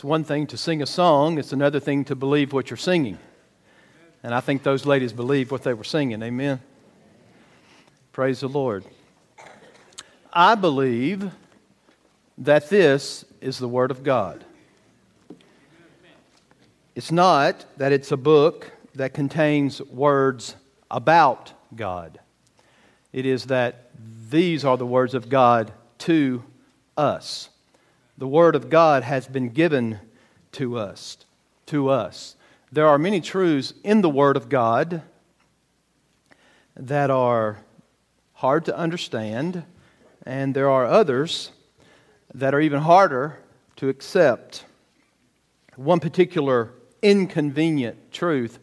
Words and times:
It's 0.00 0.04
one 0.06 0.24
thing 0.24 0.46
to 0.46 0.56
sing 0.56 0.80
a 0.80 0.86
song, 0.86 1.36
it's 1.36 1.52
another 1.52 1.78
thing 1.78 2.06
to 2.06 2.14
believe 2.14 2.54
what 2.54 2.70
you're 2.70 2.78
singing. 2.78 3.18
And 4.22 4.34
I 4.34 4.40
think 4.40 4.62
those 4.62 4.86
ladies 4.86 5.12
believed 5.12 5.50
what 5.50 5.62
they 5.62 5.74
were 5.74 5.84
singing. 5.84 6.22
Amen. 6.22 6.58
Praise 8.10 8.40
the 8.40 8.48
Lord. 8.48 8.86
I 10.32 10.54
believe 10.54 11.30
that 12.38 12.70
this 12.70 13.26
is 13.42 13.58
the 13.58 13.68
Word 13.68 13.90
of 13.90 14.02
God. 14.02 14.42
It's 16.94 17.12
not 17.12 17.66
that 17.76 17.92
it's 17.92 18.10
a 18.10 18.16
book 18.16 18.72
that 18.94 19.12
contains 19.12 19.82
words 19.82 20.56
about 20.90 21.52
God. 21.76 22.20
It 23.12 23.26
is 23.26 23.44
that 23.44 23.90
these 24.30 24.64
are 24.64 24.78
the 24.78 24.86
words 24.86 25.12
of 25.12 25.28
God 25.28 25.70
to 25.98 26.42
us. 26.96 27.49
The 28.20 28.28
Word 28.28 28.54
of 28.54 28.68
God 28.68 29.02
has 29.02 29.26
been 29.26 29.48
given 29.48 29.98
to 30.52 30.76
us. 30.76 31.16
To 31.68 31.88
us. 31.88 32.36
There 32.70 32.86
are 32.86 32.98
many 32.98 33.22
truths 33.22 33.72
in 33.82 34.02
the 34.02 34.10
Word 34.10 34.36
of 34.36 34.50
God 34.50 35.00
that 36.76 37.10
are 37.10 37.60
hard 38.34 38.66
to 38.66 38.76
understand, 38.76 39.64
and 40.26 40.54
there 40.54 40.68
are 40.68 40.84
others 40.84 41.50
that 42.34 42.54
are 42.54 42.60
even 42.60 42.82
harder 42.82 43.38
to 43.76 43.88
accept. 43.88 44.66
One 45.76 45.98
particular 45.98 46.74
inconvenient 47.00 48.12
truth 48.12 48.58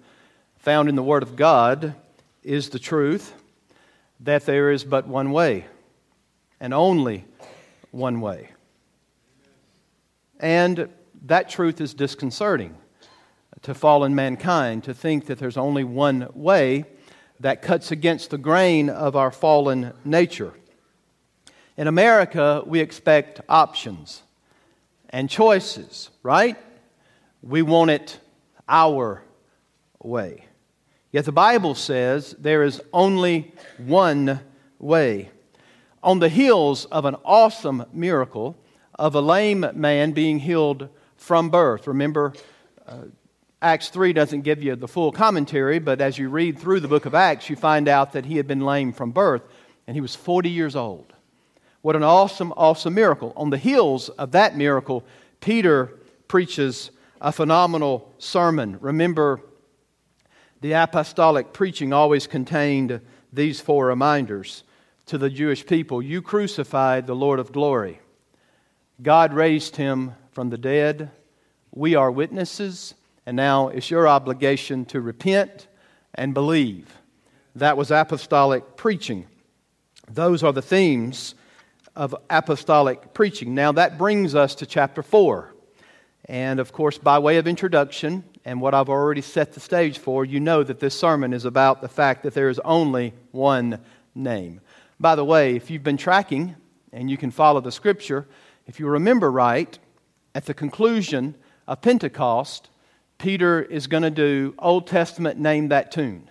found 0.59 0.87
in 0.87 0.95
the 0.95 1.01
Word 1.01 1.23
of 1.23 1.35
God 1.35 1.95
is 2.43 2.69
the 2.69 2.77
truth 2.77 3.33
that 4.19 4.45
there 4.45 4.69
is 4.69 4.83
but 4.83 5.07
one 5.07 5.31
way, 5.31 5.65
and 6.59 6.75
only 6.75 7.25
one 7.89 8.21
way. 8.21 8.51
And 10.39 10.89
that 11.25 11.49
truth 11.49 11.81
is 11.81 11.93
disconcerting 11.93 12.75
to 13.63 13.73
fallen 13.73 14.13
mankind 14.13 14.83
to 14.83 14.93
think 14.93 15.25
that 15.25 15.39
there's 15.39 15.57
only 15.57 15.83
one 15.83 16.29
way 16.33 16.85
that 17.39 17.61
cuts 17.61 17.91
against 17.91 18.29
the 18.29 18.37
grain 18.37 18.89
of 18.89 19.15
our 19.15 19.31
fallen 19.31 19.93
nature. 20.05 20.53
In 21.75 21.87
America, 21.87 22.63
we 22.65 22.79
expect 22.79 23.41
options 23.47 24.23
and 25.09 25.29
choices, 25.29 26.09
right? 26.23 26.57
We 27.41 27.61
want 27.61 27.91
it 27.91 28.19
our 28.67 29.23
way. 30.01 30.45
Yet 31.11 31.25
the 31.25 31.31
Bible 31.31 31.75
says 31.75 32.35
there 32.39 32.63
is 32.63 32.81
only 32.91 33.53
one 33.77 34.39
way. 34.79 35.29
On 36.03 36.19
the 36.19 36.29
heels 36.29 36.85
of 36.85 37.05
an 37.05 37.15
awesome 37.23 37.85
miracle 37.93 38.57
of 38.97 39.15
a 39.15 39.21
lame 39.21 39.65
man 39.73 40.11
being 40.11 40.39
healed 40.39 40.89
from 41.15 41.49
birth, 41.49 41.87
remember, 41.87 42.33
uh, 42.87 43.03
Acts 43.61 43.89
3 43.89 44.13
doesn't 44.13 44.41
give 44.41 44.61
you 44.61 44.75
the 44.75 44.87
full 44.87 45.11
commentary, 45.11 45.79
but 45.79 45.99
as 45.99 46.17
you 46.17 46.29
read 46.29 46.59
through 46.59 46.79
the 46.79 46.87
book 46.87 47.05
of 47.05 47.15
Acts, 47.15 47.49
you 47.49 47.55
find 47.55 47.87
out 47.87 48.13
that 48.13 48.25
he 48.25 48.37
had 48.37 48.47
been 48.47 48.61
lame 48.61 48.93
from 48.93 49.11
birth 49.11 49.41
and 49.87 49.95
he 49.95 50.01
was 50.01 50.15
40 50.15 50.49
years 50.49 50.75
old. 50.75 51.13
What 51.81 51.95
an 51.95 52.03
awesome, 52.03 52.53
awesome 52.55 52.93
miracle. 52.93 53.33
On 53.35 53.49
the 53.49 53.57
heels 53.57 54.09
of 54.09 54.31
that 54.33 54.55
miracle, 54.55 55.03
Peter 55.39 55.97
preaches 56.27 56.91
a 57.19 57.31
phenomenal 57.31 58.13
sermon. 58.19 58.77
Remember, 58.79 59.41
the 60.61 60.73
apostolic 60.73 61.53
preaching 61.53 61.93
always 61.93 62.27
contained 62.27 63.01
these 63.33 63.59
four 63.59 63.87
reminders 63.87 64.63
to 65.07 65.17
the 65.17 65.29
Jewish 65.29 65.65
people 65.65 66.01
You 66.01 66.21
crucified 66.21 67.07
the 67.07 67.15
Lord 67.15 67.39
of 67.39 67.51
glory. 67.51 68.01
God 69.01 69.33
raised 69.33 69.75
him 69.75 70.13
from 70.31 70.49
the 70.49 70.57
dead. 70.57 71.11
We 71.71 71.95
are 71.95 72.11
witnesses, 72.11 72.95
and 73.25 73.37
now 73.37 73.67
it's 73.67 73.91
your 73.91 74.07
obligation 74.07 74.85
to 74.85 75.01
repent 75.01 75.67
and 76.15 76.33
believe. 76.33 76.91
That 77.55 77.77
was 77.77 77.91
apostolic 77.91 78.75
preaching. 78.75 79.27
Those 80.09 80.43
are 80.43 80.53
the 80.53 80.61
themes 80.61 81.35
of 81.95 82.15
apostolic 82.29 83.13
preaching. 83.13 83.53
Now, 83.53 83.71
that 83.73 83.97
brings 83.97 84.33
us 84.33 84.55
to 84.55 84.65
chapter 84.65 85.03
4. 85.03 85.53
And 86.25 86.59
of 86.59 86.71
course, 86.71 86.97
by 86.97 87.19
way 87.19 87.37
of 87.37 87.47
introduction 87.47 88.23
and 88.45 88.61
what 88.61 88.73
I've 88.73 88.89
already 88.89 89.21
set 89.21 89.53
the 89.53 89.59
stage 89.59 89.97
for, 89.97 90.25
you 90.25 90.39
know 90.39 90.63
that 90.63 90.79
this 90.79 90.97
sermon 90.97 91.33
is 91.33 91.45
about 91.45 91.81
the 91.81 91.87
fact 91.87 92.23
that 92.23 92.33
there 92.33 92.49
is 92.49 92.59
only 92.59 93.13
one 93.31 93.79
name. 94.15 94.61
By 94.99 95.15
the 95.15 95.25
way, 95.25 95.55
if 95.55 95.69
you've 95.69 95.83
been 95.83 95.97
tracking 95.97 96.55
and 96.91 97.09
you 97.09 97.17
can 97.17 97.31
follow 97.31 97.61
the 97.61 97.71
scripture, 97.71 98.27
if 98.67 98.79
you 98.79 98.87
remember 98.87 99.31
right, 99.31 99.79
at 100.35 100.45
the 100.45 100.53
conclusion 100.53 101.35
of 101.67 101.81
Pentecost, 101.81 102.69
Peter 103.17 103.61
is 103.61 103.87
going 103.87 104.03
to 104.03 104.11
do 104.11 104.53
Old 104.59 104.87
Testament 104.87 105.39
name 105.39 105.69
that 105.69 105.91
tune. 105.91 106.29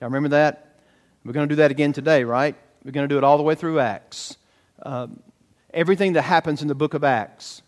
Y'all 0.00 0.08
remember 0.08 0.30
that? 0.30 0.80
We're 1.24 1.32
going 1.32 1.48
to 1.48 1.52
do 1.52 1.56
that 1.56 1.70
again 1.70 1.92
today, 1.92 2.24
right? 2.24 2.56
We're 2.84 2.90
going 2.90 3.08
to 3.08 3.12
do 3.12 3.18
it 3.18 3.24
all 3.24 3.36
the 3.36 3.44
way 3.44 3.54
through 3.54 3.78
Acts. 3.78 4.36
Um, 4.82 5.22
everything 5.72 6.14
that 6.14 6.22
happens 6.22 6.60
in 6.60 6.68
the 6.68 6.74
book 6.74 6.94
of 6.94 7.04
Acts 7.04 7.62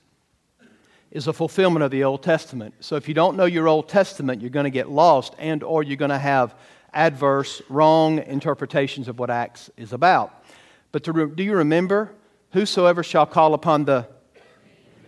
is 1.12 1.28
a 1.28 1.32
fulfillment 1.32 1.84
of 1.84 1.90
the 1.90 2.02
Old 2.02 2.22
Testament. 2.22 2.74
So 2.80 2.96
if 2.96 3.06
you 3.06 3.14
don't 3.14 3.36
know 3.36 3.44
your 3.44 3.68
Old 3.68 3.88
Testament, 3.88 4.40
you're 4.40 4.50
going 4.50 4.64
to 4.64 4.70
get 4.70 4.90
lost 4.90 5.34
and 5.38 5.62
or 5.62 5.82
you're 5.82 5.96
going 5.96 6.10
to 6.10 6.18
have 6.18 6.54
adverse, 6.92 7.62
wrong 7.68 8.18
interpretations 8.18 9.06
of 9.06 9.18
what 9.18 9.30
Acts 9.30 9.70
is 9.76 9.92
about. 9.92 10.44
But 10.90 11.04
to, 11.04 11.28
do 11.28 11.42
you 11.42 11.54
remember 11.54 12.12
whosoever 12.52 13.02
shall 13.02 13.26
call 13.26 13.54
upon 13.54 13.84
the 13.84 14.08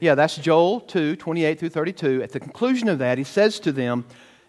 yeah, 0.00 0.14
that's 0.14 0.36
Joel 0.36 0.80
2, 0.80 1.16
28 1.16 1.58
through 1.58 1.68
32. 1.70 2.22
At 2.22 2.32
the 2.32 2.40
conclusion 2.40 2.88
of 2.88 2.98
that, 2.98 3.16
he 3.16 3.24
says 3.24 3.58
to 3.60 3.72
them, 3.72 4.04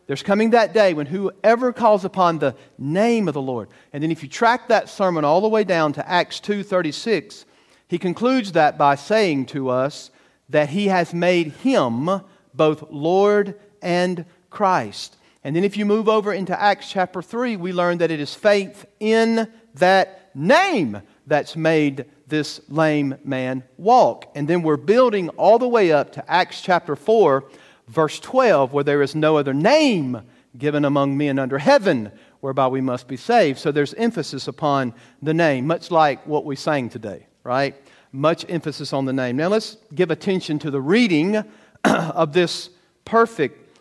There's 0.05 0.23
coming 0.23 0.49
that 0.49 0.73
day 0.73 0.93
when 0.93 1.05
whoever 1.05 1.71
calls 1.71 2.03
upon 2.03 2.39
the 2.39 2.55
name 2.77 3.29
of 3.29 3.35
the 3.35 3.41
Lord. 3.41 3.69
And 3.93 4.03
then 4.03 4.11
if 4.11 4.21
you 4.21 4.27
track 4.27 4.67
that 4.67 4.89
sermon 4.89 5.23
all 5.23 5.39
the 5.39 5.47
way 5.47 5.63
down 5.63 5.93
to 5.93 6.09
Acts 6.09 6.41
2, 6.41 6.63
36, 6.63 7.45
he 7.87 7.97
concludes 7.97 8.51
that 8.53 8.77
by 8.77 8.95
saying 8.95 9.45
to 9.47 9.69
us, 9.69 10.11
that 10.49 10.69
he 10.69 10.87
has 10.87 11.13
made 11.13 11.53
him 11.53 12.09
both 12.53 12.91
Lord 12.91 13.59
and 13.81 14.25
Christ. 14.49 15.17
And 15.43 15.55
then 15.55 15.63
if 15.63 15.77
you 15.77 15.85
move 15.85 16.09
over 16.09 16.33
into 16.33 16.59
Acts 16.59 16.89
chapter 16.89 17.21
3, 17.21 17.55
we 17.55 17.71
learn 17.71 17.99
that 17.99 18.11
it 18.11 18.19
is 18.19 18.33
faith 18.33 18.85
in 18.99 19.51
that 19.75 20.35
name 20.35 21.01
that's 21.27 21.55
made 21.55 22.05
this 22.35 22.59
lame 22.67 23.15
man 23.23 23.63
walk. 23.77 24.29
And 24.35 24.47
then 24.47 24.61
we're 24.61 24.77
building 24.77 25.29
all 25.29 25.57
the 25.57 25.67
way 25.67 25.91
up 25.93 26.11
to 26.13 26.31
Acts 26.31 26.61
chapter 26.61 26.95
4, 26.95 27.45
verse 27.87 28.19
12, 28.19 28.73
where 28.73 28.83
there 28.83 29.01
is 29.01 29.15
no 29.15 29.37
other 29.37 29.53
name 29.53 30.21
given 30.57 30.83
among 30.83 31.17
men 31.17 31.39
under 31.39 31.57
heaven 31.57 32.11
whereby 32.41 32.67
we 32.67 32.81
must 32.81 33.07
be 33.07 33.17
saved. 33.17 33.59
So 33.59 33.71
there's 33.71 33.93
emphasis 33.93 34.47
upon 34.47 34.93
the 35.21 35.33
name, 35.33 35.65
much 35.65 35.91
like 35.91 36.27
what 36.27 36.45
we 36.45 36.55
sang 36.55 36.89
today, 36.89 37.27
right? 37.43 37.75
much 38.15 38.45
emphasis 38.47 38.93
on 38.93 39.05
the 39.05 39.13
name. 39.13 39.35
Now 39.35 39.49
let's 39.49 39.77
give 39.93 40.09
attention 40.09 40.57
to 40.59 40.71
the 40.71 40.79
reading 40.79 41.43
of 41.83 42.33
this 42.33 42.69
perfect, 43.03 43.77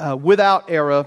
uh, 0.00 0.16
without 0.16 0.70
error, 0.70 1.06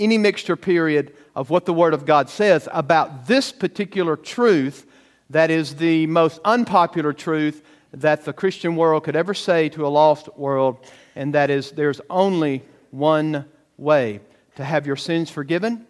any 0.00 0.16
mixture 0.16 0.56
period 0.56 1.14
of 1.36 1.50
what 1.50 1.66
the 1.66 1.72
Word 1.72 1.94
of 1.94 2.06
God 2.06 2.28
says 2.30 2.66
about 2.72 3.26
this 3.26 3.52
particular 3.52 4.16
truth 4.16 4.86
that 5.32 5.50
is 5.50 5.76
the 5.76 6.06
most 6.06 6.40
unpopular 6.44 7.12
truth 7.12 7.62
that 7.92 8.24
the 8.24 8.32
Christian 8.32 8.76
world 8.76 9.04
could 9.04 9.16
ever 9.16 9.34
say 9.34 9.68
to 9.70 9.86
a 9.86 9.88
lost 9.88 10.28
world, 10.36 10.78
and 11.16 11.34
that 11.34 11.50
is 11.50 11.72
there's 11.72 12.00
only 12.08 12.62
one 12.90 13.46
way 13.76 14.20
to 14.56 14.64
have 14.64 14.86
your 14.86 14.96
sins 14.96 15.30
forgiven. 15.30 15.86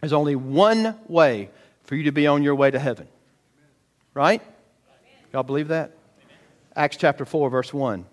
There's 0.00 0.12
only 0.12 0.36
one 0.36 0.96
way 1.08 1.50
for 1.82 1.96
you 1.96 2.04
to 2.04 2.12
be 2.12 2.26
on 2.26 2.42
your 2.42 2.54
way 2.54 2.70
to 2.70 2.78
heaven. 2.78 3.08
Right? 4.14 4.42
Y'all 5.32 5.42
believe 5.42 5.68
that? 5.68 5.92
Acts 6.74 6.96
chapter 6.96 7.24
4, 7.24 7.50
verse 7.50 7.74
1. 7.74 8.04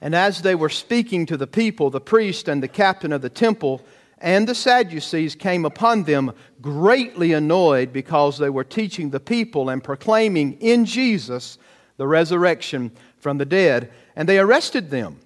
And 0.00 0.14
as 0.14 0.42
they 0.42 0.54
were 0.54 0.68
speaking 0.68 1.26
to 1.26 1.36
the 1.36 1.46
people, 1.46 1.90
the 1.90 2.00
priest 2.00 2.48
and 2.48 2.62
the 2.62 2.68
captain 2.68 3.12
of 3.12 3.22
the 3.22 3.30
temple 3.30 3.82
and 4.18 4.48
the 4.48 4.54
Sadducees 4.54 5.34
came 5.34 5.64
upon 5.64 6.04
them, 6.04 6.32
greatly 6.62 7.34
annoyed 7.34 7.92
because 7.92 8.38
they 8.38 8.50
were 8.50 8.64
teaching 8.64 9.10
the 9.10 9.20
people 9.20 9.68
and 9.68 9.84
proclaiming 9.84 10.54
in 10.60 10.86
Jesus 10.86 11.58
the 11.98 12.06
resurrection 12.06 12.92
from 13.18 13.38
the 13.38 13.44
dead. 13.44 13.92
And 14.14 14.28
they 14.28 14.38
arrested 14.38 14.90
them, 14.90 15.20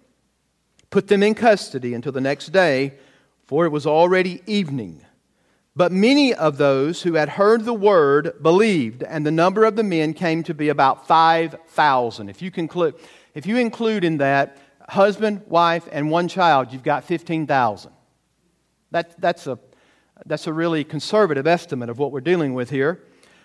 put 0.90 1.06
them 1.06 1.22
in 1.22 1.34
custody 1.34 1.94
until 1.94 2.12
the 2.12 2.20
next 2.20 2.46
day, 2.46 2.94
for 3.46 3.64
it 3.64 3.70
was 3.70 3.86
already 3.86 4.42
evening. 4.46 5.04
But 5.76 5.92
many 5.92 6.34
of 6.34 6.58
those 6.58 7.02
who 7.02 7.14
had 7.14 7.28
heard 7.28 7.64
the 7.64 7.72
word 7.72 8.42
believed, 8.42 9.04
and 9.04 9.24
the 9.24 9.30
number 9.30 9.64
of 9.64 9.76
the 9.76 9.84
men 9.84 10.14
came 10.14 10.42
to 10.42 10.54
be 10.54 10.68
about 10.68 11.06
5,000. 11.06 12.28
If 12.28 12.42
you, 12.42 12.50
conclude, 12.50 12.96
if 13.34 13.46
you 13.46 13.56
include 13.56 14.02
in 14.02 14.18
that 14.18 14.58
husband, 14.88 15.42
wife, 15.46 15.88
and 15.92 16.10
one 16.10 16.26
child, 16.26 16.72
you've 16.72 16.82
got 16.82 17.04
15,000. 17.04 17.92
That, 18.90 19.20
that's, 19.20 19.46
a, 19.46 19.58
that's 20.26 20.46
a 20.46 20.52
really 20.52 20.84
conservative 20.84 21.46
estimate 21.46 21.88
of 21.88 21.98
what 21.98 22.12
we're 22.12 22.20
dealing 22.20 22.54
with 22.54 22.70
here. 22.70 23.02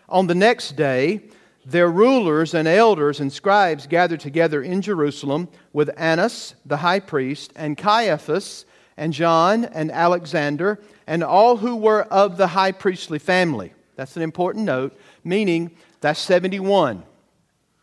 On 0.09 0.27
the 0.27 0.35
next 0.35 0.75
day, 0.75 1.21
their 1.65 1.89
rulers 1.89 2.53
and 2.53 2.67
elders 2.67 3.19
and 3.19 3.33
scribes 3.33 3.87
gathered 3.87 4.19
together 4.19 4.61
in 4.61 4.81
Jerusalem 4.81 5.47
with 5.73 5.89
Annas 5.97 6.55
the 6.65 6.77
high 6.77 6.99
priest 6.99 7.51
and 7.55 7.77
Caiaphas 7.77 8.65
and 8.97 9.11
John 9.13 9.65
and 9.65 9.91
Alexander 9.91 10.79
and 11.07 11.23
all 11.23 11.57
who 11.57 11.75
were 11.75 12.03
of 12.03 12.37
the 12.37 12.47
high 12.47 12.71
priestly 12.71 13.19
family. 13.19 13.73
That's 13.95 14.15
an 14.15 14.21
important 14.21 14.65
note, 14.65 14.97
meaning 15.23 15.71
that's 16.01 16.19
71. 16.19 17.03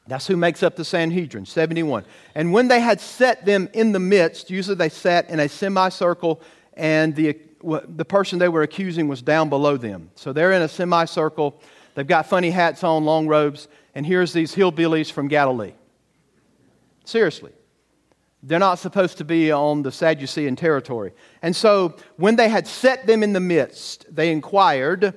That's 0.06 0.26
who 0.26 0.36
makes 0.36 0.62
up 0.62 0.76
the 0.76 0.84
Sanhedrin, 0.84 1.46
71. 1.46 2.04
And 2.34 2.52
when 2.52 2.68
they 2.68 2.80
had 2.80 3.00
set 3.00 3.46
them 3.46 3.68
in 3.72 3.92
the 3.92 4.00
midst, 4.00 4.50
usually 4.50 4.76
they 4.76 4.88
sat 4.88 5.30
in 5.30 5.40
a 5.40 5.48
semicircle, 5.48 6.40
and 6.74 7.14
the, 7.14 7.38
the 7.62 8.04
person 8.04 8.38
they 8.38 8.48
were 8.48 8.62
accusing 8.62 9.08
was 9.08 9.22
down 9.22 9.48
below 9.48 9.76
them. 9.76 10.10
So 10.14 10.32
they're 10.32 10.52
in 10.52 10.62
a 10.62 10.68
semicircle. 10.68 11.60
They've 11.94 12.06
got 12.06 12.26
funny 12.26 12.50
hats 12.50 12.82
on, 12.84 13.04
long 13.04 13.26
robes, 13.26 13.68
and 13.94 14.06
here's 14.06 14.32
these 14.32 14.54
hillbillies 14.54 15.10
from 15.10 15.28
Galilee. 15.28 15.74
Seriously. 17.04 17.52
They're 18.44 18.58
not 18.58 18.80
supposed 18.80 19.18
to 19.18 19.24
be 19.24 19.52
on 19.52 19.82
the 19.82 19.92
Sadducean 19.92 20.56
territory. 20.56 21.12
And 21.42 21.54
so 21.54 21.94
when 22.16 22.34
they 22.34 22.48
had 22.48 22.66
set 22.66 23.06
them 23.06 23.22
in 23.22 23.32
the 23.32 23.40
midst, 23.40 24.04
they 24.12 24.32
inquired, 24.32 25.14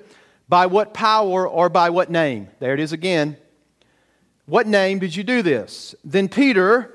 By 0.48 0.68
what 0.68 0.94
power 0.94 1.48
or 1.48 1.70
by 1.70 1.90
what 1.90 2.12
name? 2.12 2.50
There 2.60 2.74
it 2.74 2.80
is 2.80 2.94
again. 2.94 3.38
What 4.46 4.68
name 4.68 5.00
did 5.00 5.16
you 5.16 5.24
do 5.24 5.42
this? 5.42 5.96
Then 6.04 6.30
Peter, 6.30 6.95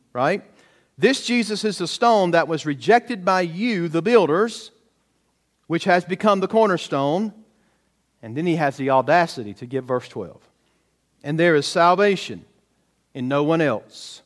right? 0.13 0.43
This 0.97 1.25
Jesus 1.25 1.63
is 1.63 1.77
the 1.77 1.87
stone 1.87 2.31
that 2.31 2.47
was 2.47 2.65
rejected 2.65 3.25
by 3.25 3.41
you, 3.41 3.87
the 3.87 4.01
builders, 4.01 4.71
which 5.67 5.85
has 5.85 6.05
become 6.05 6.39
the 6.39 6.47
cornerstone. 6.47 7.33
And 8.21 8.37
then 8.37 8.45
he 8.45 8.57
has 8.57 8.77
the 8.77 8.91
audacity 8.91 9.53
to 9.55 9.65
give 9.65 9.85
verse 9.85 10.07
12. 10.07 10.39
And 11.23 11.39
there 11.39 11.55
is 11.55 11.65
salvation 11.65 12.45
in 13.13 13.27
no 13.27 13.43
one 13.43 13.61
else, 13.61 14.21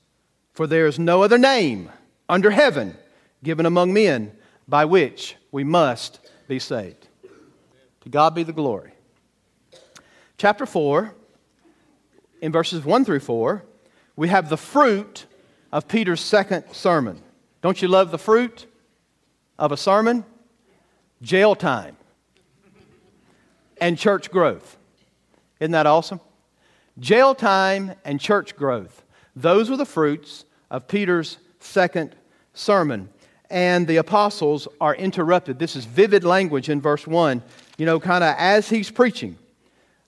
for 0.53 0.67
there 0.67 0.87
is 0.87 0.99
no 0.99 1.23
other 1.23 1.37
name 1.37 1.91
under 2.27 2.51
heaven 2.51 2.97
given 3.43 3.65
among 3.65 3.93
men 3.93 4.31
by 4.67 4.85
which 4.85 5.35
we 5.51 5.63
must 5.63 6.19
be 6.47 6.59
saved. 6.59 7.07
To 8.01 8.09
God 8.09 8.35
be 8.35 8.43
the 8.43 8.53
glory. 8.53 8.91
Chapter 10.37 10.65
4 10.65 11.13
in 12.41 12.51
verses 12.51 12.83
1 12.83 13.05
through 13.05 13.21
4, 13.21 13.63
we 14.15 14.27
have 14.27 14.49
the 14.49 14.57
fruit 14.57 15.25
of 15.75 15.89
Peter's 15.89 16.21
second 16.21 16.63
sermon. 16.71 17.21
Don't 17.61 17.81
you 17.81 17.89
love 17.89 18.09
the 18.09 18.17
fruit 18.17 18.65
of 19.59 19.73
a 19.73 19.77
sermon? 19.77 20.23
Jail 21.21 21.53
time 21.53 21.97
and 23.81 23.97
church 23.97 24.31
growth. 24.31 24.77
Isn't 25.59 25.73
that 25.73 25.85
awesome? 25.85 26.21
Jail 26.97 27.35
time 27.35 27.91
and 28.05 28.21
church 28.21 28.55
growth. 28.55 29.03
Those 29.35 29.69
were 29.69 29.75
the 29.75 29.85
fruits 29.85 30.45
of 30.71 30.87
Peter's 30.87 31.39
second 31.59 32.15
sermon. 32.53 33.09
And 33.49 33.85
the 33.85 33.97
apostles 33.97 34.69
are 34.79 34.95
interrupted. 34.95 35.59
This 35.59 35.75
is 35.75 35.83
vivid 35.83 36.23
language 36.23 36.69
in 36.69 36.79
verse 36.79 37.05
1. 37.05 37.43
You 37.77 37.85
know, 37.85 37.99
kind 37.99 38.23
of 38.23 38.33
as 38.37 38.69
he's 38.69 38.89
preaching. 38.89 39.37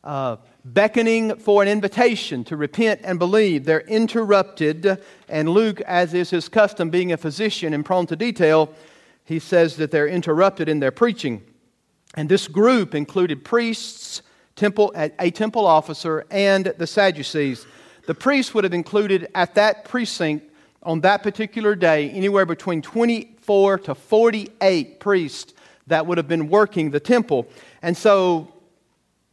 Uh, 0.02 0.38
beckoning 0.66 1.36
for 1.38 1.62
an 1.62 1.68
invitation 1.68 2.44
to 2.46 2.58
repent 2.58 3.02
and 3.04 3.20
believe. 3.20 3.66
They're 3.66 3.82
interrupted, 3.82 5.02
and 5.30 5.50
Luke, 5.50 5.82
as 5.82 6.14
is 6.14 6.30
his 6.30 6.50
custom, 6.50 6.90
being 6.90 7.12
a 7.12 7.18
physician 7.18 7.74
and 7.74 7.86
prone 7.86 8.08
to 8.08 8.16
detail, 8.16 8.74
he 9.24 9.40
says 9.40 9.76
that 9.78 9.92
they're 9.92 10.08
interrupted 10.08 10.70
in 10.70 10.80
their 10.80 10.92
preaching. 10.92 11.44
And 12.16 12.30
this 12.30 12.48
group 12.48 12.96
included 12.96 13.44
priests, 13.44 14.22
temple, 14.56 14.92
a 14.96 15.32
temple 15.32 15.66
officer, 15.66 16.26
and 16.32 16.74
the 16.78 16.88
Sadducees. 16.88 17.66
The 18.06 18.16
priests 18.16 18.54
would 18.54 18.64
have 18.64 18.74
included 18.74 19.28
at 19.36 19.56
that 19.56 19.86
precinct 19.86 20.50
on 20.82 21.02
that 21.02 21.24
particular 21.24 21.76
day 21.76 22.10
anywhere 22.12 22.46
between 22.46 22.82
24 22.82 23.80
to 23.80 23.96
48 23.96 25.00
priests 25.00 25.54
that 25.88 26.06
would 26.06 26.18
have 26.18 26.28
been 26.28 26.48
working 26.48 26.92
the 26.92 27.00
temple. 27.00 27.48
And 27.82 27.96
so 27.96 28.54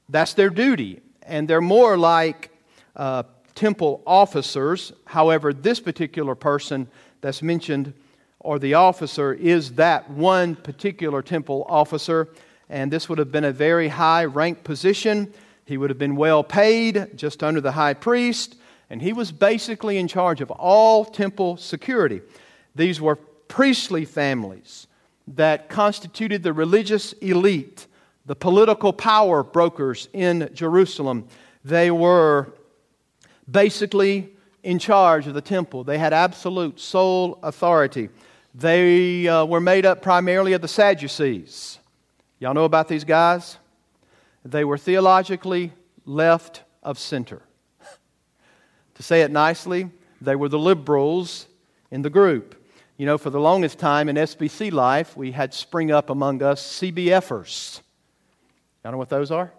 that's 0.09 0.35
their 0.35 0.51
duty 0.51 1.01
and 1.27 1.49
they're 1.49 1.61
more 1.61 1.97
like 1.97 2.51
uh, 2.97 3.25
temple 3.55 4.03
officers. 4.07 4.93
However, 5.07 5.53
this 5.53 5.81
particular 5.81 6.35
person 6.35 6.89
that's 7.21 7.43
mentioned, 7.43 7.93
or 8.41 8.59
the 8.59 8.75
officer, 8.75 9.33
is 9.33 9.73
that 9.73 10.11
one 10.11 10.55
particular 10.57 11.23
temple 11.23 11.65
officer, 11.69 12.29
and 12.69 12.93
this 12.93 13.09
would 13.09 13.19
have 13.19 13.33
been 13.33 13.45
a 13.45 13.53
very 13.53 13.89
high 13.89 14.25
rank 14.25 14.65
position. 14.65 15.33
He 15.65 15.77
would 15.77 15.91
have 15.91 15.99
been 15.99 16.17
well 16.17 16.45
paid, 16.45 17.17
just 17.17 17.43
under 17.43 17.61
the 17.61 17.73
high 17.73 17.95
priest, 17.95 18.57
and 18.91 19.01
he 19.01 19.13
was 19.13 19.33
basically 19.33 19.97
in 19.97 20.09
charge 20.09 20.41
of 20.41 20.51
all 20.51 21.05
temple 21.05 21.57
security. 21.57 22.21
These 22.75 23.01
were 23.01 23.17
priestly 23.17 24.05
families 24.05 24.87
that 25.27 25.69
constituted 25.69 26.43
the 26.43 26.53
religious 26.53 27.13
elite 27.15 27.87
the 28.27 28.37
political 28.37 28.93
power 28.93 29.43
brokers 29.43 30.09
in 30.13 30.51
Jerusalem. 30.55 31.29
They 31.65 31.91
were 31.91 32.53
basically 33.51 34.31
in 34.63 34.79
charge 34.79 35.27
of 35.27 35.35
the 35.35 35.43
temple, 35.43 35.85
they 35.85 35.99
had 35.99 36.13
absolute 36.15 36.81
sole 36.81 37.39
authority. 37.43 38.09
They 38.55 39.29
uh, 39.29 39.45
were 39.45 39.61
made 39.61 39.85
up 39.85 40.01
primarily 40.01 40.55
of 40.55 40.63
the 40.63 40.69
Sadducees. 40.69 41.79
Y'all 42.39 42.55
know 42.55 42.65
about 42.65 42.89
these 42.89 43.05
guys? 43.05 43.59
They 44.45 44.65
were 44.65 44.79
theologically 44.79 45.73
left 46.07 46.63
of 46.83 46.99
center. 46.99 47.43
to 48.95 49.03
say 49.03 49.23
it 49.23 49.31
nicely, 49.31 49.91
they 50.21 50.37
were 50.37 50.49
the 50.49 50.59
liberals 50.59 51.47
in 51.91 52.03
the 52.03 52.11
group. 52.11 52.55
You 52.97 53.07
know, 53.07 53.19
for 53.19 53.31
the 53.31 53.41
longest 53.41 53.79
time 53.79 54.09
in 54.09 54.17
SBC 54.17 54.73
life, 54.73 55.17
we 55.17 55.33
had 55.33 55.53
spring 55.53 55.91
up 55.91 56.11
among 56.11 56.43
us 56.43 56.81
CBFers. 56.81 57.81
Y'all 58.85 58.93
know 58.93 58.99
what 58.99 59.09
those 59.09 59.31
are? 59.31 59.51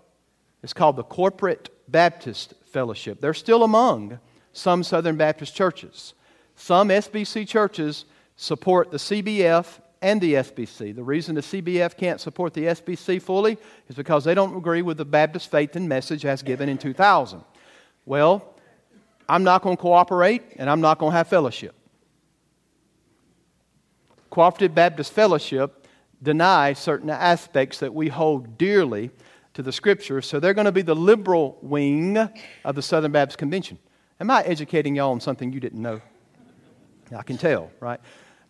It's 0.61 0.73
called 0.73 0.95
the 0.95 1.03
Cooperative 1.03 1.73
Baptist 1.87 2.53
Fellowship. 2.65 3.19
They're 3.19 3.33
still 3.33 3.63
among 3.63 4.19
some 4.53 4.83
Southern 4.83 5.17
Baptist 5.17 5.55
churches. 5.55 6.13
Some 6.55 6.89
SBC 6.89 7.47
churches 7.47 8.05
support 8.35 8.91
the 8.91 8.97
CBF 8.97 9.79
and 10.01 10.21
the 10.21 10.35
SBC. 10.35 10.95
The 10.95 11.03
reason 11.03 11.35
the 11.35 11.41
CBF 11.41 11.97
can't 11.97 12.21
support 12.21 12.53
the 12.53 12.65
SBC 12.65 13.21
fully 13.21 13.57
is 13.89 13.95
because 13.95 14.23
they 14.23 14.35
don't 14.35 14.55
agree 14.55 14.81
with 14.81 14.97
the 14.97 15.05
Baptist 15.05 15.49
faith 15.49 15.75
and 15.75 15.89
message 15.89 16.25
as 16.25 16.43
given 16.43 16.69
in 16.69 16.77
2000. 16.77 17.43
Well, 18.05 18.53
I'm 19.27 19.43
not 19.43 19.63
going 19.63 19.75
to 19.75 19.81
cooperate 19.81 20.43
and 20.57 20.69
I'm 20.69 20.81
not 20.81 20.99
going 20.99 21.11
to 21.11 21.17
have 21.17 21.27
fellowship. 21.27 21.73
Cooperative 24.29 24.75
Baptist 24.75 25.13
Fellowship 25.13 25.84
deny 26.21 26.73
certain 26.73 27.09
aspects 27.09 27.79
that 27.79 27.93
we 27.93 28.07
hold 28.07 28.57
dearly 28.57 29.11
to 29.53 29.63
the 29.63 29.71
scriptures. 29.71 30.25
So 30.25 30.39
they're 30.39 30.53
going 30.53 30.65
to 30.65 30.71
be 30.71 30.81
the 30.81 30.95
liberal 30.95 31.57
wing 31.61 32.17
of 32.17 32.75
the 32.75 32.81
Southern 32.81 33.11
Baptist 33.11 33.37
Convention. 33.37 33.77
Am 34.19 34.29
I 34.29 34.43
educating 34.43 34.95
y'all 34.95 35.11
on 35.11 35.19
something 35.19 35.51
you 35.51 35.59
didn't 35.59 35.81
know? 35.81 36.01
I 37.15 37.23
can 37.23 37.37
tell, 37.37 37.71
right? 37.79 37.99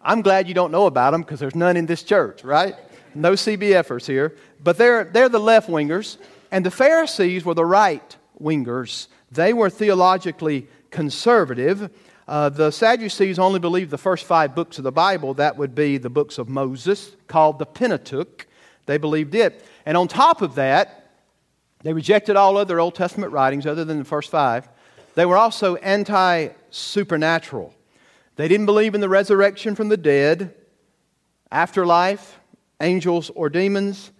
I'm 0.02 0.22
glad 0.22 0.48
you 0.48 0.54
don't 0.54 0.72
know 0.72 0.86
about 0.86 1.12
them 1.12 1.22
because 1.22 1.40
there's 1.40 1.56
none 1.56 1.78
in 1.78 1.86
this 1.86 2.04
church, 2.04 2.44
right? 2.44 2.76
No 3.14 3.34
CBFers 3.34 4.06
here. 4.06 4.36
But 4.64 4.78
they're, 4.78 5.06
they're 5.06 5.30
the 5.30 5.40
left 5.40 5.70
wingers, 5.70 6.18
and 6.52 6.66
the 6.66 6.72
Pharisees 6.72 7.44
were 7.44 7.54
the 7.54 7.66
right 7.66 8.16
wingers. 8.42 9.08
They 9.32 9.54
were 9.54 9.70
theologically 9.70 10.68
conservative. 10.92 11.90
Uh, 12.28 12.50
the 12.50 12.72
Sadducees 12.72 13.38
only 13.38 13.60
believed 13.60 13.92
the 13.92 13.98
first 13.98 14.26
five 14.26 14.56
books 14.56 14.78
of 14.78 14.84
the 14.84 14.92
Bible. 14.92 15.36
That 15.36 15.58
would 15.58 15.76
be 15.76 15.98
the 15.98 16.10
books 16.10 16.38
of 16.38 16.50
Moses, 16.50 17.16
called 17.28 17.60
the 17.60 17.66
Pentateuch. 17.66 18.48
They 18.88 18.98
believed 18.98 19.36
it. 19.36 19.64
And 19.86 19.96
on 19.96 20.08
top 20.08 20.42
of 20.42 20.56
that, 20.56 21.12
they 21.84 21.94
rejected 21.94 22.36
all 22.36 22.58
other 22.58 22.80
Old 22.80 22.96
Testament 22.96 23.32
writings 23.32 23.68
other 23.68 23.86
than 23.86 24.00
the 24.00 24.06
first 24.06 24.32
five. 24.32 24.68
They 25.14 25.26
were 25.26 25.38
also 25.38 25.76
anti 25.76 26.50
supernatural. 26.72 27.74
They 28.38 28.48
didn't 28.48 28.66
believe 28.66 28.96
in 28.96 29.02
the 29.02 29.10
resurrection 29.10 29.76
from 29.76 29.90
the 29.90 29.98
dead, 29.98 30.54
afterlife, 31.52 32.40
angels, 32.82 33.30
or 33.36 33.50
demons. 33.50 34.12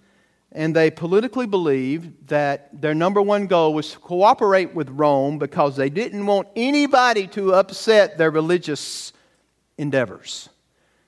And 0.56 0.74
they 0.74 0.90
politically 0.90 1.46
believed 1.46 2.30
that 2.30 2.70
their 2.82 2.96
number 2.96 3.22
one 3.22 3.46
goal 3.46 3.74
was 3.74 3.92
to 3.92 4.00
cooperate 4.00 4.74
with 4.74 4.90
Rome 4.90 5.38
because 5.38 5.76
they 5.76 5.90
didn't 5.90 6.26
want 6.26 6.48
anybody 6.56 7.28
to 7.28 7.54
upset 7.54 8.18
their 8.18 8.32
religious 8.32 9.12
endeavors. 9.78 10.48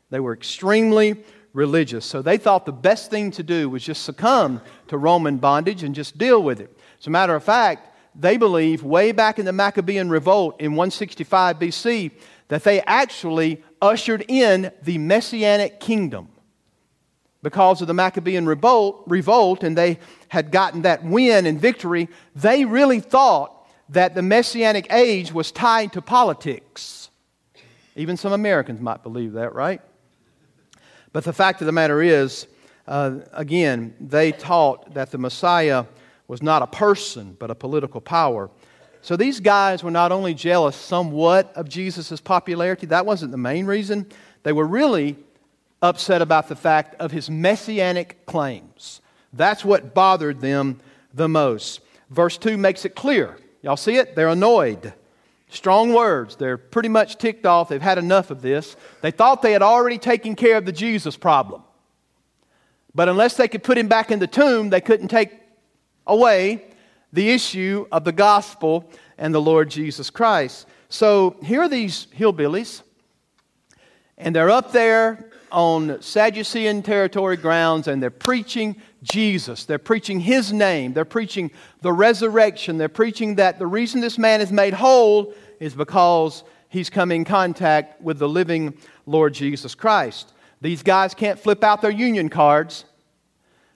They 0.10 0.20
were 0.20 0.34
extremely 0.34 1.24
religious. 1.54 2.06
So 2.06 2.22
they 2.22 2.38
thought 2.38 2.66
the 2.66 2.74
best 2.74 3.10
thing 3.10 3.32
to 3.32 3.44
do 3.44 3.70
was 3.70 3.84
just 3.84 4.04
succumb 4.04 4.62
to 4.89 4.98
Roman 4.98 5.38
bondage 5.38 5.82
and 5.82 5.96
just 5.96 6.18
deal 6.18 6.44
with 6.44 6.60
it. 6.60 6.77
As 7.00 7.08
a 7.08 7.10
matter 7.10 7.34
of 7.34 7.44
fact, 7.44 7.96
they 8.16 8.36
believe 8.36 8.84
way 8.84 9.13
back 9.13 9.39
in 9.39 9.46
the 9.46 9.54
Maccabean 9.54 10.10
revolt 10.10 10.60
in 10.60 10.72
165 10.72 11.58
BC 11.58 12.12
that 12.50 12.66
they 12.66 12.82
actually 12.82 13.63
ushered 13.82 14.25
in 14.27 14.72
the 14.84 14.98
messianic 14.98 15.80
kingdom 15.80 16.27
because 17.48 17.80
of 17.80 17.88
the 17.88 17.94
Maccabean 17.94 18.46
revolt, 18.46 19.04
revolt 19.08 19.63
and 19.63 19.77
they 19.77 20.00
had 20.27 20.51
gotten 20.51 20.82
that 20.82 21.01
win 21.06 21.46
and 21.46 21.62
victory. 21.62 22.10
They 22.36 22.66
really 22.66 23.00
thought 23.00 23.66
that 23.88 24.16
the 24.16 24.22
messianic 24.22 24.92
age 24.92 25.32
was 25.32 25.50
tied 25.50 25.94
to 25.94 26.01
politics. 26.01 27.10
Even 27.96 28.18
some 28.18 28.34
Americans 28.34 28.82
might 28.82 29.01
believe 29.01 29.32
that, 29.32 29.56
right? 29.56 29.80
But 31.13 31.24
the 31.24 31.32
fact 31.32 31.62
of 31.62 31.68
the 31.68 31.72
matter 31.72 32.01
is, 32.01 32.48
uh, 32.86 33.20
again, 33.32 33.96
they 34.01 34.34
taught 34.34 34.94
that 34.96 35.12
the 35.12 35.18
Messiah 35.18 35.86
was 36.27 36.44
not 36.44 36.62
a 36.62 36.68
person, 36.68 37.38
but 37.39 37.50
a 37.50 37.56
political 37.56 38.01
power. 38.01 38.50
So 39.01 39.16
these 39.16 39.39
guys 39.39 39.86
were 39.86 39.92
not 39.92 40.12
only 40.12 40.34
jealous 40.34 40.75
somewhat 40.75 41.54
of 41.56 41.70
Jesus' 41.70 42.20
popularity, 42.20 42.88
that 42.88 43.06
wasn't 43.06 43.32
the 43.32 43.38
main 43.38 43.66
reason. 43.66 44.06
They 44.44 44.51
were 44.51 44.68
really 44.68 45.18
upset 45.81 46.22
about 46.22 46.48
the 46.50 46.55
fact 46.55 46.96
of 47.00 47.12
his 47.12 47.29
messianic 47.29 48.25
claims. 48.25 49.01
That's 49.34 49.63
what 49.63 49.93
bothered 49.93 50.41
them 50.41 50.79
the 51.13 51.27
most. 51.27 51.81
Verse 52.10 52.38
2 52.38 52.57
makes 52.57 52.86
it 52.86 52.96
clear. 52.96 53.38
Y'all 53.62 53.77
see 53.77 53.98
it? 53.98 54.15
They're 54.15 54.29
annoyed. 54.29 54.93
Strong 55.50 55.93
words. 55.93 56.36
They're 56.36 56.57
pretty 56.57 56.89
much 56.89 57.17
ticked 57.17 57.46
off. 57.46 57.69
They've 57.69 57.81
had 57.81 57.98
enough 57.98 58.31
of 58.31 58.41
this. 58.41 58.75
They 59.01 59.12
thought 59.12 59.41
they 59.41 59.53
had 59.53 59.62
already 59.62 59.98
taken 59.98 60.36
care 60.36 60.57
of 60.57 60.65
the 60.65 60.72
Jesus 60.72 61.15
problem. 61.15 61.63
But 62.96 63.10
unless 63.10 63.36
they 63.36 63.48
could 63.48 63.63
put 63.63 63.77
him 63.77 63.88
back 63.88 64.12
in 64.12 64.19
the 64.19 64.27
tomb, 64.27 64.69
they 64.69 64.81
couldn't 64.81 65.10
take 65.10 65.31
away 66.05 66.63
the 67.13 67.29
issue 67.29 67.86
of 67.91 68.03
the 68.03 68.12
gospel 68.12 68.89
and 69.17 69.34
the 69.34 69.41
Lord 69.41 69.69
Jesus 69.69 70.10
Christ. 70.10 70.67
So 70.89 71.36
here 71.43 71.62
are 71.62 71.69
these 71.69 72.07
hillbillies, 72.17 72.81
and 74.17 74.36
they're 74.36 74.50
up 74.50 74.72
there 74.72 75.29
on 75.51 76.01
Sadducean 76.01 76.82
territory 76.82 77.38
grounds, 77.38 77.88
and 77.88 78.01
they're 78.01 78.10
preaching 78.10 78.75
Jesus. 79.04 79.66
They're 79.66 79.77
preaching 79.77 80.20
His 80.20 80.51
name. 80.51 80.94
They're 80.94 81.06
preaching 81.06 81.51
the 81.82 81.94
resurrection. 81.94 82.77
They're 82.77 82.89
preaching 82.89 83.36
that 83.36 83.60
the 83.60 83.68
reason 83.68 84.01
this 84.01 84.18
man 84.18 84.42
is 84.42 84.51
made 84.51 84.74
whole 84.74 85.34
is 85.60 85.74
because 85.74 86.44
he's 86.70 86.89
come 86.89 87.12
in 87.12 87.25
contact 87.25 88.01
with 88.01 88.20
the 88.20 88.30
living 88.30 88.74
Lord 89.06 89.34
Jesus 89.34 89.75
Christ. 89.75 90.34
These 90.62 90.84
guys 90.84 91.13
can't 91.13 91.39
flip 91.39 91.63
out 91.63 91.82
their 91.82 91.92
union 91.92 92.30
cards. 92.30 92.86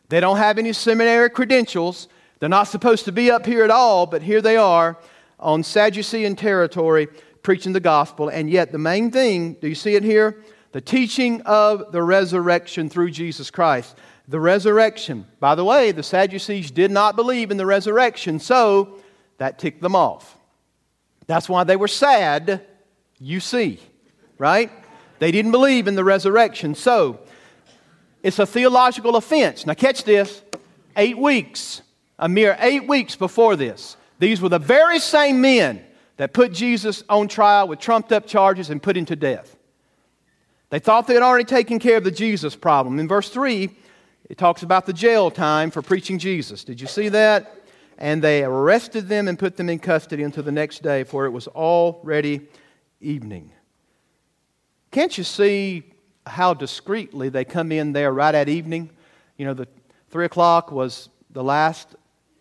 They 0.09 0.19
don't 0.19 0.37
have 0.37 0.57
any 0.57 0.73
seminary 0.73 1.29
credentials. 1.29 2.07
They're 2.39 2.49
not 2.49 2.67
supposed 2.67 3.05
to 3.05 3.11
be 3.11 3.31
up 3.31 3.45
here 3.45 3.63
at 3.63 3.69
all, 3.69 4.05
but 4.05 4.21
here 4.21 4.41
they 4.41 4.57
are 4.57 4.97
on 5.39 5.63
Sadducean 5.63 6.35
territory 6.35 7.07
preaching 7.43 7.73
the 7.73 7.79
gospel. 7.79 8.29
And 8.29 8.49
yet, 8.49 8.71
the 8.71 8.77
main 8.77 9.11
thing, 9.11 9.53
do 9.53 9.67
you 9.67 9.75
see 9.75 9.95
it 9.95 10.03
here? 10.03 10.43
The 10.71 10.81
teaching 10.81 11.41
of 11.41 11.91
the 11.91 12.01
resurrection 12.01 12.89
through 12.89 13.11
Jesus 13.11 13.51
Christ. 13.51 13.95
The 14.27 14.39
resurrection. 14.39 15.25
By 15.39 15.55
the 15.55 15.65
way, 15.65 15.91
the 15.91 16.03
Sadducees 16.03 16.71
did 16.71 16.91
not 16.91 17.15
believe 17.15 17.51
in 17.51 17.57
the 17.57 17.65
resurrection, 17.65 18.39
so 18.39 18.99
that 19.37 19.59
ticked 19.59 19.81
them 19.81 19.95
off. 19.95 20.37
That's 21.27 21.49
why 21.49 21.63
they 21.63 21.75
were 21.75 21.87
sad, 21.87 22.65
you 23.19 23.39
see, 23.39 23.79
right? 24.37 24.71
They 25.19 25.31
didn't 25.31 25.51
believe 25.51 25.87
in 25.87 25.95
the 25.95 26.03
resurrection. 26.03 26.75
So, 26.75 27.19
it's 28.23 28.39
a 28.39 28.45
theological 28.45 29.15
offense. 29.15 29.65
Now, 29.65 29.73
catch 29.73 30.03
this 30.03 30.41
eight 30.95 31.17
weeks 31.17 31.81
a 32.21 32.29
mere 32.29 32.55
eight 32.59 32.87
weeks 32.87 33.15
before 33.15 33.55
this. 33.55 33.97
These 34.19 34.39
were 34.39 34.49
the 34.49 34.59
very 34.59 34.99
same 34.99 35.41
men 35.41 35.83
that 36.17 36.33
put 36.33 36.53
Jesus 36.53 37.03
on 37.09 37.27
trial 37.27 37.67
with 37.67 37.79
trumped 37.79 38.11
up 38.11 38.27
charges 38.27 38.69
and 38.69 38.81
put 38.81 38.95
him 38.95 39.05
to 39.05 39.15
death. 39.15 39.57
They 40.71 40.79
thought 40.79 41.05
they 41.05 41.13
had 41.13 41.21
already 41.21 41.43
taken 41.43 41.79
care 41.79 41.97
of 41.97 42.05
the 42.05 42.11
Jesus 42.11 42.55
problem. 42.55 42.97
In 42.97 43.07
verse 43.07 43.29
3, 43.29 43.69
it 44.29 44.37
talks 44.37 44.63
about 44.63 44.85
the 44.85 44.93
jail 44.93 45.29
time 45.29 45.69
for 45.69 45.81
preaching 45.81 46.17
Jesus. 46.17 46.63
Did 46.63 46.79
you 46.79 46.87
see 46.87 47.09
that? 47.09 47.57
And 47.97 48.23
they 48.23 48.43
arrested 48.43 49.09
them 49.09 49.27
and 49.27 49.37
put 49.37 49.57
them 49.57 49.69
in 49.69 49.79
custody 49.79 50.23
until 50.23 50.43
the 50.43 50.51
next 50.51 50.81
day, 50.81 51.03
for 51.03 51.25
it 51.25 51.31
was 51.31 51.47
already 51.49 52.41
evening. 53.01 53.51
Can't 54.91 55.17
you 55.17 55.25
see 55.25 55.83
how 56.25 56.53
discreetly 56.53 57.27
they 57.27 57.43
come 57.43 57.73
in 57.73 57.91
there 57.91 58.13
right 58.13 58.33
at 58.33 58.47
evening? 58.47 58.91
You 59.37 59.47
know, 59.47 59.53
the 59.53 59.67
three 60.09 60.25
o'clock 60.25 60.71
was 60.71 61.09
the 61.31 61.43
last 61.43 61.95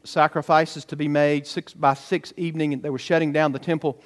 sacrifices 0.04 0.84
to 0.86 0.96
be 0.96 1.08
made. 1.08 1.48
Six, 1.48 1.74
by 1.74 1.94
six 1.94 2.32
evening, 2.36 2.74
and 2.74 2.82
they 2.82 2.90
were 2.90 2.98
shutting 2.98 3.32
down 3.32 3.50
the 3.50 3.58
temple. 3.58 4.00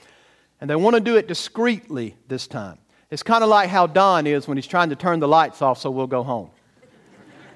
And 0.62 0.70
they 0.70 0.76
want 0.76 0.94
to 0.94 1.00
do 1.00 1.16
it 1.16 1.28
discreetly 1.28 2.16
this 2.26 2.46
time. 2.46 2.78
It's 3.10 3.22
kind 3.22 3.44
of 3.44 3.50
like 3.50 3.68
how 3.68 3.86
Don 3.86 4.26
is 4.26 4.48
when 4.48 4.56
he's 4.56 4.66
trying 4.66 4.90
to 4.90 4.96
turn 4.96 5.20
the 5.20 5.28
lights 5.28 5.62
off 5.62 5.78
so 5.78 5.90
we'll 5.90 6.06
go 6.06 6.22
home. 6.22 6.50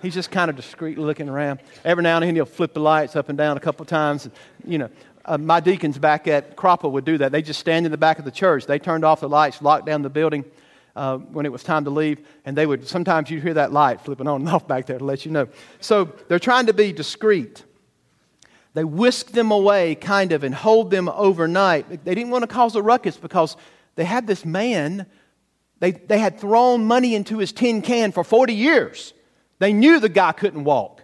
He's 0.03 0.15
just 0.15 0.31
kind 0.31 0.49
of 0.49 0.57
discreetly 0.57 1.05
looking 1.05 1.29
around. 1.29 1.61
Every 1.85 2.03
now 2.05 2.17
and 2.17 2.25
then 2.25 2.35
he'll 2.35 2.45
flip 2.45 2.73
the 2.73 2.81
lights 2.81 3.17
up 3.17 3.29
and 3.29 3.37
down 3.37 3.57
a 3.57 3.61
couple 3.61 3.85
times. 3.85 4.29
You 4.65 4.79
know, 4.79 4.91
uh, 5.25 5.39
my 5.39 5.61
deacons 5.61 5.99
back 5.99 6.29
at 6.29 6.57
Croppa 6.57 6.91
would 6.91 7.05
do 7.05 7.19
that. 7.19 7.33
They 7.33 7.43
just 7.43 7.59
stand 7.59 7.85
in 7.85 7.93
the 7.93 7.99
back 7.99 8.19
of 8.19 8.25
the 8.25 8.31
church. 8.31 8.67
They 8.67 8.79
turned 8.79 9.05
off 9.05 9.21
the 9.21 9.29
lights, 9.29 9.61
locked 9.61 9.87
down 9.87 10.03
the 10.03 10.11
building 10.11 10.45
uh, 10.95 11.19
when 11.19 11.47
it 11.47 11.53
was 11.53 11.63
time 11.63 11.85
to 11.85 11.91
leave, 11.91 12.27
and 12.45 12.57
they 12.57 12.67
would 12.67 12.87
sometimes 12.87 13.31
you'd 13.31 13.43
hear 13.43 13.55
that 13.55 13.73
light 13.73 14.01
flipping 14.01 14.27
on 14.27 14.43
and 14.43 14.49
off 14.55 14.67
back 14.67 14.87
there 14.87 14.99
to 14.99 15.05
let 15.05 15.25
you 15.25 15.31
know. 15.31 15.49
So 15.81 16.13
they're 16.29 16.39
trying 16.39 16.67
to 16.67 16.73
be 16.73 16.93
discreet. 16.93 17.65
They 18.75 18.85
whisk 18.85 19.33
them 19.33 19.51
away, 19.51 19.95
kind 19.95 20.33
of, 20.33 20.45
and 20.45 20.55
hold 20.55 20.91
them 20.91 21.09
overnight. 21.09 22.05
They 22.05 22.15
didn't 22.15 22.31
want 22.31 22.43
to 22.43 22.47
cause 22.47 22.77
a 22.77 22.83
ruckus 22.83 23.17
because 23.17 23.57
they 23.97 24.05
had 24.05 24.27
this 24.27 24.45
man, 24.45 25.07
they, 25.81 25.93
they 25.93 26.19
had 26.19 26.41
thrown 26.41 26.85
money 26.85 27.15
into 27.15 27.39
his 27.39 27.53
tin 27.53 27.83
can 27.83 28.13
for 28.13 28.25
40 28.25 28.55
years. 28.55 29.15
They 29.59 29.73
knew 29.73 30.01
the 30.01 30.09
guy 30.09 30.33
couldn't 30.33 30.65
walk. 30.65 31.03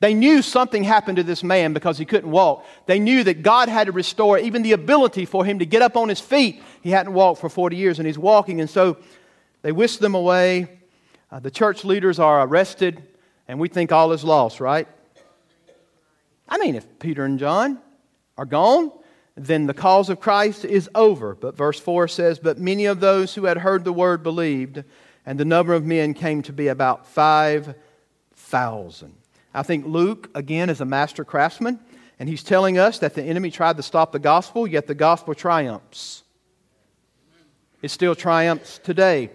They 0.00 0.14
knew 0.14 0.42
something 0.42 0.82
happened 0.82 1.16
to 1.16 1.22
this 1.22 1.44
man 1.44 1.72
because 1.72 1.96
he 1.96 2.04
couldn't 2.04 2.30
walk. 2.30 2.66
They 2.86 2.98
knew 2.98 3.22
that 3.24 3.42
God 3.42 3.68
had 3.68 3.86
to 3.86 3.92
restore 3.92 4.36
even 4.36 4.62
the 4.62 4.72
ability 4.72 5.26
for 5.26 5.44
him 5.44 5.60
to 5.60 5.66
get 5.66 5.80
up 5.80 5.96
on 5.96 6.08
his 6.08 6.18
feet. 6.18 6.60
He 6.82 6.90
hadn't 6.90 7.12
walked 7.12 7.40
for 7.40 7.48
40 7.48 7.76
years 7.76 7.98
and 8.00 8.06
he's 8.06 8.18
walking. 8.18 8.60
And 8.60 8.68
so 8.68 8.96
they 9.62 9.70
whisk 9.70 10.00
them 10.00 10.16
away. 10.16 10.80
Uh, 11.30 11.38
the 11.38 11.50
church 11.50 11.84
leaders 11.84 12.18
are 12.18 12.44
arrested, 12.46 13.02
and 13.48 13.58
we 13.58 13.68
think 13.68 13.90
all 13.90 14.12
is 14.12 14.22
lost, 14.22 14.60
right? 14.60 14.86
I 16.48 16.58
mean, 16.58 16.74
if 16.74 16.98
Peter 16.98 17.24
and 17.24 17.38
John 17.38 17.78
are 18.36 18.44
gone, 18.44 18.92
then 19.36 19.66
the 19.66 19.74
cause 19.74 20.10
of 20.10 20.20
Christ 20.20 20.64
is 20.64 20.88
over. 20.94 21.34
But 21.34 21.56
verse 21.56 21.80
4 21.80 22.08
says, 22.08 22.38
But 22.38 22.58
many 22.58 22.86
of 22.86 23.00
those 23.00 23.34
who 23.34 23.46
had 23.46 23.58
heard 23.58 23.84
the 23.84 23.92
word 23.92 24.22
believed, 24.22 24.84
and 25.24 25.38
the 25.38 25.44
number 25.44 25.74
of 25.74 25.84
men 25.84 26.14
came 26.14 26.42
to 26.42 26.52
be 26.52 26.68
about 26.68 27.06
5,000. 27.06 29.14
I 29.54 29.62
think 29.62 29.86
Luke, 29.86 30.30
again, 30.34 30.70
is 30.70 30.80
a 30.80 30.84
master 30.84 31.24
craftsman, 31.24 31.80
and 32.18 32.28
he's 32.28 32.42
telling 32.42 32.78
us 32.78 32.98
that 32.98 33.14
the 33.14 33.22
enemy 33.22 33.50
tried 33.50 33.76
to 33.76 33.82
stop 33.82 34.12
the 34.12 34.18
gospel, 34.18 34.66
yet 34.66 34.86
the 34.86 34.94
gospel 34.94 35.34
triumphs. 35.34 36.22
It 37.80 37.90
still 37.90 38.14
triumphs 38.14 38.78
today. 38.78 39.30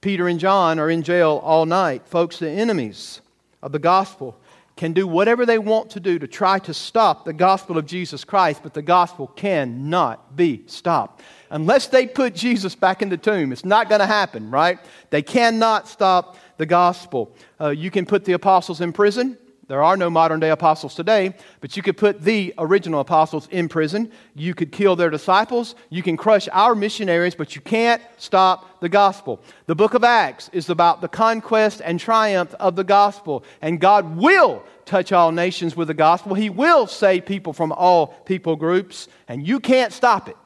Peter 0.00 0.28
and 0.28 0.40
John 0.40 0.78
are 0.78 0.88
in 0.88 1.02
jail 1.02 1.40
all 1.44 1.66
night. 1.66 2.06
Folks, 2.06 2.38
the 2.38 2.48
enemies 2.48 3.20
of 3.62 3.72
the 3.72 3.78
gospel 3.78 4.40
can 4.80 4.94
do 4.94 5.06
whatever 5.06 5.44
they 5.44 5.58
want 5.58 5.90
to 5.90 6.00
do 6.00 6.18
to 6.18 6.26
try 6.26 6.58
to 6.58 6.72
stop 6.72 7.26
the 7.26 7.34
gospel 7.34 7.76
of 7.76 7.84
Jesus 7.84 8.24
Christ, 8.24 8.62
but 8.62 8.72
the 8.72 8.80
gospel 8.80 9.26
cannot 9.26 10.34
be 10.34 10.62
stopped. 10.68 11.20
Unless 11.50 11.88
they 11.88 12.06
put 12.06 12.34
Jesus 12.34 12.74
back 12.74 13.02
in 13.02 13.10
the 13.10 13.18
tomb, 13.18 13.52
it's 13.52 13.62
not 13.62 13.90
going 13.90 14.00
to 14.00 14.06
happen, 14.06 14.50
right? 14.50 14.78
They 15.10 15.20
cannot 15.20 15.86
stop 15.86 16.38
the 16.56 16.64
gospel. 16.64 17.36
Uh, 17.60 17.68
you 17.68 17.90
can 17.90 18.06
put 18.06 18.24
the 18.24 18.32
apostles 18.32 18.80
in 18.80 18.94
prison. 18.94 19.36
There 19.70 19.84
are 19.84 19.96
no 19.96 20.10
modern 20.10 20.40
day 20.40 20.50
apostles 20.50 20.96
today, 20.96 21.32
but 21.60 21.76
you 21.76 21.82
could 21.84 21.96
put 21.96 22.22
the 22.22 22.52
original 22.58 22.98
apostles 22.98 23.46
in 23.52 23.68
prison. 23.68 24.10
You 24.34 24.52
could 24.52 24.72
kill 24.72 24.96
their 24.96 25.10
disciples. 25.10 25.76
You 25.90 26.02
can 26.02 26.16
crush 26.16 26.48
our 26.50 26.74
missionaries, 26.74 27.36
but 27.36 27.54
you 27.54 27.60
can't 27.60 28.02
stop 28.16 28.80
the 28.80 28.88
gospel. 28.88 29.40
The 29.66 29.76
book 29.76 29.94
of 29.94 30.02
Acts 30.02 30.50
is 30.52 30.70
about 30.70 31.02
the 31.02 31.06
conquest 31.06 31.82
and 31.84 32.00
triumph 32.00 32.52
of 32.58 32.74
the 32.74 32.82
gospel, 32.82 33.44
and 33.62 33.80
God 33.80 34.16
will 34.16 34.64
touch 34.86 35.12
all 35.12 35.30
nations 35.30 35.76
with 35.76 35.86
the 35.86 35.94
gospel. 35.94 36.34
He 36.34 36.50
will 36.50 36.88
save 36.88 37.24
people 37.24 37.52
from 37.52 37.70
all 37.70 38.08
people 38.08 38.56
groups, 38.56 39.06
and 39.28 39.46
you 39.46 39.60
can't 39.60 39.92
stop 39.92 40.28
it. 40.28 40.36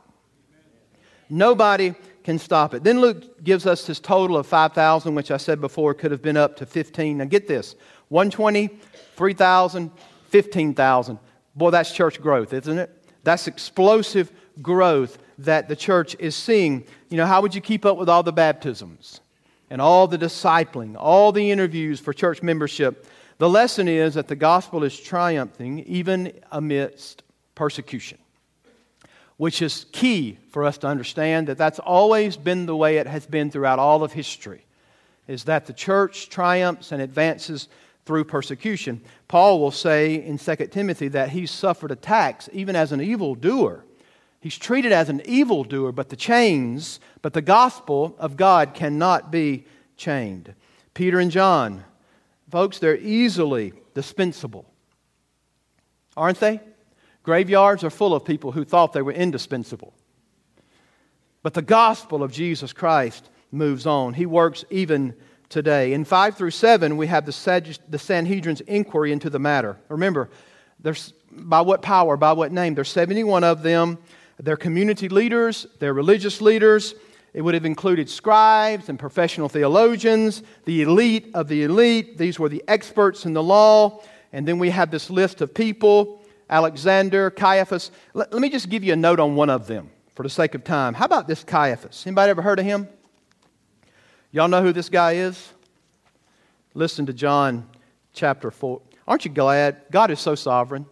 Nobody 1.30 1.94
can 2.24 2.38
stop 2.38 2.74
it. 2.74 2.84
Then 2.84 3.00
Luke 3.00 3.42
gives 3.42 3.66
us 3.66 3.86
this 3.86 4.00
total 4.00 4.36
of 4.36 4.46
5,000, 4.46 5.14
which 5.14 5.30
I 5.30 5.38
said 5.38 5.62
before 5.62 5.94
could 5.94 6.10
have 6.10 6.20
been 6.20 6.36
up 6.36 6.56
to 6.56 6.66
15. 6.66 7.18
Now 7.18 7.24
get 7.24 7.48
this 7.48 7.74
120 8.14 8.70
3,000, 9.16 9.90
15,000. 10.28 11.18
Boy, 11.56 11.70
that's 11.70 11.92
church 11.92 12.20
growth, 12.20 12.52
isn't 12.52 12.78
it? 12.78 12.90
That's 13.24 13.48
explosive 13.48 14.30
growth 14.62 15.18
that 15.38 15.68
the 15.68 15.74
church 15.74 16.14
is 16.20 16.36
seeing. 16.36 16.84
You 17.10 17.16
know, 17.16 17.26
how 17.26 17.42
would 17.42 17.56
you 17.56 17.60
keep 17.60 17.84
up 17.84 17.96
with 17.96 18.08
all 18.08 18.22
the 18.22 18.32
baptisms 18.32 19.20
and 19.68 19.80
all 19.80 20.06
the 20.06 20.18
discipling, 20.18 20.94
all 20.96 21.32
the 21.32 21.50
interviews 21.50 21.98
for 21.98 22.12
church 22.12 22.40
membership? 22.40 23.06
The 23.38 23.48
lesson 23.48 23.88
is 23.88 24.14
that 24.14 24.28
the 24.28 24.36
gospel 24.36 24.84
is 24.84 24.98
triumphing 24.98 25.80
even 25.80 26.32
amidst 26.52 27.24
persecution, 27.56 28.18
which 29.38 29.60
is 29.60 29.86
key 29.90 30.38
for 30.50 30.64
us 30.64 30.78
to 30.78 30.86
understand 30.86 31.48
that 31.48 31.58
that's 31.58 31.80
always 31.80 32.36
been 32.36 32.66
the 32.66 32.76
way 32.76 32.98
it 32.98 33.08
has 33.08 33.26
been 33.26 33.50
throughout 33.50 33.80
all 33.80 34.04
of 34.04 34.12
history, 34.12 34.64
is 35.26 35.44
that 35.44 35.66
the 35.66 35.72
church 35.72 36.28
triumphs 36.28 36.92
and 36.92 37.02
advances 37.02 37.68
through 38.06 38.24
persecution. 38.24 39.00
Paul 39.28 39.60
will 39.60 39.70
say 39.70 40.14
in 40.14 40.38
2 40.38 40.56
Timothy 40.70 41.08
that 41.08 41.30
he's 41.30 41.50
suffered 41.50 41.90
attacks 41.90 42.48
even 42.52 42.76
as 42.76 42.92
an 42.92 43.00
evildoer. 43.00 43.84
He's 44.40 44.58
treated 44.58 44.92
as 44.92 45.08
an 45.08 45.22
evildoer, 45.24 45.90
but 45.92 46.10
the 46.10 46.16
chains, 46.16 47.00
but 47.22 47.32
the 47.32 47.40
gospel 47.40 48.14
of 48.18 48.36
God 48.36 48.74
cannot 48.74 49.32
be 49.32 49.64
chained. 49.96 50.54
Peter 50.92 51.18
and 51.18 51.30
John, 51.30 51.82
folks, 52.50 52.78
they're 52.78 52.98
easily 52.98 53.72
dispensable. 53.94 54.66
Aren't 56.16 56.40
they? 56.40 56.60
Graveyards 57.22 57.84
are 57.84 57.90
full 57.90 58.14
of 58.14 58.24
people 58.24 58.52
who 58.52 58.64
thought 58.64 58.92
they 58.92 59.02
were 59.02 59.12
indispensable. 59.12 59.94
But 61.42 61.54
the 61.54 61.62
gospel 61.62 62.22
of 62.22 62.30
Jesus 62.30 62.72
Christ 62.72 63.30
moves 63.50 63.86
on. 63.86 64.12
He 64.12 64.26
works 64.26 64.64
even 64.70 65.14
today. 65.54 65.92
In 65.92 66.04
5 66.04 66.36
through 66.36 66.50
7, 66.50 66.96
we 66.96 67.06
have 67.06 67.24
the, 67.24 67.32
Sanhedrin's 67.32 68.60
inquiry 68.62 69.12
into 69.12 69.30
the 69.30 69.38
matter. 69.38 69.78
Remember, 69.88 70.28
there's, 70.80 71.14
by 71.30 71.60
what 71.60 71.80
power, 71.80 72.16
by 72.16 72.32
what 72.32 72.50
name? 72.50 72.74
There's 72.74 72.90
71 72.90 73.44
of 73.44 73.62
them. 73.62 73.98
They're 74.38 74.56
community 74.56 75.08
leaders, 75.08 75.66
they're 75.78 75.94
religious 75.94 76.42
leaders. 76.42 76.96
It 77.32 77.42
would 77.42 77.54
have 77.54 77.64
included 77.64 78.08
scribes 78.10 78.88
and 78.88 78.98
professional 78.98 79.48
theologians, 79.48 80.42
the 80.66 80.82
elite 80.82 81.30
of 81.34 81.48
the 81.48 81.64
elite. 81.64 82.18
These 82.18 82.38
were 82.38 82.48
the 82.48 82.62
experts 82.68 83.24
in 83.24 83.32
the 83.32 83.42
law. 83.42 84.02
And 84.32 84.46
then 84.46 84.58
we 84.58 84.70
have 84.70 84.90
this 84.90 85.08
list 85.08 85.40
of 85.40 85.54
people 85.54 86.20
Alexander, 86.50 87.30
Caiaphas. 87.30 87.90
Let, 88.12 88.32
let 88.32 88.42
me 88.42 88.50
just 88.50 88.68
give 88.68 88.84
you 88.84 88.92
a 88.92 88.96
note 88.96 89.18
on 89.18 89.34
one 89.34 89.50
of 89.50 89.66
them 89.66 89.90
for 90.14 90.22
the 90.22 90.28
sake 90.28 90.54
of 90.54 90.62
time. 90.62 90.94
How 90.94 91.06
about 91.06 91.26
this 91.26 91.42
Caiaphas? 91.42 92.06
Anybody 92.06 92.30
ever 92.30 92.42
heard 92.42 92.58
of 92.58 92.64
him? 92.64 92.88
Y'all 94.34 94.48
know 94.48 94.62
who 94.62 94.72
this 94.72 94.88
guy 94.88 95.12
is? 95.12 95.52
Listen 96.74 97.06
to 97.06 97.12
John 97.12 97.68
chapter 98.12 98.50
4. 98.50 98.82
Aren't 99.06 99.24
you 99.24 99.30
glad? 99.30 99.82
God 99.92 100.10
is 100.10 100.18
so 100.18 100.34
sovereign, 100.34 100.86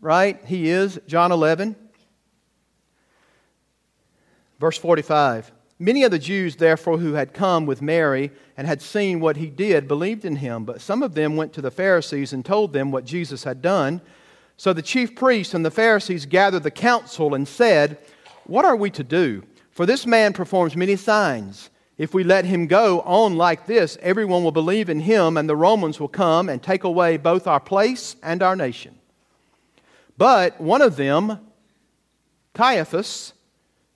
right? 0.00 0.44
He 0.44 0.68
is. 0.68 0.98
John 1.06 1.30
11, 1.30 1.76
verse 4.58 4.76
45. 4.78 5.52
Many 5.78 6.02
of 6.02 6.10
the 6.10 6.18
Jews, 6.18 6.56
therefore, 6.56 6.98
who 6.98 7.12
had 7.12 7.32
come 7.32 7.66
with 7.66 7.82
Mary 7.82 8.32
and 8.56 8.66
had 8.66 8.82
seen 8.82 9.20
what 9.20 9.36
he 9.36 9.46
did, 9.46 9.86
believed 9.86 10.24
in 10.24 10.34
him. 10.34 10.64
But 10.64 10.80
some 10.80 11.04
of 11.04 11.14
them 11.14 11.36
went 11.36 11.52
to 11.52 11.62
the 11.62 11.70
Pharisees 11.70 12.32
and 12.32 12.44
told 12.44 12.72
them 12.72 12.90
what 12.90 13.04
Jesus 13.04 13.44
had 13.44 13.62
done. 13.62 14.00
So 14.56 14.72
the 14.72 14.82
chief 14.82 15.14
priests 15.14 15.54
and 15.54 15.64
the 15.64 15.70
Pharisees 15.70 16.26
gathered 16.26 16.64
the 16.64 16.72
council 16.72 17.32
and 17.32 17.46
said, 17.46 17.98
What 18.42 18.64
are 18.64 18.74
we 18.74 18.90
to 18.90 19.04
do? 19.04 19.44
For 19.70 19.86
this 19.86 20.04
man 20.04 20.32
performs 20.32 20.74
many 20.74 20.96
signs. 20.96 21.70
If 21.98 22.12
we 22.12 22.24
let 22.24 22.44
him 22.44 22.66
go 22.66 23.00
on 23.00 23.36
like 23.36 23.66
this, 23.66 23.96
everyone 24.02 24.44
will 24.44 24.52
believe 24.52 24.90
in 24.90 25.00
him, 25.00 25.36
and 25.36 25.48
the 25.48 25.56
Romans 25.56 25.98
will 25.98 26.08
come 26.08 26.48
and 26.48 26.62
take 26.62 26.84
away 26.84 27.16
both 27.16 27.46
our 27.46 27.60
place 27.60 28.16
and 28.22 28.42
our 28.42 28.54
nation. 28.54 28.98
But 30.18 30.60
one 30.60 30.82
of 30.82 30.96
them, 30.96 31.38
Caiaphas, 32.54 33.32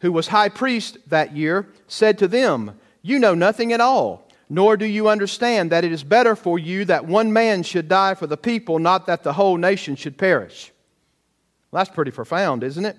who 0.00 0.12
was 0.12 0.28
high 0.28 0.48
priest 0.48 0.96
that 1.08 1.36
year, 1.36 1.68
said 1.88 2.18
to 2.18 2.28
them, 2.28 2.78
You 3.02 3.18
know 3.18 3.34
nothing 3.34 3.72
at 3.72 3.80
all, 3.80 4.26
nor 4.48 4.78
do 4.78 4.86
you 4.86 5.08
understand 5.08 5.70
that 5.70 5.84
it 5.84 5.92
is 5.92 6.02
better 6.02 6.34
for 6.34 6.58
you 6.58 6.86
that 6.86 7.06
one 7.06 7.32
man 7.32 7.62
should 7.62 7.88
die 7.88 8.14
for 8.14 8.26
the 8.26 8.36
people, 8.36 8.78
not 8.78 9.06
that 9.06 9.22
the 9.22 9.34
whole 9.34 9.58
nation 9.58 9.94
should 9.94 10.16
perish. 10.16 10.72
Well, 11.70 11.84
that's 11.84 11.94
pretty 11.94 12.10
profound, 12.10 12.64
isn't 12.64 12.84
it? 12.84 12.96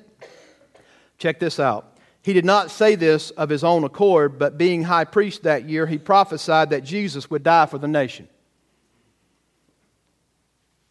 Check 1.18 1.40
this 1.40 1.60
out. 1.60 1.91
He 2.24 2.34
did 2.34 2.46
not 2.46 2.70
say 2.70 2.96
this 2.96 3.32
of 3.32 3.50
his 3.50 3.64
own 3.64 3.84
accord, 3.84 4.38
but 4.38 4.58
being 4.58 4.84
high 4.84 5.06
priest 5.06 5.44
that 5.44 5.68
year, 5.68 5.88
he 5.88 5.98
prophesied 5.98 6.70
that 6.70 6.84
Jesus 6.84 7.30
would 7.32 7.44
die 7.44 7.66
for 7.66 7.80
the 7.80 7.88
nation. 7.88 8.28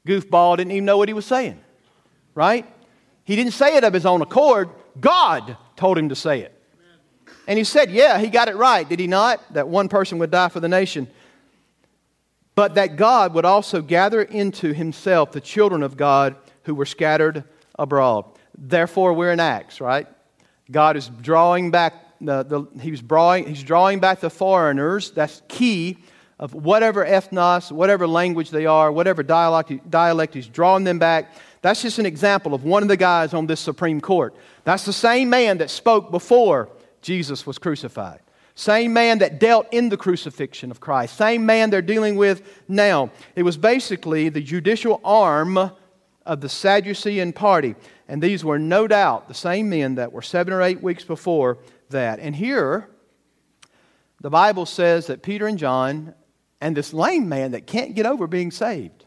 Goofball 0.06 0.56
didn't 0.56 0.72
even 0.72 0.84
know 0.84 0.98
what 0.98 1.08
he 1.08 1.14
was 1.14 1.26
saying, 1.26 1.60
right? 2.34 2.66
He 3.24 3.36
didn't 3.36 3.52
say 3.52 3.76
it 3.76 3.84
of 3.84 3.92
his 3.92 4.06
own 4.06 4.22
accord. 4.22 4.70
God 4.98 5.56
told 5.76 5.98
him 5.98 6.08
to 6.08 6.16
say 6.16 6.40
it. 6.40 6.56
And 7.46 7.58
he 7.58 7.64
said, 7.64 7.90
Yeah, 7.90 8.18
he 8.18 8.28
got 8.28 8.48
it 8.48 8.56
right, 8.56 8.88
did 8.88 8.98
he 8.98 9.06
not? 9.06 9.40
That 9.54 9.68
one 9.68 9.88
person 9.88 10.18
would 10.18 10.30
die 10.30 10.48
for 10.48 10.60
the 10.60 10.68
nation. 10.68 11.08
But 12.54 12.74
that 12.74 12.96
God 12.96 13.34
would 13.34 13.44
also 13.44 13.82
gather 13.82 14.22
into 14.22 14.72
himself 14.72 15.32
the 15.32 15.40
children 15.40 15.82
of 15.82 15.96
God 15.96 16.34
who 16.64 16.74
were 16.74 16.86
scattered 16.86 17.44
abroad. 17.78 18.24
Therefore, 18.56 19.12
we're 19.12 19.32
in 19.32 19.40
Acts, 19.40 19.80
right? 19.80 20.06
God 20.70 20.96
is 20.96 21.08
drawing 21.20 21.70
back 21.70 21.94
the, 22.20 22.42
the, 22.42 22.80
he's, 22.80 23.00
drawing, 23.00 23.46
he's 23.46 23.62
drawing 23.62 23.98
back 23.98 24.20
the 24.20 24.30
foreigners. 24.30 25.10
That's 25.10 25.42
key 25.48 25.98
of 26.38 26.54
whatever 26.54 27.04
ethnos, 27.04 27.70
whatever 27.72 28.06
language 28.06 28.50
they 28.50 28.66
are, 28.66 28.90
whatever 28.90 29.22
dialect, 29.22 29.90
dialect, 29.90 30.34
he's 30.34 30.46
drawing 30.46 30.84
them 30.84 30.98
back. 30.98 31.32
That's 31.62 31.82
just 31.82 31.98
an 31.98 32.06
example 32.06 32.54
of 32.54 32.64
one 32.64 32.82
of 32.82 32.88
the 32.88 32.96
guys 32.96 33.34
on 33.34 33.46
this 33.46 33.60
Supreme 33.60 34.00
Court. 34.00 34.34
That's 34.64 34.84
the 34.84 34.92
same 34.92 35.28
man 35.28 35.58
that 35.58 35.70
spoke 35.70 36.10
before 36.10 36.70
Jesus 37.02 37.46
was 37.46 37.58
crucified. 37.58 38.20
Same 38.54 38.92
man 38.92 39.18
that 39.18 39.38
dealt 39.38 39.66
in 39.72 39.88
the 39.88 39.96
crucifixion 39.96 40.70
of 40.70 40.80
Christ. 40.80 41.16
Same 41.16 41.46
man 41.46 41.70
they're 41.70 41.82
dealing 41.82 42.16
with 42.16 42.42
now. 42.68 43.10
It 43.36 43.42
was 43.42 43.56
basically 43.56 44.28
the 44.28 44.42
judicial 44.42 45.00
arm 45.04 45.72
of 46.26 46.40
the 46.40 46.48
Sadducean 46.48 47.32
party. 47.32 47.74
And 48.10 48.20
these 48.20 48.44
were 48.44 48.58
no 48.58 48.88
doubt 48.88 49.28
the 49.28 49.34
same 49.34 49.70
men 49.70 49.94
that 49.94 50.12
were 50.12 50.20
seven 50.20 50.52
or 50.52 50.62
eight 50.62 50.82
weeks 50.82 51.04
before 51.04 51.58
that. 51.90 52.18
And 52.18 52.34
here, 52.34 52.90
the 54.20 54.30
Bible 54.30 54.66
says 54.66 55.06
that 55.06 55.22
Peter 55.22 55.46
and 55.46 55.56
John 55.56 56.14
and 56.60 56.76
this 56.76 56.92
lame 56.92 57.28
man 57.28 57.52
that 57.52 57.68
can't 57.68 57.94
get 57.94 58.06
over 58.06 58.26
being 58.26 58.50
saved. 58.50 59.04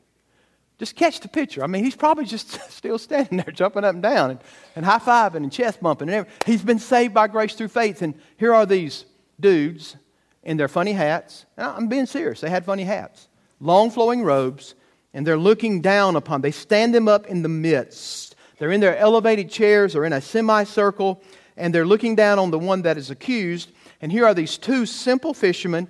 Just 0.80 0.96
catch 0.96 1.20
the 1.20 1.28
picture. 1.28 1.66
I 1.66 1.68
mean, 1.68 1.84
he's 1.84 1.98
probably 1.98 2.24
just 2.24 2.50
still 2.72 2.98
standing 2.98 3.40
there, 3.40 3.52
jumping 3.54 3.84
up 3.84 3.94
and 3.94 4.02
down 4.02 4.32
and, 4.32 4.40
and 4.74 4.86
high 4.86 5.00
fiving 5.00 5.44
and 5.44 5.52
chest 5.52 5.82
bumping. 5.82 6.08
And 6.08 6.16
everything. 6.16 6.38
he's 6.46 6.64
been 6.64 6.80
saved 6.80 7.14
by 7.14 7.28
grace 7.28 7.56
through 7.56 7.68
faith. 7.68 8.02
And 8.02 8.14
here 8.38 8.54
are 8.54 8.66
these 8.66 9.04
dudes 9.38 9.98
in 10.44 10.56
their 10.56 10.70
funny 10.70 10.94
hats. 10.94 11.46
I'm 11.58 11.90
being 11.90 12.06
serious. 12.06 12.40
They 12.40 12.50
had 12.50 12.64
funny 12.64 12.86
hats, 12.86 13.28
long 13.60 13.92
flowing 13.92 14.24
robes, 14.24 14.76
and 15.14 15.28
they're 15.28 15.38
looking 15.38 15.82
down 15.82 16.16
upon. 16.16 16.40
They 16.40 16.52
stand 16.52 16.96
them 16.96 17.10
up 17.10 17.28
in 17.28 17.42
the 17.42 17.50
midst 17.50 18.33
they're 18.58 18.72
in 18.72 18.82
their 18.82 18.98
elevated 18.98 19.50
chairs 19.50 19.96
or 19.96 20.06
in 20.06 20.14
a 20.14 20.22
semicircle, 20.22 21.22
and 21.58 21.74
they're 21.74 21.86
looking 21.86 22.16
down 22.16 22.40
on 22.40 22.52
the 22.52 22.60
one 22.60 22.82
that 22.84 22.98
is 22.98 23.10
accused. 23.10 23.72
And 24.02 24.12
here 24.12 24.26
are 24.26 24.34
these 24.34 24.58
two 24.58 24.86
simple 24.86 25.34
fishermen 25.34 25.88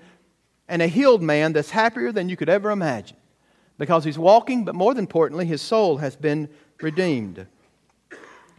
and 0.67 0.81
a 0.81 0.87
healed 0.87 1.21
man 1.21 1.53
that's 1.53 1.69
happier 1.69 2.11
than 2.11 2.29
you 2.29 2.37
could 2.37 2.49
ever 2.49 2.71
imagine 2.71 3.17
because 3.77 4.03
he's 4.03 4.17
walking, 4.17 4.65
but 4.65 4.75
more 4.75 4.93
than 4.93 5.03
importantly, 5.03 5.45
his 5.45 5.61
soul 5.61 5.97
has 5.97 6.15
been 6.15 6.49
redeemed. 6.81 7.45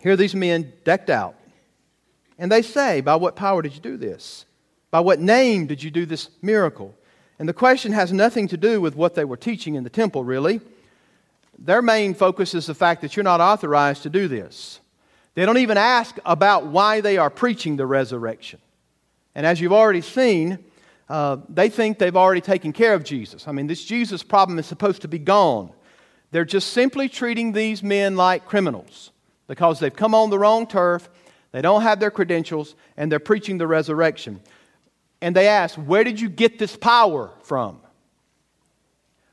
Here 0.00 0.12
are 0.12 0.16
these 0.16 0.34
men 0.34 0.72
decked 0.84 1.10
out. 1.10 1.34
And 2.38 2.50
they 2.50 2.62
say, 2.62 3.00
By 3.00 3.16
what 3.16 3.36
power 3.36 3.62
did 3.62 3.74
you 3.74 3.80
do 3.80 3.96
this? 3.96 4.44
By 4.90 5.00
what 5.00 5.20
name 5.20 5.66
did 5.66 5.82
you 5.82 5.90
do 5.90 6.06
this 6.06 6.30
miracle? 6.42 6.94
And 7.38 7.48
the 7.48 7.54
question 7.54 7.92
has 7.92 8.12
nothing 8.12 8.48
to 8.48 8.56
do 8.56 8.80
with 8.80 8.94
what 8.96 9.14
they 9.14 9.24
were 9.24 9.36
teaching 9.36 9.74
in 9.74 9.84
the 9.84 9.90
temple, 9.90 10.24
really. 10.24 10.60
Their 11.58 11.82
main 11.82 12.14
focus 12.14 12.54
is 12.54 12.66
the 12.66 12.74
fact 12.74 13.02
that 13.02 13.16
you're 13.16 13.24
not 13.24 13.40
authorized 13.40 14.02
to 14.04 14.10
do 14.10 14.28
this. 14.28 14.80
They 15.34 15.46
don't 15.46 15.58
even 15.58 15.76
ask 15.76 16.16
about 16.24 16.66
why 16.66 17.00
they 17.00 17.16
are 17.18 17.30
preaching 17.30 17.76
the 17.76 17.86
resurrection. 17.86 18.60
And 19.34 19.44
as 19.44 19.60
you've 19.60 19.72
already 19.72 20.00
seen, 20.00 20.58
uh, 21.08 21.38
they 21.48 21.68
think 21.68 21.98
they've 21.98 22.16
already 22.16 22.40
taken 22.40 22.72
care 22.72 22.94
of 22.94 23.04
Jesus. 23.04 23.48
I 23.48 23.52
mean, 23.52 23.66
this 23.66 23.84
Jesus 23.84 24.22
problem 24.22 24.58
is 24.58 24.66
supposed 24.66 25.02
to 25.02 25.08
be 25.08 25.18
gone. 25.18 25.70
They're 26.30 26.44
just 26.44 26.72
simply 26.72 27.08
treating 27.08 27.52
these 27.52 27.82
men 27.82 28.16
like 28.16 28.46
criminals 28.46 29.10
because 29.46 29.80
they've 29.80 29.94
come 29.94 30.14
on 30.14 30.30
the 30.30 30.38
wrong 30.38 30.66
turf, 30.66 31.08
they 31.52 31.62
don't 31.62 31.82
have 31.82 32.00
their 32.00 32.10
credentials, 32.10 32.74
and 32.96 33.10
they're 33.10 33.20
preaching 33.20 33.58
the 33.58 33.66
resurrection. 33.66 34.40
And 35.20 35.36
they 35.36 35.46
ask, 35.46 35.76
Where 35.76 36.02
did 36.04 36.20
you 36.20 36.28
get 36.28 36.58
this 36.58 36.76
power 36.76 37.30
from? 37.42 37.80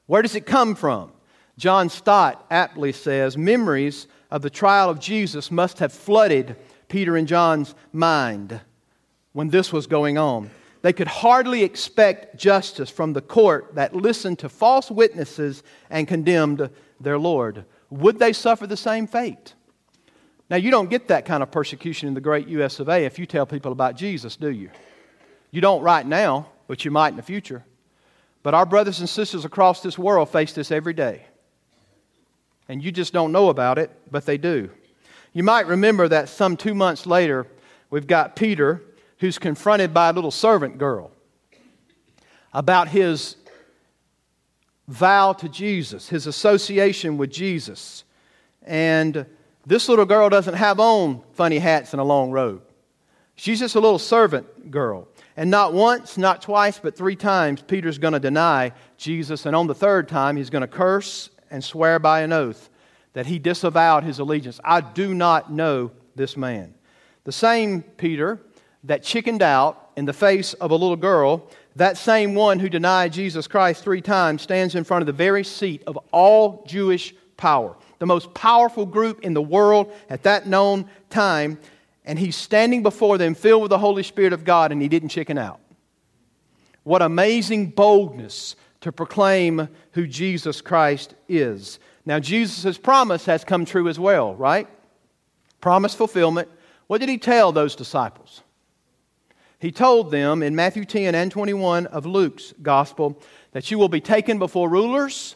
Where 0.05 0.21
does 0.21 0.35
it 0.35 0.45
come 0.45 0.75
from? 0.75 1.11
John 1.57 1.89
Stott 1.89 2.45
aptly 2.49 2.91
says 2.91 3.37
memories 3.37 4.07
of 4.29 4.41
the 4.41 4.49
trial 4.49 4.89
of 4.89 4.99
Jesus 4.99 5.51
must 5.51 5.79
have 5.79 5.93
flooded 5.93 6.55
Peter 6.87 7.15
and 7.17 7.27
John's 7.27 7.75
mind 7.93 8.59
when 9.33 9.49
this 9.49 9.71
was 9.71 9.87
going 9.87 10.17
on. 10.17 10.49
they 10.81 10.93
could 10.93 11.07
hardly 11.07 11.63
expect 11.63 12.37
justice 12.37 12.89
from 12.89 13.13
the 13.13 13.21
court 13.21 13.75
that 13.75 13.95
listened 13.95 14.39
to 14.39 14.49
false 14.49 14.89
witnesses 14.89 15.63
and 15.89 16.07
condemned 16.07 16.69
their 16.99 17.19
Lord. 17.19 17.65
Would 17.91 18.17
they 18.17 18.33
suffer 18.33 18.65
the 18.65 18.77
same 18.77 19.05
fate? 19.05 19.53
Now, 20.49 20.57
you 20.57 20.71
don't 20.71 20.89
get 20.89 21.07
that 21.07 21.25
kind 21.25 21.43
of 21.43 21.51
persecution 21.51 22.07
in 22.07 22.13
the 22.13 22.21
great 22.21 22.47
US 22.49 22.79
of 22.79 22.89
A 22.89 23.05
if 23.05 23.19
you 23.19 23.25
tell 23.25 23.45
people 23.45 23.71
about 23.71 23.95
Jesus, 23.95 24.35
do 24.35 24.49
you? 24.49 24.69
You 25.51 25.61
don't 25.61 25.81
right 25.81 26.05
now, 26.05 26.47
but 26.67 26.83
you 26.83 26.91
might 26.91 27.09
in 27.09 27.15
the 27.15 27.21
future. 27.21 27.63
But 28.43 28.53
our 28.53 28.65
brothers 28.65 28.99
and 28.99 29.07
sisters 29.07 29.45
across 29.45 29.81
this 29.81 29.99
world 29.99 30.29
face 30.29 30.53
this 30.53 30.71
every 30.71 30.93
day. 30.93 31.25
And 32.71 32.81
you 32.81 32.89
just 32.89 33.11
don't 33.11 33.33
know 33.33 33.49
about 33.49 33.77
it, 33.77 33.91
but 34.09 34.25
they 34.25 34.37
do. 34.37 34.69
You 35.33 35.43
might 35.43 35.67
remember 35.67 36.07
that 36.07 36.29
some 36.29 36.55
two 36.55 36.73
months 36.73 37.05
later, 37.05 37.45
we've 37.89 38.07
got 38.07 38.37
Peter 38.37 38.81
who's 39.17 39.37
confronted 39.37 39.93
by 39.93 40.07
a 40.07 40.13
little 40.13 40.31
servant 40.31 40.77
girl 40.77 41.11
about 42.53 42.87
his 42.87 43.35
vow 44.87 45.33
to 45.33 45.49
Jesus, 45.49 46.07
his 46.07 46.27
association 46.27 47.17
with 47.17 47.29
Jesus. 47.29 48.05
And 48.63 49.25
this 49.65 49.89
little 49.89 50.05
girl 50.05 50.29
doesn't 50.29 50.53
have 50.53 50.79
on 50.79 51.23
funny 51.33 51.59
hats 51.59 51.91
and 51.91 51.99
a 51.99 52.05
long 52.05 52.31
robe. 52.31 52.61
She's 53.35 53.59
just 53.59 53.75
a 53.75 53.81
little 53.81 53.99
servant 53.99 54.71
girl. 54.71 55.09
And 55.35 55.51
not 55.51 55.73
once, 55.73 56.17
not 56.17 56.41
twice, 56.41 56.79
but 56.79 56.95
three 56.95 57.17
times, 57.17 57.61
Peter's 57.61 57.97
going 57.97 58.13
to 58.13 58.19
deny 58.21 58.71
Jesus. 58.95 59.45
And 59.45 59.57
on 59.57 59.67
the 59.67 59.75
third 59.75 60.07
time, 60.07 60.37
he's 60.37 60.49
going 60.49 60.61
to 60.61 60.69
curse 60.69 61.31
and 61.51 61.63
swear 61.63 61.99
by 61.99 62.21
an 62.21 62.33
oath 62.33 62.69
that 63.13 63.25
he 63.25 63.39
disavowed 63.39 64.03
his 64.03 64.19
allegiance. 64.19 64.59
I 64.63 64.81
do 64.81 65.13
not 65.13 65.51
know 65.51 65.91
this 66.15 66.37
man. 66.37 66.73
The 67.23 67.31
same 67.31 67.81
Peter 67.81 68.39
that 68.85 69.03
chickened 69.03 69.41
out 69.41 69.91
in 69.95 70.05
the 70.05 70.13
face 70.13 70.53
of 70.53 70.71
a 70.71 70.75
little 70.75 70.95
girl, 70.95 71.47
that 71.75 71.97
same 71.97 72.33
one 72.33 72.59
who 72.59 72.69
denied 72.69 73.13
Jesus 73.13 73.47
Christ 73.47 73.83
three 73.83 74.01
times 74.01 74.41
stands 74.41 74.75
in 74.75 74.83
front 74.83 75.01
of 75.01 75.07
the 75.07 75.13
very 75.13 75.43
seat 75.43 75.83
of 75.85 75.99
all 76.11 76.63
Jewish 76.67 77.13
power, 77.37 77.75
the 77.99 78.05
most 78.05 78.33
powerful 78.33 78.85
group 78.85 79.21
in 79.21 79.33
the 79.33 79.41
world 79.41 79.91
at 80.09 80.23
that 80.23 80.47
known 80.47 80.89
time, 81.09 81.59
and 82.05 82.17
he's 82.17 82.35
standing 82.35 82.81
before 82.81 83.17
them 83.17 83.35
filled 83.35 83.61
with 83.61 83.69
the 83.69 83.77
Holy 83.77 84.03
Spirit 84.03 84.33
of 84.33 84.43
God, 84.43 84.71
and 84.71 84.81
he 84.81 84.87
didn't 84.87 85.09
chicken 85.09 85.37
out. 85.37 85.59
What 86.83 87.01
amazing 87.01 87.71
boldness 87.71 88.55
to 88.81 88.91
proclaim 88.91 89.69
who 89.91 90.07
Jesus 90.07 90.61
Christ 90.61 91.13
is. 91.29 91.79
Now, 92.05 92.19
Jesus' 92.19 92.77
promise 92.77 93.25
has 93.25 93.43
come 93.43 93.63
true 93.63 93.87
as 93.87 93.99
well, 93.99 94.35
right? 94.35 94.67
Promise 95.61 95.95
fulfillment. 95.95 96.49
What 96.87 96.99
did 96.99 97.09
he 97.09 97.17
tell 97.17 97.51
those 97.51 97.75
disciples? 97.75 98.41
He 99.59 99.71
told 99.71 100.09
them 100.09 100.41
in 100.41 100.55
Matthew 100.55 100.85
10 100.85 101.13
and 101.13 101.31
21 101.31 101.85
of 101.87 102.07
Luke's 102.07 102.53
gospel 102.63 103.21
that 103.51 103.69
you 103.69 103.77
will 103.77 103.89
be 103.89 104.01
taken 104.01 104.39
before 104.39 104.67
rulers, 104.67 105.35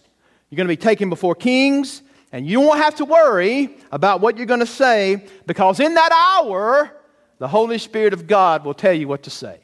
you're 0.50 0.58
going 0.58 0.68
to 0.68 0.72
be 0.72 0.78
taken 0.78 1.10
before 1.10 1.36
kings, 1.36 2.02
and 2.32 2.48
you 2.48 2.60
won't 2.60 2.80
have 2.80 2.96
to 2.96 3.06
worry 3.06 3.78
about 3.92 4.22
what 4.22 4.38
you're 4.38 4.48
going 4.48 4.60
to 4.60 4.66
say 4.66 5.24
because 5.46 5.80
in 5.80 5.94
that 5.94 6.12
hour, 6.12 6.92
the 7.38 7.48
Holy 7.48 7.78
Spirit 7.78 8.14
of 8.14 8.26
God 8.26 8.66
will 8.66 8.74
tell 8.74 8.94
you 8.94 9.08
what 9.08 9.24
to 9.24 9.30
say. 9.30 9.60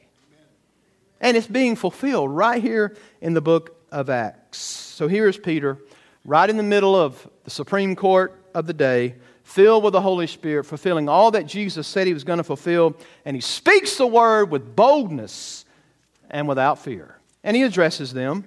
And 1.21 1.38
it's 1.38 1.47
being 1.47 1.75
fulfilled 1.75 2.31
right 2.31 2.62
here 2.62 2.97
in 3.21 3.34
the 3.34 3.41
book 3.41 3.77
of 3.91 4.10
Acts. 4.10 4.57
So 4.57 5.07
here 5.07 5.27
is 5.27 5.38
Peter, 5.38 5.77
right 6.25 6.49
in 6.49 6.57
the 6.57 6.63
middle 6.63 6.95
of 6.95 7.29
the 7.43 7.51
Supreme 7.51 7.95
Court 7.95 8.43
of 8.53 8.65
the 8.65 8.73
day, 8.73 9.15
filled 9.43 9.84
with 9.84 9.93
the 9.93 10.01
Holy 10.01 10.27
Spirit, 10.27 10.65
fulfilling 10.65 11.07
all 11.07 11.31
that 11.31 11.45
Jesus 11.45 11.88
said 11.88 12.07
he 12.07 12.13
was 12.13 12.23
going 12.23 12.38
to 12.38 12.43
fulfill. 12.43 12.97
And 13.23 13.38
he 13.38 13.41
speaks 13.41 13.97
the 13.97 14.07
word 14.07 14.49
with 14.49 14.75
boldness 14.75 15.65
and 16.29 16.47
without 16.47 16.79
fear. 16.79 17.17
And 17.43 17.55
he 17.55 17.63
addresses 17.63 18.13
them. 18.13 18.45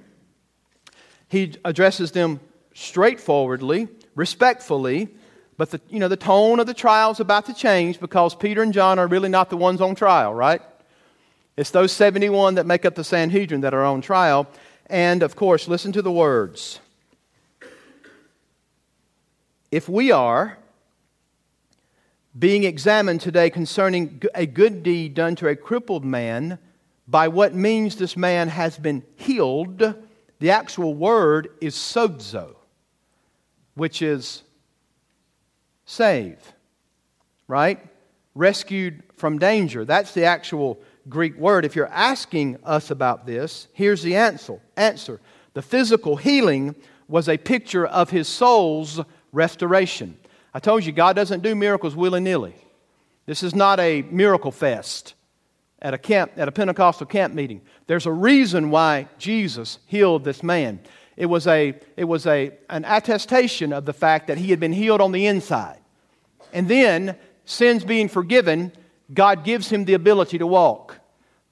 He 1.28 1.54
addresses 1.64 2.10
them 2.10 2.40
straightforwardly, 2.74 3.88
respectfully, 4.14 5.08
but 5.56 5.70
the, 5.70 5.80
you 5.88 6.00
know, 6.00 6.08
the 6.08 6.16
tone 6.16 6.58
of 6.58 6.66
the 6.66 6.74
trial 6.74 7.12
is 7.12 7.20
about 7.20 7.46
to 7.46 7.54
change 7.54 8.00
because 8.00 8.34
Peter 8.34 8.62
and 8.62 8.72
John 8.72 8.98
are 8.98 9.06
really 9.06 9.28
not 9.28 9.50
the 9.50 9.56
ones 9.56 9.80
on 9.80 9.94
trial, 9.94 10.34
right? 10.34 10.60
It's 11.56 11.70
those 11.70 11.92
71 11.92 12.56
that 12.56 12.66
make 12.66 12.84
up 12.84 12.94
the 12.94 13.04
Sanhedrin 13.04 13.60
that 13.60 13.74
are 13.74 13.84
on 13.84 14.00
trial. 14.00 14.48
And 14.86 15.22
of 15.22 15.36
course, 15.36 15.68
listen 15.68 15.92
to 15.92 16.02
the 16.02 16.12
words. 16.12 16.80
If 19.70 19.88
we 19.88 20.10
are, 20.10 20.58
being 22.36 22.64
examined 22.64 23.20
today 23.20 23.50
concerning 23.50 24.22
a 24.34 24.46
good 24.46 24.82
deed 24.82 25.14
done 25.14 25.36
to 25.36 25.48
a 25.48 25.56
crippled 25.56 26.04
man, 26.04 26.58
by 27.06 27.28
what 27.28 27.54
means 27.54 27.96
this 27.96 28.16
man 28.16 28.48
has 28.48 28.78
been 28.78 29.02
healed. 29.16 29.94
The 30.40 30.50
actual 30.50 30.94
word 30.94 31.48
is 31.60 31.74
sozo, 31.74 32.56
which 33.74 34.02
is 34.02 34.42
save, 35.84 36.38
right? 37.46 37.84
Rescued 38.34 39.02
from 39.14 39.38
danger. 39.38 39.84
That's 39.84 40.12
the 40.12 40.24
actual 40.24 40.80
Greek 41.08 41.36
word. 41.36 41.64
If 41.64 41.76
you're 41.76 41.86
asking 41.88 42.58
us 42.64 42.90
about 42.90 43.26
this, 43.26 43.68
here's 43.72 44.02
the 44.02 44.16
answer. 44.16 44.60
Answer. 44.76 45.20
The 45.54 45.62
physical 45.62 46.16
healing 46.16 46.74
was 47.08 47.28
a 47.28 47.36
picture 47.36 47.86
of 47.86 48.10
his 48.10 48.28
soul's 48.28 49.00
restoration. 49.32 50.16
I 50.52 50.58
told 50.60 50.84
you, 50.84 50.92
God 50.92 51.16
doesn't 51.16 51.42
do 51.42 51.54
miracles 51.54 51.94
willy 51.94 52.20
nilly. 52.20 52.54
This 53.26 53.42
is 53.42 53.54
not 53.54 53.80
a 53.80 54.02
miracle 54.02 54.50
fest 54.50 55.14
at 55.80 55.94
a 55.94 55.98
camp, 55.98 56.32
at 56.36 56.48
a 56.48 56.52
Pentecostal 56.52 57.06
camp 57.06 57.34
meeting. 57.34 57.60
There's 57.86 58.06
a 58.06 58.12
reason 58.12 58.70
why 58.70 59.08
Jesus 59.18 59.78
healed 59.86 60.24
this 60.24 60.42
man. 60.42 60.80
It 61.16 61.26
was, 61.26 61.46
a, 61.46 61.74
it 61.96 62.04
was 62.04 62.26
a, 62.26 62.52
an 62.70 62.84
attestation 62.84 63.72
of 63.72 63.84
the 63.84 63.92
fact 63.92 64.26
that 64.28 64.38
he 64.38 64.50
had 64.50 64.60
been 64.60 64.72
healed 64.72 65.00
on 65.00 65.12
the 65.12 65.26
inside. 65.26 65.78
And 66.52 66.68
then, 66.68 67.16
sins 67.44 67.84
being 67.84 68.08
forgiven, 68.08 68.72
God 69.12 69.44
gives 69.44 69.68
him 69.68 69.84
the 69.84 69.94
ability 69.94 70.38
to 70.38 70.46
walk. 70.46 70.83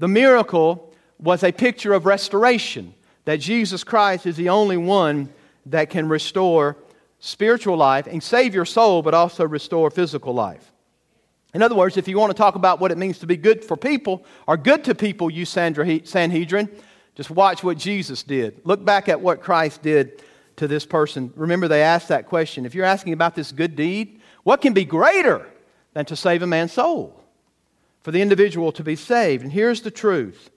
The 0.03 0.09
miracle 0.09 0.93
was 1.21 1.45
a 1.45 1.53
picture 1.53 1.93
of 1.93 2.07
restoration, 2.07 2.93
that 3.25 3.37
Jesus 3.37 3.85
Christ 3.85 4.27
is 4.27 4.35
the 4.35 4.49
only 4.49 4.77
one 4.77 5.33
that 5.67 5.91
can 5.91 6.09
restore 6.09 6.77
spiritual 7.21 7.77
life 7.77 8.09
and 8.09 8.21
save 8.21 8.53
your 8.53 8.65
soul, 8.65 9.03
but 9.03 9.15
also 9.15 9.47
restore 9.47 9.93
physical 9.93 10.35
life. 10.35 10.73
In 11.55 11.63
other 11.63 11.77
words, 11.77 11.97
if 11.97 12.09
you 12.09 12.19
want 12.19 12.31
to 12.31 12.37
talk 12.37 12.57
about 12.57 12.81
what 12.81 12.91
it 12.91 12.99
means 12.99 13.21
to 13.21 13.29
be 13.29 13.37
good 13.37 13.65
for 13.65 13.77
people 13.77 14.25
or 14.49 14.57
good 14.57 14.83
to 14.87 14.95
people, 14.97 15.31
you 15.31 15.45
Sanhedrin, 15.45 16.69
just 17.15 17.31
watch 17.31 17.63
what 17.63 17.79
Jesus 17.79 18.25
did. 18.25 18.61
Look 18.65 18.85
back 18.85 19.09
at 19.09 19.21
what 19.21 19.41
Christ 19.41 19.83
did 19.83 20.21
to 20.57 20.67
this 20.67 20.85
person. 20.85 21.33
Remember, 21.37 21.69
they 21.69 21.85
asked 21.85 22.09
that 22.09 22.27
question. 22.27 22.67
If 22.67 22.75
you're 22.75 22.85
asking 22.85 23.13
about 23.13 23.37
this 23.37 23.53
good 23.53 23.77
deed, 23.77 24.21
what 24.43 24.63
can 24.63 24.73
be 24.73 24.85
greater 24.85 25.47
than 25.95 26.07
to 26.07 26.17
save 26.17 26.43
a 26.43 26.47
man's 26.49 26.73
soul? 26.73 27.22
For 28.03 28.11
the 28.11 28.23
individual 28.23 28.73
to 28.73 28.83
be 28.83 28.97
saved. 28.97 29.43
And 29.43 29.53
here's 29.53 29.83
the 29.83 29.91
truth. 29.91 30.51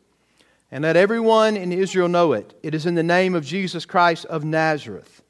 And 0.71 0.83
let 0.83 0.95
everyone 0.95 1.55
in 1.55 1.71
Israel 1.71 2.07
know 2.07 2.33
it. 2.33 2.57
It 2.63 2.73
is 2.73 2.85
in 2.85 2.95
the 2.95 3.03
name 3.03 3.35
of 3.35 3.45
Jesus 3.45 3.85
Christ 3.85 4.25
of 4.25 4.43
Nazareth 4.43 5.21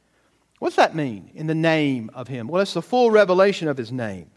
What's 0.60 0.78
that 0.78 0.96
mean 0.96 1.32
in 1.36 1.48
the 1.48 1.56
name 1.56 2.10
of 2.14 2.28
him? 2.28 2.48
Well, 2.48 2.62
it's 2.62 2.74
the 2.74 2.82
full 2.82 3.12
revelation 3.12 3.68
of 3.68 3.78
his 3.78 3.92
name. 3.92 4.32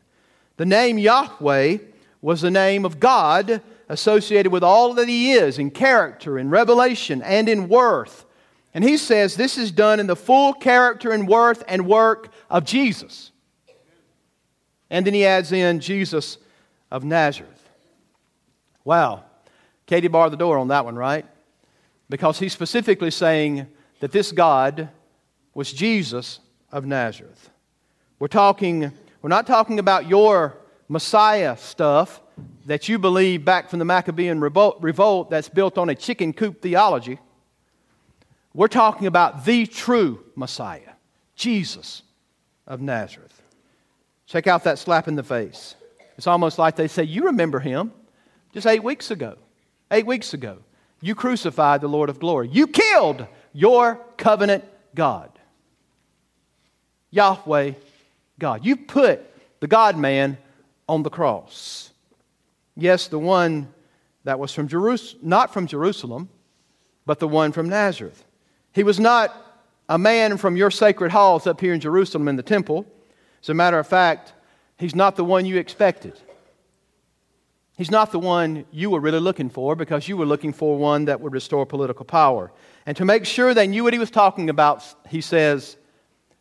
The 0.56 0.66
name 0.66 0.98
Yahweh 0.98 1.78
was 2.20 2.40
the 2.40 2.50
name 2.50 2.84
of 2.84 2.98
God 2.98 3.62
associated 3.88 4.50
with 4.50 4.64
all 4.64 4.94
that 4.94 5.08
he 5.08 5.32
is 5.32 5.58
in 5.58 5.70
character, 5.70 6.38
in 6.38 6.50
revelation, 6.50 7.22
and 7.22 7.48
in 7.48 7.68
worth. 7.68 8.26
And 8.74 8.84
he 8.84 8.96
says 8.96 9.36
this 9.36 9.56
is 9.56 9.70
done 9.70 10.00
in 10.00 10.06
the 10.06 10.16
full 10.16 10.52
character 10.52 11.12
and 11.12 11.28
worth 11.28 11.62
and 11.68 11.86
work 11.86 12.32
of 12.50 12.64
Jesus. 12.64 13.30
And 14.90 15.06
then 15.06 15.14
he 15.14 15.24
adds 15.24 15.52
in 15.52 15.80
Jesus 15.80 16.38
of 16.90 17.04
Nazareth. 17.04 17.57
Wow. 18.88 19.24
Katie 19.84 20.08
barred 20.08 20.32
the 20.32 20.38
door 20.38 20.56
on 20.56 20.68
that 20.68 20.86
one, 20.86 20.96
right? 20.96 21.26
Because 22.08 22.38
he's 22.38 22.54
specifically 22.54 23.10
saying 23.10 23.66
that 24.00 24.12
this 24.12 24.32
God 24.32 24.88
was 25.52 25.70
Jesus 25.70 26.40
of 26.72 26.86
Nazareth. 26.86 27.50
We're 28.18 28.28
talking, 28.28 28.90
we're 29.20 29.28
not 29.28 29.46
talking 29.46 29.78
about 29.78 30.08
your 30.08 30.56
Messiah 30.88 31.58
stuff 31.58 32.22
that 32.64 32.88
you 32.88 32.98
believe 32.98 33.44
back 33.44 33.68
from 33.68 33.78
the 33.78 33.84
Maccabean 33.84 34.40
revolt, 34.40 34.78
revolt 34.80 35.28
that's 35.28 35.50
built 35.50 35.76
on 35.76 35.90
a 35.90 35.94
chicken 35.94 36.32
coop 36.32 36.62
theology. 36.62 37.18
We're 38.54 38.68
talking 38.68 39.06
about 39.06 39.44
the 39.44 39.66
true 39.66 40.24
Messiah, 40.34 40.94
Jesus 41.36 42.04
of 42.66 42.80
Nazareth. 42.80 43.42
Check 44.24 44.46
out 44.46 44.64
that 44.64 44.78
slap 44.78 45.08
in 45.08 45.14
the 45.14 45.22
face. 45.22 45.74
It's 46.16 46.26
almost 46.26 46.58
like 46.58 46.76
they 46.76 46.88
say, 46.88 47.02
You 47.02 47.24
remember 47.24 47.60
him 47.60 47.92
just 48.52 48.66
eight 48.66 48.82
weeks 48.82 49.10
ago. 49.10 49.36
Eight 49.90 50.06
weeks 50.06 50.34
ago, 50.34 50.58
you 51.00 51.14
crucified 51.14 51.80
the 51.80 51.88
Lord 51.88 52.10
of 52.10 52.20
glory. 52.20 52.48
You 52.48 52.66
killed 52.66 53.26
your 53.52 54.00
covenant 54.16 54.64
God. 54.94 55.30
Yahweh 57.10 57.72
God. 58.38 58.64
You 58.64 58.76
put 58.76 59.24
the 59.60 59.66
God 59.66 59.96
man 59.96 60.36
on 60.88 61.02
the 61.02 61.10
cross. 61.10 61.90
Yes, 62.76 63.08
the 63.08 63.18
one 63.18 63.72
that 64.24 64.38
was 64.38 64.52
from 64.52 64.68
Jerusalem, 64.68 65.20
not 65.22 65.52
from 65.52 65.66
Jerusalem, 65.66 66.28
but 67.06 67.18
the 67.18 67.28
one 67.28 67.52
from 67.52 67.68
Nazareth. 67.68 68.24
He 68.72 68.82
was 68.82 69.00
not 69.00 69.34
a 69.88 69.98
man 69.98 70.36
from 70.36 70.56
your 70.56 70.70
sacred 70.70 71.10
halls 71.10 71.46
up 71.46 71.60
here 71.60 71.72
in 71.72 71.80
Jerusalem 71.80 72.28
in 72.28 72.36
the 72.36 72.42
temple. 72.42 72.86
As 73.42 73.48
a 73.48 73.54
matter 73.54 73.78
of 73.78 73.86
fact, 73.86 74.34
he's 74.76 74.94
not 74.94 75.16
the 75.16 75.24
one 75.24 75.46
you 75.46 75.56
expected. 75.56 76.20
He's 77.78 77.92
not 77.92 78.10
the 78.10 78.18
one 78.18 78.64
you 78.72 78.90
were 78.90 78.98
really 78.98 79.20
looking 79.20 79.50
for 79.50 79.76
because 79.76 80.08
you 80.08 80.16
were 80.16 80.26
looking 80.26 80.52
for 80.52 80.76
one 80.76 81.04
that 81.04 81.20
would 81.20 81.32
restore 81.32 81.64
political 81.64 82.04
power. 82.04 82.50
And 82.86 82.96
to 82.96 83.04
make 83.04 83.24
sure 83.24 83.54
they 83.54 83.68
knew 83.68 83.84
what 83.84 83.92
he 83.92 84.00
was 84.00 84.10
talking 84.10 84.50
about, 84.50 84.84
he 85.08 85.20
says, 85.20 85.76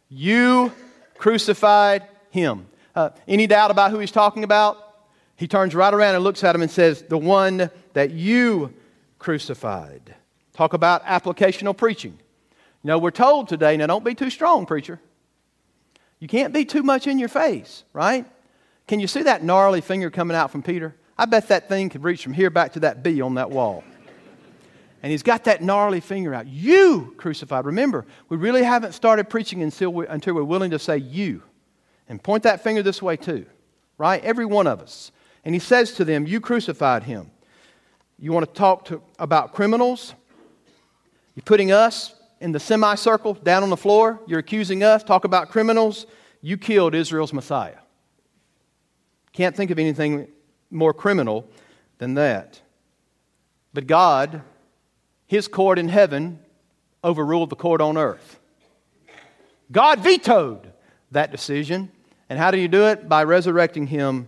You 0.10 0.74
crucified 1.16 2.08
him. 2.32 2.66
Uh, 2.96 3.12
any 3.28 3.46
doubt 3.46 3.70
about 3.70 3.92
who 3.92 4.00
he's 4.00 4.10
talking 4.10 4.44
about? 4.44 4.80
He 5.36 5.48
turns 5.48 5.76
right 5.76 5.94
around 5.94 6.16
and 6.16 6.24
looks 6.24 6.44
at 6.44 6.56
him 6.56 6.64
and 6.64 6.72
says, 6.72 7.04
The 7.04 7.20
one 7.20 7.70
that 7.94 8.10
you 8.10 8.74
crucified. 9.20 10.16
Talk 10.54 10.74
about 10.74 11.06
applicational 11.06 11.78
preaching. 11.78 12.18
You 12.82 12.88
know, 12.88 12.98
we're 12.98 13.12
told 13.12 13.48
today, 13.48 13.78
now 13.78 13.86
don't 13.86 14.04
be 14.04 14.16
too 14.16 14.32
strong, 14.32 14.66
preacher. 14.66 15.00
You 16.20 16.28
can't 16.28 16.52
be 16.52 16.66
too 16.66 16.82
much 16.82 17.06
in 17.06 17.20
your 17.20 17.30
face, 17.30 17.84
right? 17.94 18.26
Can 18.88 19.00
you 19.00 19.06
see 19.06 19.22
that 19.22 19.44
gnarly 19.44 19.82
finger 19.82 20.10
coming 20.10 20.36
out 20.36 20.50
from 20.50 20.64
Peter? 20.64 20.96
I 21.18 21.26
bet 21.26 21.48
that 21.48 21.68
thing 21.68 21.90
could 21.90 22.04
reach 22.04 22.24
from 22.24 22.34
here 22.34 22.50
back 22.50 22.74
to 22.74 22.82
that 22.82 23.04
B 23.04 23.22
on 23.22 23.36
that 23.36 23.50
wall. 23.50 23.84
And 25.02 25.12
he's 25.12 25.24
got 25.24 25.46
that 25.46 25.62
gnarly 25.62 26.00
finger 26.00 26.34
out. 26.34 26.48
You 26.48 27.14
crucified. 27.18 27.66
Remember, 27.66 28.06
we 28.30 28.38
really 28.38 28.64
haven't 28.64 28.94
started 28.94 29.30
preaching 29.30 29.62
until, 29.62 29.92
we, 29.92 30.08
until 30.08 30.34
we're 30.34 30.44
willing 30.44 30.72
to 30.72 30.80
say 30.80 30.98
you. 30.98 31.44
And 32.10 32.22
point 32.22 32.44
that 32.44 32.64
finger 32.64 32.82
this 32.82 33.02
way 33.02 33.16
too, 33.16 33.46
right? 33.98 34.24
Every 34.24 34.46
one 34.46 34.68
of 34.68 34.82
us. 34.82 35.12
And 35.46 35.54
he 35.54 35.60
says 35.60 35.94
to 35.94 36.06
them, 36.06 36.26
You 36.26 36.40
crucified 36.40 37.04
him. 37.04 37.32
You 38.20 38.32
want 38.32 38.48
to 38.48 38.54
talk 38.54 38.86
to, 38.86 39.02
about 39.20 39.54
criminals? 39.54 40.14
You're 41.36 41.44
putting 41.44 41.72
us 41.72 42.16
in 42.40 42.52
the 42.52 42.60
semicircle 42.60 43.36
down 43.36 43.64
on 43.64 43.70
the 43.70 43.78
floor. 43.78 44.20
You're 44.28 44.40
accusing 44.40 44.84
us. 44.84 45.04
Talk 45.04 45.24
about 45.24 45.50
criminals. 45.50 46.08
You 46.42 46.58
killed 46.58 46.96
Israel's 46.96 47.34
Messiah. 47.34 47.78
Can't 49.34 49.56
think 49.56 49.70
of 49.70 49.78
anything 49.78 50.28
more 50.70 50.94
criminal 50.94 51.48
than 51.98 52.16
that. 52.16 52.62
But 53.74 53.88
God, 53.88 54.42
His 55.26 55.48
court 55.48 55.80
in 55.80 55.90
heaven, 55.90 56.40
overruled 57.04 57.50
the 57.50 57.56
court 57.56 57.82
on 57.82 57.98
earth. 57.98 58.40
God 59.72 60.00
vetoed 60.00 60.72
that 61.12 61.32
decision. 61.32 61.92
And 62.30 62.38
how 62.38 62.52
do 62.52 62.58
you 62.58 62.68
do 62.68 62.88
it? 62.88 63.08
By 63.08 63.24
resurrecting 63.24 63.88
Him 63.88 64.28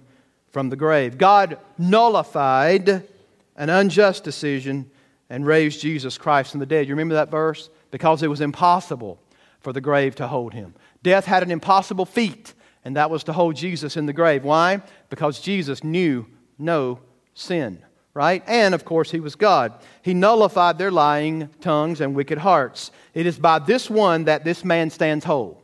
from 0.52 0.70
the 0.70 0.76
grave. 0.76 1.18
God 1.18 1.58
nullified 1.78 3.08
an 3.56 3.70
unjust 3.70 4.24
decision 4.24 4.90
and 5.30 5.46
raised 5.46 5.82
Jesus 5.82 6.18
Christ 6.18 6.52
from 6.52 6.60
the 6.60 6.66
dead. 6.66 6.88
You 6.88 6.94
remember 6.94 7.16
that 7.16 7.30
verse? 7.30 7.70
Because 7.92 8.24
it 8.24 8.28
was 8.28 8.42
impossible 8.42 9.20
for 9.60 9.74
the 9.74 9.82
grave 9.82 10.16
to 10.16 10.28
hold 10.28 10.54
him. 10.54 10.74
Death 11.04 11.26
had 11.26 11.44
an 11.44 11.52
impossible 11.52 12.06
feat 12.06 12.54
and 12.84 12.96
that 12.96 13.10
was 13.10 13.24
to 13.26 13.34
hold 13.34 13.56
Jesus 13.56 13.98
in 13.98 14.06
the 14.06 14.14
grave. 14.14 14.44
Why? 14.44 14.82
Because 15.10 15.40
Jesus 15.40 15.84
knew 15.84 16.26
no 16.58 17.00
sin, 17.34 17.84
right? 18.14 18.44
And 18.48 18.74
of 18.74 18.86
course, 18.86 19.12
he 19.12 19.20
was 19.20 19.36
God. 19.36 19.74
He 20.02 20.14
nullified 20.14 20.78
their 20.78 20.92
lying 20.92 21.50
tongues 21.62 22.02
and 22.02 22.16
wicked 22.16 22.38
hearts. 22.38 22.92
It 23.14 23.26
is 23.26 23.38
by 23.38 23.60
this 23.60 23.90
one 23.90 24.26
that 24.26 24.44
this 24.44 24.64
man 24.64 24.90
stands 24.90 25.26
whole. 25.26 25.62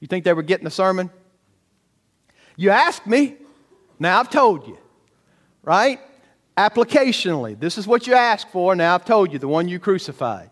You 0.00 0.06
think 0.06 0.24
they 0.24 0.32
were 0.32 0.42
getting 0.42 0.64
the 0.64 0.70
sermon? 0.70 1.10
You 2.56 2.70
asked 2.70 3.06
me. 3.06 3.36
Now 3.98 4.20
I've 4.20 4.30
told 4.30 4.66
you, 4.66 4.78
right? 5.62 6.00
Applicationally, 6.56 7.58
this 7.58 7.78
is 7.78 7.86
what 7.86 8.06
you 8.06 8.14
asked 8.14 8.48
for. 8.50 8.74
Now 8.74 8.94
I've 8.94 9.04
told 9.04 9.32
you, 9.32 9.38
the 9.38 9.48
one 9.48 9.68
you 9.68 9.78
crucified. 9.78 10.50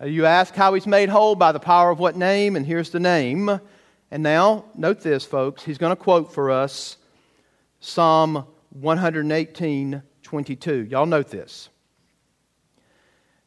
Uh, 0.00 0.06
you 0.06 0.26
ask 0.26 0.54
how 0.54 0.74
he's 0.74 0.86
made 0.86 1.08
whole 1.08 1.34
by 1.34 1.52
the 1.52 1.60
power 1.60 1.90
of 1.90 1.98
what 1.98 2.16
name, 2.16 2.56
and 2.56 2.66
here's 2.66 2.90
the 2.90 3.00
name. 3.00 3.60
And 4.12 4.22
now, 4.22 4.66
note 4.76 5.00
this, 5.00 5.24
folks. 5.24 5.62
He's 5.62 5.78
going 5.78 5.90
to 5.90 5.96
quote 5.96 6.34
for 6.34 6.50
us 6.50 6.98
Psalm 7.80 8.46
118 8.78 10.02
22. 10.22 10.86
Y'all 10.90 11.06
note 11.06 11.30
this. 11.30 11.70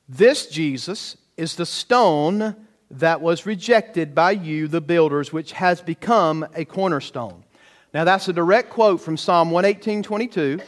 This 0.09 0.47
Jesus 0.47 1.17
is 1.37 1.53
the 1.53 1.67
stone 1.67 2.55
that 2.89 3.21
was 3.21 3.45
rejected 3.45 4.15
by 4.15 4.31
you, 4.31 4.67
the 4.67 4.81
builders, 4.81 5.31
which 5.31 5.51
has 5.51 5.81
become 5.81 6.47
a 6.55 6.65
cornerstone. 6.65 7.43
Now, 7.93 8.03
that's 8.03 8.27
a 8.27 8.33
direct 8.33 8.71
quote 8.71 9.01
from 9.01 9.17
Psalm 9.17 9.51
118 9.51 10.01
22. 10.01 10.61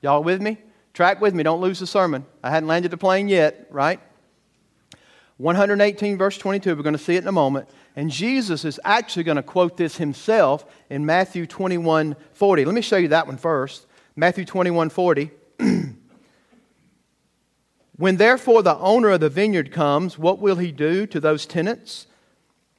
Y'all 0.00 0.24
with 0.24 0.40
me? 0.40 0.56
Track 0.94 1.20
with 1.20 1.34
me. 1.34 1.42
Don't 1.42 1.60
lose 1.60 1.80
the 1.80 1.86
sermon. 1.86 2.24
I 2.42 2.48
hadn't 2.48 2.66
landed 2.66 2.90
the 2.90 2.96
plane 2.96 3.28
yet, 3.28 3.66
right? 3.68 4.00
118, 5.36 6.16
verse 6.16 6.38
22. 6.38 6.74
We're 6.74 6.82
going 6.82 6.96
to 6.96 6.98
see 6.98 7.16
it 7.16 7.22
in 7.22 7.28
a 7.28 7.32
moment. 7.32 7.68
And 7.96 8.10
Jesus 8.10 8.64
is 8.64 8.80
actually 8.84 9.24
going 9.24 9.36
to 9.36 9.42
quote 9.42 9.76
this 9.76 9.96
himself 9.96 10.64
in 10.88 11.04
Matthew 11.04 11.46
21 11.46 12.16
40. 12.32 12.64
Let 12.64 12.74
me 12.74 12.80
show 12.80 12.96
you 12.96 13.08
that 13.08 13.26
one 13.26 13.36
first. 13.36 13.86
Matthew 14.16 14.44
21 14.44 14.90
40. 14.90 15.30
when 17.96 18.16
therefore 18.16 18.62
the 18.62 18.76
owner 18.78 19.10
of 19.10 19.20
the 19.20 19.28
vineyard 19.28 19.72
comes, 19.72 20.18
what 20.18 20.38
will 20.38 20.56
he 20.56 20.72
do 20.72 21.06
to 21.06 21.20
those 21.20 21.46
tenants? 21.46 22.06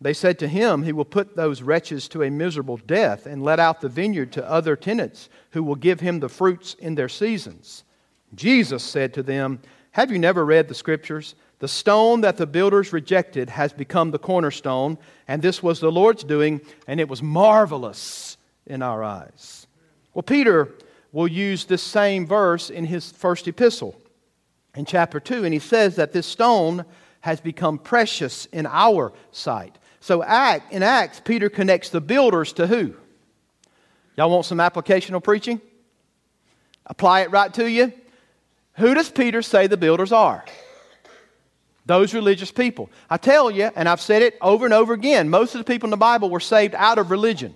They 0.01 0.13
said 0.13 0.39
to 0.39 0.47
him, 0.47 0.81
He 0.81 0.93
will 0.93 1.05
put 1.05 1.35
those 1.35 1.61
wretches 1.61 2.07
to 2.09 2.23
a 2.23 2.31
miserable 2.31 2.77
death 2.77 3.27
and 3.27 3.43
let 3.43 3.59
out 3.59 3.81
the 3.81 3.89
vineyard 3.89 4.31
to 4.33 4.49
other 4.49 4.75
tenants 4.75 5.29
who 5.51 5.61
will 5.63 5.75
give 5.75 5.99
him 5.99 6.19
the 6.19 6.29
fruits 6.29 6.73
in 6.73 6.95
their 6.95 7.09
seasons. 7.09 7.83
Jesus 8.33 8.83
said 8.83 9.13
to 9.13 9.21
them, 9.21 9.61
Have 9.91 10.11
you 10.11 10.17
never 10.17 10.43
read 10.43 10.67
the 10.67 10.73
scriptures? 10.73 11.35
The 11.61 11.67
stone 11.67 12.21
that 12.21 12.37
the 12.37 12.47
builders 12.47 12.91
rejected 12.91 13.51
has 13.51 13.71
become 13.71 14.09
the 14.09 14.17
cornerstone, 14.17 14.97
and 15.27 15.43
this 15.43 15.61
was 15.61 15.79
the 15.79 15.91
Lord's 15.91 16.23
doing, 16.23 16.59
and 16.87 16.99
it 16.99 17.07
was 17.07 17.21
marvelous 17.21 18.35
in 18.65 18.81
our 18.81 19.03
eyes. 19.03 19.67
Well, 20.15 20.23
Peter 20.23 20.73
will 21.11 21.27
use 21.27 21.65
this 21.65 21.83
same 21.83 22.25
verse 22.25 22.71
in 22.71 22.85
his 22.85 23.11
first 23.11 23.47
epistle 23.47 23.95
in 24.73 24.85
chapter 24.85 25.19
2, 25.19 25.45
and 25.45 25.53
he 25.53 25.59
says 25.59 25.97
that 25.97 26.13
this 26.13 26.25
stone 26.25 26.83
has 27.19 27.39
become 27.39 27.77
precious 27.77 28.47
in 28.47 28.65
our 28.65 29.13
sight. 29.31 29.77
So 29.99 30.23
in 30.23 30.81
Acts, 30.81 31.19
Peter 31.19 31.47
connects 31.47 31.89
the 31.89 32.01
builders 32.01 32.53
to 32.53 32.65
who? 32.65 32.95
Y'all 34.17 34.31
want 34.31 34.47
some 34.47 34.57
applicational 34.57 35.23
preaching? 35.23 35.61
Apply 36.87 37.21
it 37.21 37.29
right 37.29 37.53
to 37.53 37.69
you. 37.69 37.93
Who 38.77 38.95
does 38.95 39.11
Peter 39.11 39.43
say 39.43 39.67
the 39.67 39.77
builders 39.77 40.11
are? 40.11 40.43
Those 41.85 42.13
religious 42.13 42.51
people. 42.51 42.89
I 43.09 43.17
tell 43.17 43.49
you, 43.49 43.71
and 43.75 43.89
I've 43.89 44.01
said 44.01 44.21
it 44.21 44.37
over 44.41 44.65
and 44.65 44.73
over 44.73 44.93
again, 44.93 45.29
most 45.29 45.55
of 45.55 45.59
the 45.59 45.65
people 45.65 45.87
in 45.87 45.91
the 45.91 45.97
Bible 45.97 46.29
were 46.29 46.39
saved 46.39 46.75
out 46.75 46.97
of 46.97 47.11
religion. 47.11 47.55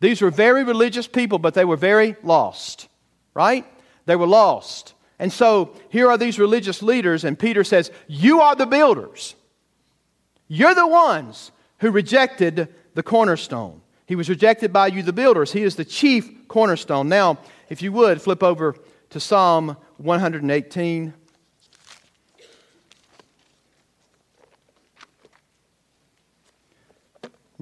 These 0.00 0.20
were 0.20 0.30
very 0.30 0.64
religious 0.64 1.06
people, 1.06 1.38
but 1.38 1.54
they 1.54 1.64
were 1.64 1.76
very 1.76 2.16
lost, 2.22 2.88
right? 3.34 3.64
They 4.06 4.16
were 4.16 4.26
lost. 4.26 4.94
And 5.18 5.32
so 5.32 5.76
here 5.88 6.10
are 6.10 6.18
these 6.18 6.38
religious 6.38 6.82
leaders, 6.82 7.24
and 7.24 7.38
Peter 7.38 7.62
says, 7.62 7.90
You 8.08 8.40
are 8.40 8.56
the 8.56 8.66
builders. 8.66 9.36
You're 10.48 10.74
the 10.74 10.86
ones 10.86 11.52
who 11.78 11.90
rejected 11.90 12.68
the 12.94 13.02
cornerstone. 13.02 13.80
He 14.06 14.16
was 14.16 14.28
rejected 14.28 14.72
by 14.72 14.88
you, 14.88 15.02
the 15.02 15.12
builders. 15.12 15.52
He 15.52 15.62
is 15.62 15.76
the 15.76 15.84
chief 15.84 16.48
cornerstone. 16.48 17.08
Now, 17.08 17.38
if 17.68 17.82
you 17.82 17.92
would, 17.92 18.20
flip 18.20 18.42
over 18.42 18.76
to 19.10 19.20
Psalm 19.20 19.76
118. 19.98 21.14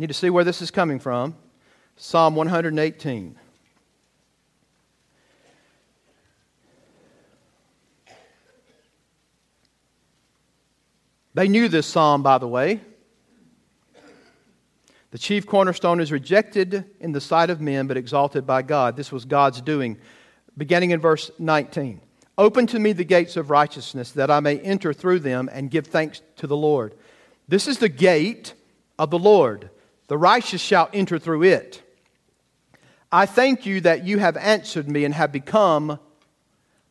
Need 0.01 0.07
to 0.07 0.15
see 0.15 0.31
where 0.31 0.45
this 0.45 0.63
is 0.63 0.71
coming 0.71 0.99
from. 0.99 1.37
Psalm 1.97 2.35
118. 2.35 3.37
They 11.35 11.49
knew 11.49 11.69
this 11.69 11.87
psalm, 11.87 12.23
by 12.23 12.39
the 12.39 12.49
way. 12.49 12.81
The 15.11 15.19
chief 15.19 15.47
cornerstone 15.47 16.01
is 16.01 16.11
rejected 16.11 16.87
in 16.99 17.13
the 17.13 17.21
sight 17.21 17.51
of 17.51 17.61
men, 17.61 17.87
but 17.87 17.99
exalted 17.99 18.47
by 18.47 18.63
God. 18.63 18.97
This 18.97 19.13
was 19.13 19.27
God's 19.27 19.61
doing. 19.61 19.99
Beginning 20.57 20.93
in 20.93 21.01
verse 21.01 21.31
19 21.39 22.01
Open 22.39 22.67
to 22.69 22.79
me 22.79 22.95
the 22.95 23.05
gates 23.05 23.37
of 23.37 23.51
righteousness, 23.51 24.13
that 24.13 24.31
I 24.31 24.41
may 24.41 24.59
enter 24.61 24.95
through 24.95 25.19
them 25.19 25.51
and 25.53 25.71
give 25.71 25.89
thanks 25.89 26.23
to 26.37 26.47
the 26.47 26.57
Lord. 26.57 26.95
This 27.49 27.69
is 27.69 27.77
the 27.77 27.91
gate 27.91 28.55
of 28.99 29.11
the 29.11 29.19
Lord. 29.19 29.69
The 30.11 30.19
righteous 30.19 30.61
shall 30.61 30.91
enter 30.93 31.21
through 31.21 31.45
it. 31.45 31.81
I 33.13 33.27
thank 33.27 33.65
you 33.65 33.81
that 33.83 34.05
you 34.05 34.19
have 34.19 34.37
answered 34.37 34.91
me 34.91 35.05
and 35.05 35.15
have 35.15 35.31
become 35.31 36.01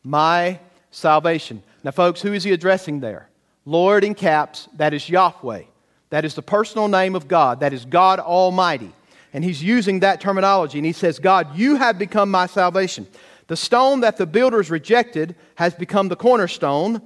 my 0.05 0.61
salvation. 0.89 1.61
Now, 1.83 1.91
folks, 1.91 2.21
who 2.21 2.31
is 2.31 2.45
he 2.45 2.53
addressing 2.53 3.01
there? 3.01 3.27
Lord 3.65 4.05
in 4.05 4.15
caps, 4.15 4.69
that 4.77 4.93
is 4.93 5.09
Yahweh. 5.09 5.63
That 6.11 6.23
is 6.23 6.33
the 6.33 6.41
personal 6.41 6.87
name 6.87 7.13
of 7.13 7.27
God. 7.27 7.59
That 7.59 7.73
is 7.73 7.83
God 7.83 8.21
Almighty. 8.21 8.93
And 9.33 9.43
he's 9.43 9.61
using 9.61 9.99
that 9.99 10.21
terminology. 10.21 10.79
And 10.79 10.85
he 10.85 10.93
says, 10.93 11.19
God, 11.19 11.57
you 11.57 11.75
have 11.75 11.99
become 11.99 12.31
my 12.31 12.45
salvation. 12.45 13.05
The 13.47 13.57
stone 13.57 13.99
that 13.99 14.15
the 14.15 14.27
builders 14.27 14.71
rejected 14.71 15.35
has 15.55 15.73
become 15.73 16.07
the 16.07 16.15
cornerstone. 16.15 17.01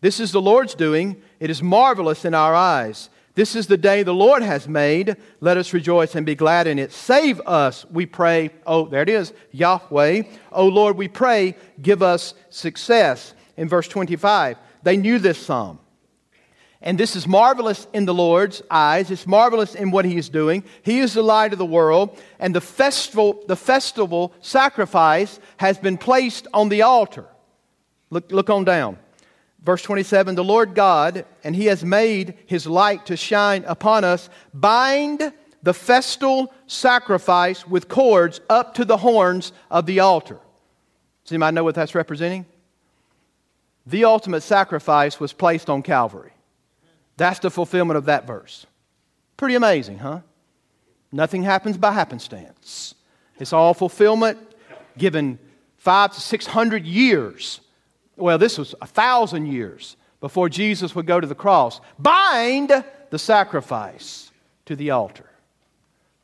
This 0.00 0.20
is 0.20 0.32
the 0.32 0.40
Lord's 0.40 0.74
doing. 0.74 1.20
It 1.38 1.50
is 1.50 1.62
marvelous 1.62 2.24
in 2.24 2.32
our 2.32 2.54
eyes. 2.54 3.10
This 3.34 3.54
is 3.54 3.68
the 3.68 3.76
day 3.76 4.02
the 4.02 4.12
Lord 4.12 4.42
has 4.42 4.68
made. 4.68 5.16
Let 5.40 5.56
us 5.56 5.72
rejoice 5.72 6.14
and 6.14 6.26
be 6.26 6.34
glad 6.34 6.66
in 6.66 6.78
it. 6.78 6.92
Save 6.92 7.40
us, 7.46 7.86
we 7.90 8.06
pray. 8.06 8.50
Oh, 8.66 8.86
there 8.86 9.02
it 9.02 9.08
is, 9.08 9.32
Yahweh. 9.52 10.22
Oh, 10.52 10.66
Lord, 10.66 10.96
we 10.96 11.08
pray, 11.08 11.56
give 11.80 12.02
us 12.02 12.34
success. 12.50 13.34
In 13.56 13.68
verse 13.68 13.86
25, 13.88 14.56
they 14.82 14.96
knew 14.96 15.18
this 15.18 15.38
psalm. 15.38 15.78
And 16.82 16.98
this 16.98 17.14
is 17.14 17.26
marvelous 17.26 17.86
in 17.92 18.06
the 18.06 18.14
Lord's 18.14 18.62
eyes. 18.70 19.10
It's 19.10 19.26
marvelous 19.26 19.74
in 19.74 19.90
what 19.90 20.06
He 20.06 20.16
is 20.16 20.30
doing. 20.30 20.64
He 20.82 21.00
is 21.00 21.12
the 21.12 21.22
light 21.22 21.52
of 21.52 21.58
the 21.58 21.66
world. 21.66 22.18
And 22.38 22.54
the 22.54 22.60
festival, 22.62 23.44
the 23.46 23.56
festival 23.56 24.32
sacrifice 24.40 25.38
has 25.58 25.76
been 25.76 25.98
placed 25.98 26.46
on 26.54 26.70
the 26.70 26.82
altar. 26.82 27.26
Look, 28.08 28.32
look 28.32 28.48
on 28.48 28.64
down. 28.64 28.98
Verse 29.62 29.82
27 29.82 30.34
The 30.34 30.44
Lord 30.44 30.74
God, 30.74 31.24
and 31.44 31.54
He 31.54 31.66
has 31.66 31.84
made 31.84 32.34
His 32.46 32.66
light 32.66 33.06
to 33.06 33.16
shine 33.16 33.64
upon 33.66 34.04
us, 34.04 34.28
bind 34.54 35.32
the 35.62 35.74
festal 35.74 36.52
sacrifice 36.66 37.66
with 37.66 37.88
cords 37.88 38.40
up 38.48 38.74
to 38.74 38.84
the 38.84 38.96
horns 38.96 39.52
of 39.70 39.86
the 39.86 40.00
altar. 40.00 40.38
Does 41.24 41.32
anybody 41.32 41.54
know 41.54 41.64
what 41.64 41.74
that's 41.74 41.94
representing? 41.94 42.46
The 43.86 44.04
ultimate 44.04 44.42
sacrifice 44.42 45.20
was 45.20 45.32
placed 45.32 45.68
on 45.68 45.82
Calvary. 45.82 46.32
That's 47.16 47.40
the 47.40 47.50
fulfillment 47.50 47.98
of 47.98 48.06
that 48.06 48.26
verse. 48.26 48.66
Pretty 49.36 49.54
amazing, 49.54 49.98
huh? 49.98 50.20
Nothing 51.12 51.42
happens 51.42 51.76
by 51.76 51.92
happenstance. 51.92 52.94
It's 53.38 53.52
all 53.52 53.74
fulfillment 53.74 54.38
given 54.96 55.38
five 55.76 56.12
to 56.14 56.20
six 56.20 56.46
hundred 56.46 56.86
years. 56.86 57.60
Well, 58.20 58.38
this 58.38 58.58
was 58.58 58.74
a 58.80 58.86
thousand 58.86 59.46
years 59.46 59.96
before 60.20 60.48
Jesus 60.48 60.94
would 60.94 61.06
go 61.06 61.20
to 61.20 61.26
the 61.26 61.34
cross. 61.34 61.80
Bind 61.98 62.84
the 63.10 63.18
sacrifice 63.18 64.30
to 64.66 64.76
the 64.76 64.90
altar, 64.90 65.28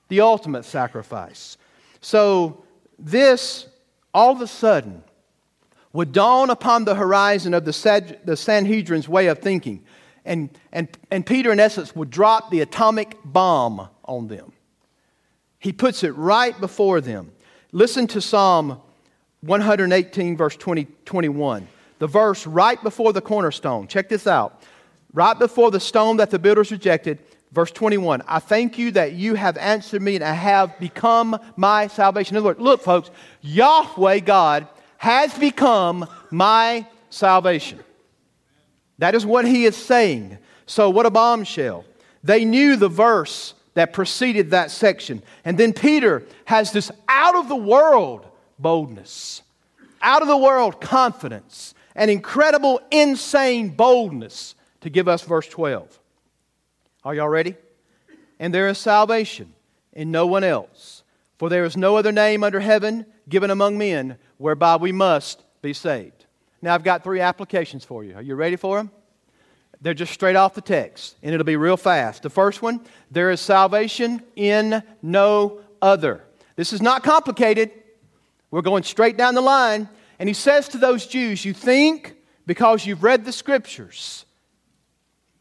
the 0.09 0.20
ultimate 0.20 0.64
sacrifice. 0.64 1.56
So, 2.00 2.64
this 2.98 3.66
all 4.14 4.32
of 4.32 4.40
a 4.40 4.46
sudden 4.46 5.02
would 5.92 6.12
dawn 6.12 6.50
upon 6.50 6.85
the 6.85 6.94
horizon 6.94 7.54
of 7.54 7.64
the, 7.64 8.16
the 8.24 8.37
Sanhedrin's 8.37 9.09
way 9.09 9.26
of 9.26 9.38
thinking. 9.38 9.85
And, 10.24 10.50
and, 10.72 10.88
and 11.11 11.24
Peter, 11.24 11.52
in 11.52 11.61
essence, 11.61 11.94
would 11.94 12.11
drop 12.11 12.50
the 12.50 12.61
atomic 12.61 13.16
bomb 13.24 13.88
on 14.04 14.28
them. 14.28 14.52
He 15.59 15.72
puts 15.72 16.04
it 16.04 16.14
right 16.16 16.59
before 16.61 17.00
them. 17.00 17.32
Listen 17.72 18.06
to 18.09 18.20
Psalm 18.20 18.80
118, 19.40 20.37
verse 20.37 20.56
20, 20.56 20.87
21. 21.04 21.68
The 21.98 22.06
verse 22.06 22.46
right 22.46 22.82
before 22.82 23.12
the 23.12 23.20
cornerstone. 23.20 23.88
Check 23.88 24.09
this 24.09 24.26
out. 24.26 24.62
Right 25.12 25.38
before 25.38 25.70
the 25.70 25.80
stone 25.80 26.18
that 26.18 26.30
the 26.30 26.38
builders 26.38 26.70
rejected, 26.70 27.18
verse 27.52 27.70
21. 27.70 28.22
I 28.26 28.38
thank 28.38 28.78
you 28.78 28.90
that 28.92 29.12
you 29.12 29.35
have 29.35 29.56
answered 29.56 30.02
me 30.02 30.16
and 30.16 30.24
I 30.24 30.32
have 30.32 30.78
become 30.78 31.38
my 31.56 31.87
salvation. 31.87 32.37
In 32.37 32.38
other 32.38 32.48
words, 32.48 32.61
look, 32.61 32.82
folks, 32.82 33.11
Yahweh 33.40 34.20
God 34.20 34.68
has 34.98 35.37
become 35.38 36.06
my 36.30 36.87
salvation. 37.11 37.80
That 38.98 39.14
is 39.14 39.24
what 39.24 39.46
he 39.46 39.64
is 39.64 39.76
saying. 39.76 40.38
So, 40.66 40.90
what 40.90 41.06
a 41.06 41.11
bombshell. 41.11 41.85
They 42.24 42.44
knew 42.44 42.76
the 42.76 42.88
verse 42.88 43.54
that 43.74 43.92
preceded 43.92 44.50
that 44.50 44.70
section. 44.70 45.22
And 45.44 45.56
then 45.59 45.72
Peter 45.72 46.24
has 46.46 46.72
this 46.72 46.90
out 47.09 47.37
of 47.37 47.48
the 47.48 47.56
world 47.56 48.26
boldness, 48.59 49.42
out 50.02 50.22
of 50.22 50.28
the 50.28 50.37
world 50.37 50.80
confidence, 50.80 51.74
an 51.96 52.11
incredible, 52.11 52.80
insane 52.90 53.70
boldness 53.70 54.54
to 54.82 54.90
give 54.90 55.09
us 55.09 55.22
verse 55.22 55.48
12. 55.48 55.98
Are 57.04 57.14
y'all 57.14 57.28
ready? 57.28 57.56
And 58.38 58.54
there 58.54 58.68
is 58.68 58.78
salvation 58.78 59.54
in 59.92 60.11
no 60.11 60.26
one 60.26 60.44
else, 60.44 61.02
for 61.38 61.48
there 61.48 61.64
is 61.64 61.76
no 61.76 61.96
other 61.96 62.12
name 62.12 62.44
under 62.44 62.61
heaven 62.61 63.06
given 63.28 63.50
among 63.50 63.78
men 63.78 64.18
whereby 64.37 64.76
we 64.76 64.92
must 64.92 65.42
be 65.62 65.72
saved. 65.72 66.26
Now, 66.62 66.74
I've 66.74 66.85
got 66.85 67.02
three 67.02 67.20
applications 67.20 67.85
for 67.85 68.04
you. 68.04 68.14
Are 68.14 68.22
you 68.22 68.35
ready 68.35 68.56
for 68.56 68.76
them? 68.76 68.90
They're 69.80 69.94
just 69.94 70.12
straight 70.12 70.37
off 70.37 70.54
the 70.54 70.61
text, 70.61 71.16
and 71.22 71.35
it'll 71.35 71.44
be 71.44 71.56
real 71.56 71.76
fast. 71.76 72.22
The 72.22 72.30
first 72.30 72.62
one 72.62 72.80
there 73.11 73.30
is 73.30 73.40
salvation 73.40 74.22
in 74.35 74.82
no 75.02 75.61
other. 75.80 76.24
This 76.56 76.72
is 76.72 76.80
not 76.80 77.02
complicated. 77.02 77.70
We're 78.50 78.62
going 78.62 78.82
straight 78.82 79.16
down 79.16 79.35
the 79.35 79.42
line. 79.42 79.88
And 80.18 80.29
he 80.29 80.35
says 80.35 80.68
to 80.68 80.79
those 80.79 81.07
Jews, 81.07 81.44
You 81.44 81.52
think 81.52 82.16
because 82.46 82.87
you've 82.87 83.02
read 83.02 83.24
the 83.24 83.33
scriptures 83.33 84.24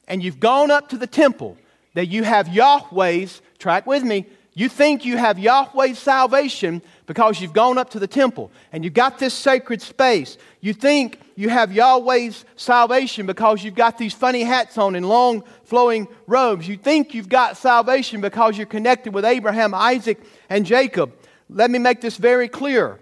and 0.07 0.23
you've 0.23 0.39
gone 0.39 0.71
up 0.71 0.89
to 0.89 0.97
the 0.97 1.07
temple 1.07 1.57
that 1.93 2.07
you 2.07 2.23
have 2.23 2.47
Yahweh's, 2.49 3.41
track 3.57 3.87
with 3.87 4.03
me, 4.03 4.25
you 4.57 4.69
think 4.69 5.03
you 5.03 5.17
have 5.17 5.37
Yahweh's 5.37 5.99
salvation 5.99 6.81
because 7.07 7.41
you've 7.41 7.53
gone 7.53 7.77
up 7.77 7.89
to 7.89 7.99
the 7.99 8.07
temple 8.07 8.51
and 8.71 8.83
you've 8.85 8.93
got 8.93 9.19
this 9.19 9.33
sacred 9.33 9.81
space. 9.81 10.37
You 10.61 10.71
think 10.71 11.19
you 11.35 11.49
have 11.49 11.71
Yahweh's 11.71 12.45
salvation 12.55 13.25
because 13.25 13.63
you've 13.63 13.75
got 13.75 13.97
these 13.97 14.13
funny 14.13 14.43
hats 14.43 14.77
on 14.77 14.95
and 14.95 15.07
long 15.09 15.43
flowing 15.65 16.07
robes. 16.25 16.69
You 16.69 16.77
think 16.77 17.13
you've 17.13 17.27
got 17.27 17.57
salvation 17.57 18.21
because 18.21 18.57
you're 18.57 18.65
connected 18.65 19.13
with 19.13 19.25
Abraham, 19.25 19.73
Isaac, 19.73 20.21
and 20.49 20.65
Jacob. 20.65 21.13
Let 21.49 21.69
me 21.69 21.77
make 21.77 21.99
this 21.99 22.15
very 22.15 22.47
clear. 22.47 22.99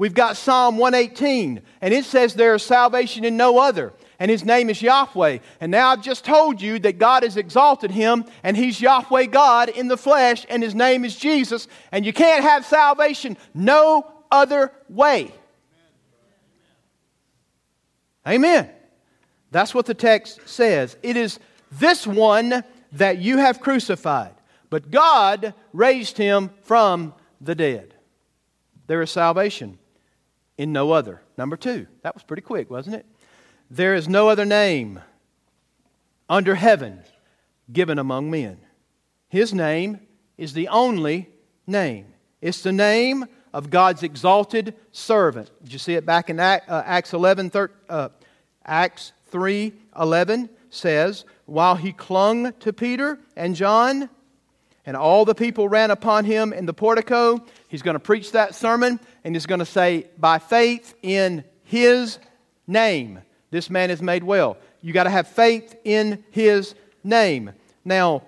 We've 0.00 0.14
got 0.14 0.38
Psalm 0.38 0.78
118, 0.78 1.60
and 1.82 1.92
it 1.92 2.06
says 2.06 2.32
there 2.32 2.54
is 2.54 2.62
salvation 2.62 3.22
in 3.22 3.36
no 3.36 3.58
other 3.58 3.92
and 4.20 4.30
his 4.30 4.44
name 4.44 4.68
is 4.68 4.82
Yahweh. 4.82 5.38
And 5.60 5.72
now 5.72 5.88
I've 5.88 6.02
just 6.02 6.26
told 6.26 6.60
you 6.60 6.78
that 6.80 6.98
God 6.98 7.22
has 7.22 7.38
exalted 7.38 7.90
him, 7.90 8.26
and 8.42 8.54
he's 8.54 8.80
Yahweh 8.80 9.26
God 9.26 9.70
in 9.70 9.88
the 9.88 9.96
flesh, 9.96 10.44
and 10.50 10.62
his 10.62 10.74
name 10.74 11.06
is 11.06 11.16
Jesus. 11.16 11.66
And 11.90 12.04
you 12.04 12.12
can't 12.12 12.44
have 12.44 12.66
salvation 12.66 13.38
no 13.54 14.06
other 14.30 14.72
way. 14.90 15.32
Amen. 18.28 18.68
That's 19.50 19.74
what 19.74 19.86
the 19.86 19.94
text 19.94 20.46
says. 20.46 20.98
It 21.02 21.16
is 21.16 21.40
this 21.72 22.06
one 22.06 22.62
that 22.92 23.18
you 23.18 23.38
have 23.38 23.60
crucified, 23.60 24.34
but 24.68 24.90
God 24.90 25.54
raised 25.72 26.18
him 26.18 26.50
from 26.62 27.14
the 27.40 27.54
dead. 27.54 27.94
There 28.86 29.00
is 29.00 29.10
salvation 29.10 29.78
in 30.60 30.72
no 30.72 30.92
other. 30.92 31.22
Number 31.38 31.56
two. 31.56 31.86
That 32.02 32.12
was 32.12 32.22
pretty 32.22 32.42
quick, 32.42 32.70
wasn't 32.70 32.96
it? 32.96 33.06
There 33.70 33.94
is 33.94 34.10
no 34.10 34.28
other 34.28 34.44
name 34.44 35.00
under 36.28 36.54
heaven 36.54 37.02
given 37.72 37.98
among 37.98 38.30
men. 38.30 38.58
His 39.30 39.54
name 39.54 40.00
is 40.36 40.52
the 40.52 40.68
only 40.68 41.30
name. 41.66 42.12
It's 42.42 42.60
the 42.62 42.72
name 42.72 43.24
of 43.54 43.70
God's 43.70 44.02
exalted 44.02 44.74
servant. 44.92 45.50
Did 45.62 45.72
you 45.72 45.78
see 45.78 45.94
it 45.94 46.04
back 46.04 46.28
in 46.28 46.38
uh, 46.38 46.60
Acts 46.68 47.14
11, 47.14 47.50
uh, 47.88 48.10
Acts 48.62 49.12
3 49.28 49.72
11 49.98 50.50
says, 50.68 51.24
While 51.46 51.76
he 51.76 51.92
clung 51.92 52.52
to 52.60 52.70
Peter 52.74 53.18
and 53.34 53.56
John, 53.56 54.10
and 54.84 54.94
all 54.94 55.24
the 55.24 55.34
people 55.34 55.70
ran 55.70 55.90
upon 55.90 56.26
him 56.26 56.52
in 56.52 56.66
the 56.66 56.74
portico, 56.74 57.46
he's 57.70 57.82
going 57.82 57.94
to 57.94 58.00
preach 58.00 58.32
that 58.32 58.54
sermon, 58.54 59.00
and 59.24 59.34
he's 59.34 59.46
going 59.46 59.60
to 59.60 59.64
say, 59.64 60.08
By 60.18 60.38
faith 60.38 60.94
in 61.02 61.44
his 61.62 62.18
name, 62.66 63.20
this 63.50 63.70
man 63.70 63.90
is 63.90 64.02
made 64.02 64.22
well. 64.22 64.58
You 64.82 64.92
got 64.92 65.04
to 65.04 65.10
have 65.10 65.28
faith 65.28 65.74
in 65.84 66.22
his 66.30 66.74
name. 67.02 67.52
Now, 67.84 68.24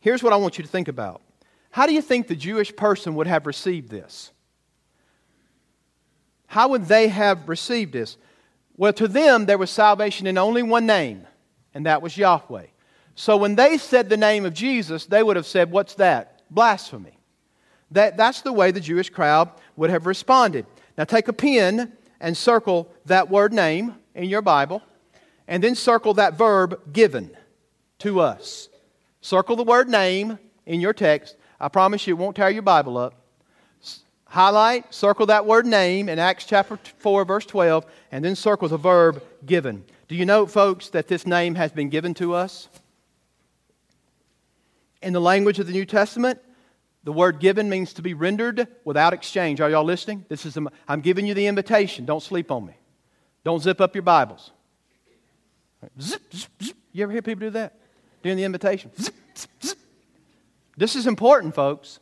here's 0.00 0.22
what 0.22 0.32
I 0.32 0.36
want 0.36 0.58
you 0.58 0.64
to 0.64 0.70
think 0.70 0.88
about. 0.88 1.22
How 1.70 1.86
do 1.86 1.94
you 1.94 2.02
think 2.02 2.26
the 2.26 2.36
Jewish 2.36 2.74
person 2.74 3.14
would 3.14 3.26
have 3.26 3.46
received 3.46 3.88
this? 3.88 4.32
How 6.46 6.68
would 6.68 6.86
they 6.86 7.08
have 7.08 7.48
received 7.48 7.92
this? 7.92 8.16
Well, 8.76 8.92
to 8.94 9.06
them, 9.06 9.46
there 9.46 9.58
was 9.58 9.70
salvation 9.70 10.26
in 10.26 10.36
only 10.36 10.62
one 10.62 10.86
name, 10.86 11.26
and 11.72 11.86
that 11.86 12.02
was 12.02 12.16
Yahweh. 12.16 12.66
So 13.14 13.36
when 13.36 13.54
they 13.54 13.78
said 13.78 14.08
the 14.08 14.16
name 14.16 14.44
of 14.44 14.54
Jesus, 14.54 15.06
they 15.06 15.22
would 15.22 15.36
have 15.36 15.46
said, 15.46 15.70
What's 15.70 15.94
that? 15.94 16.42
Blasphemy. 16.50 17.19
That, 17.90 18.16
that's 18.16 18.42
the 18.42 18.52
way 18.52 18.70
the 18.70 18.80
Jewish 18.80 19.10
crowd 19.10 19.50
would 19.76 19.90
have 19.90 20.06
responded. 20.06 20.66
Now 20.96 21.04
take 21.04 21.28
a 21.28 21.32
pen 21.32 21.92
and 22.20 22.36
circle 22.36 22.92
that 23.06 23.30
word 23.30 23.52
name 23.52 23.96
in 24.14 24.24
your 24.24 24.42
Bible, 24.42 24.82
and 25.48 25.62
then 25.62 25.74
circle 25.74 26.14
that 26.14 26.34
verb 26.34 26.92
given 26.92 27.30
to 28.00 28.20
us. 28.20 28.68
Circle 29.20 29.56
the 29.56 29.64
word 29.64 29.88
name 29.88 30.38
in 30.66 30.80
your 30.80 30.92
text. 30.92 31.36
I 31.58 31.68
promise 31.68 32.06
you 32.06 32.14
it 32.14 32.18
won't 32.18 32.36
tear 32.36 32.50
your 32.50 32.62
Bible 32.62 32.96
up. 32.96 33.14
Highlight, 34.24 34.94
circle 34.94 35.26
that 35.26 35.44
word 35.44 35.66
name 35.66 36.08
in 36.08 36.20
Acts 36.20 36.44
chapter 36.44 36.78
4, 36.98 37.24
verse 37.24 37.46
12, 37.46 37.84
and 38.12 38.24
then 38.24 38.36
circle 38.36 38.68
the 38.68 38.76
verb 38.76 39.22
given. 39.44 39.84
Do 40.06 40.14
you 40.14 40.24
know, 40.24 40.46
folks, 40.46 40.88
that 40.90 41.08
this 41.08 41.26
name 41.26 41.56
has 41.56 41.72
been 41.72 41.88
given 41.88 42.14
to 42.14 42.34
us? 42.34 42.68
In 45.02 45.12
the 45.12 45.20
language 45.20 45.58
of 45.58 45.66
the 45.66 45.72
New 45.72 45.84
Testament, 45.84 46.40
The 47.04 47.12
word 47.12 47.40
given 47.40 47.68
means 47.70 47.94
to 47.94 48.02
be 48.02 48.12
rendered 48.12 48.68
without 48.84 49.12
exchange. 49.12 49.60
Are 49.60 49.70
y'all 49.70 49.84
listening? 49.84 50.26
This 50.28 50.44
is 50.44 50.56
a, 50.56 50.66
I'm 50.86 51.00
giving 51.00 51.26
you 51.26 51.34
the 51.34 51.46
invitation. 51.46 52.04
Don't 52.04 52.22
sleep 52.22 52.50
on 52.50 52.66
me. 52.66 52.74
Don't 53.42 53.62
zip 53.62 53.80
up 53.80 53.94
your 53.94 54.02
Bibles. 54.02 54.50
Zip, 56.00 56.20
zip, 56.34 56.50
zip. 56.62 56.76
You 56.92 57.04
ever 57.04 57.12
hear 57.12 57.22
people 57.22 57.40
do 57.40 57.50
that? 57.50 57.78
During 58.22 58.36
the 58.36 58.44
invitation. 58.44 58.90
This 60.76 60.94
is 60.94 61.06
important, 61.06 61.54
folks. 61.54 62.00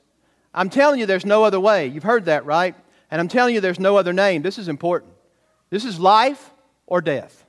I'm 0.52 0.70
telling 0.70 0.98
you 0.98 1.06
there's 1.06 1.26
no 1.26 1.44
other 1.44 1.60
way. 1.60 1.86
You've 1.86 2.02
heard 2.02 2.24
that, 2.24 2.44
right? 2.44 2.74
And 3.10 3.20
I'm 3.20 3.28
telling 3.28 3.54
you 3.54 3.60
there's 3.60 3.78
no 3.78 3.96
other 3.96 4.12
name. 4.12 4.42
This 4.42 4.58
is 4.58 4.68
important. 4.68 5.12
This 5.70 5.84
is 5.84 6.00
life 6.00 6.50
or 6.86 7.00
death. 7.00 7.44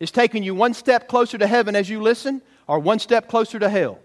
It's 0.00 0.10
taking 0.10 0.42
you 0.42 0.54
one 0.54 0.72
step 0.72 1.06
closer 1.06 1.36
to 1.36 1.46
heaven 1.46 1.76
as 1.76 1.90
you 1.90 2.00
listen, 2.00 2.40
or 2.66 2.78
one 2.78 2.98
step 2.98 3.28
closer 3.28 3.58
to 3.58 3.68
hell. 3.68 3.98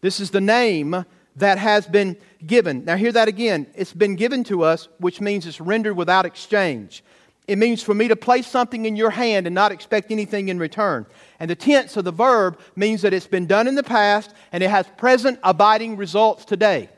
This 0.00 0.18
is 0.18 0.30
the 0.30 0.40
name 0.40 1.04
that 1.36 1.58
has 1.58 1.86
been 1.86 2.16
given. 2.46 2.84
Now, 2.84 2.96
hear 2.96 3.12
that 3.12 3.28
again. 3.28 3.66
It's 3.74 3.92
been 3.92 4.16
given 4.16 4.44
to 4.44 4.64
us, 4.64 4.88
which 4.98 5.20
means 5.20 5.46
it's 5.46 5.60
rendered 5.60 5.96
without 5.96 6.26
exchange. 6.26 7.02
It 7.48 7.58
means 7.58 7.82
for 7.82 7.94
me 7.94 8.08
to 8.08 8.16
place 8.16 8.46
something 8.46 8.86
in 8.86 8.94
your 8.94 9.10
hand 9.10 9.46
and 9.46 9.54
not 9.54 9.72
expect 9.72 10.10
anything 10.10 10.48
in 10.48 10.58
return. 10.58 11.06
And 11.40 11.50
the 11.50 11.56
tense 11.56 11.96
of 11.96 12.04
the 12.04 12.12
verb 12.12 12.60
means 12.76 13.02
that 13.02 13.12
it's 13.12 13.26
been 13.26 13.46
done 13.46 13.66
in 13.66 13.74
the 13.74 13.82
past 13.82 14.32
and 14.52 14.62
it 14.62 14.70
has 14.70 14.86
present 14.96 15.40
abiding 15.42 15.96
results 15.96 16.44
today. 16.44 16.88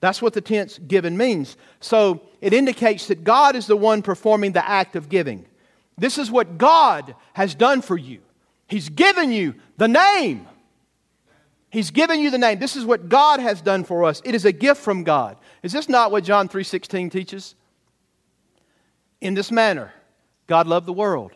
That's 0.00 0.20
what 0.20 0.34
the 0.34 0.42
tense 0.42 0.78
given 0.78 1.16
means. 1.16 1.56
So 1.80 2.20
it 2.40 2.52
indicates 2.52 3.06
that 3.06 3.24
God 3.24 3.56
is 3.56 3.66
the 3.66 3.76
one 3.76 4.02
performing 4.02 4.52
the 4.52 4.68
act 4.68 4.94
of 4.94 5.08
giving. 5.08 5.46
This 5.96 6.18
is 6.18 6.30
what 6.30 6.58
God 6.58 7.14
has 7.32 7.54
done 7.54 7.80
for 7.80 7.96
you. 7.96 8.20
He's 8.68 8.90
given 8.90 9.32
you 9.32 9.54
the 9.78 9.88
name. 9.88 10.46
He's 11.70 11.90
given 11.90 12.20
you 12.20 12.30
the 12.30 12.38
name. 12.38 12.58
This 12.58 12.76
is 12.76 12.84
what 12.84 13.08
God 13.08 13.40
has 13.40 13.60
done 13.60 13.84
for 13.84 14.04
us. 14.04 14.22
It 14.24 14.34
is 14.34 14.44
a 14.44 14.52
gift 14.52 14.80
from 14.80 15.04
God. 15.04 15.36
Is 15.62 15.72
this 15.72 15.88
not 15.88 16.10
what 16.10 16.24
John 16.24 16.48
3:16 16.48 17.10
teaches? 17.10 17.54
In 19.20 19.34
this 19.34 19.50
manner, 19.50 19.92
God 20.46 20.66
loved 20.66 20.86
the 20.86 20.92
world 20.92 21.32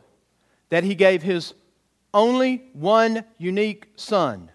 that 0.68 0.84
he 0.84 0.94
gave 0.94 1.22
his 1.22 1.54
only 2.14 2.62
one 2.72 3.24
unique 3.38 3.88
son 3.96 4.50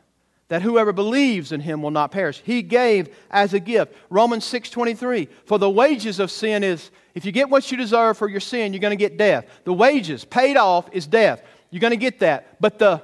that 0.48 0.62
whoever 0.62 0.94
believes 0.94 1.52
in 1.52 1.60
him 1.60 1.82
will 1.82 1.92
not 1.92 2.12
perish. 2.12 2.42
He 2.46 2.62
gave 2.62 3.10
as 3.32 3.54
a 3.54 3.60
gift. 3.60 3.96
Romans 4.10 4.46
6:23, 4.46 5.28
for 5.46 5.58
the 5.58 5.70
wages 5.70 6.20
of 6.20 6.30
sin 6.30 6.64
is 6.64 6.92
if 7.16 7.26
you 7.26 7.32
get 7.32 7.50
what 7.50 7.72
you 7.72 7.78
deserve 7.78 8.18
for 8.18 8.30
your 8.30 8.40
sin, 8.40 8.72
you're 8.72 8.80
going 8.80 8.92
to 8.92 8.96
get 8.96 9.18
death. 9.18 9.46
The 9.64 9.74
wages 9.74 10.24
paid 10.24 10.56
off 10.56 10.88
is 10.92 11.08
death. 11.08 11.42
You're 11.72 11.80
going 11.80 11.92
to 11.92 11.98
get 11.98 12.20
that. 12.20 12.62
But 12.62 12.78
the 12.80 13.02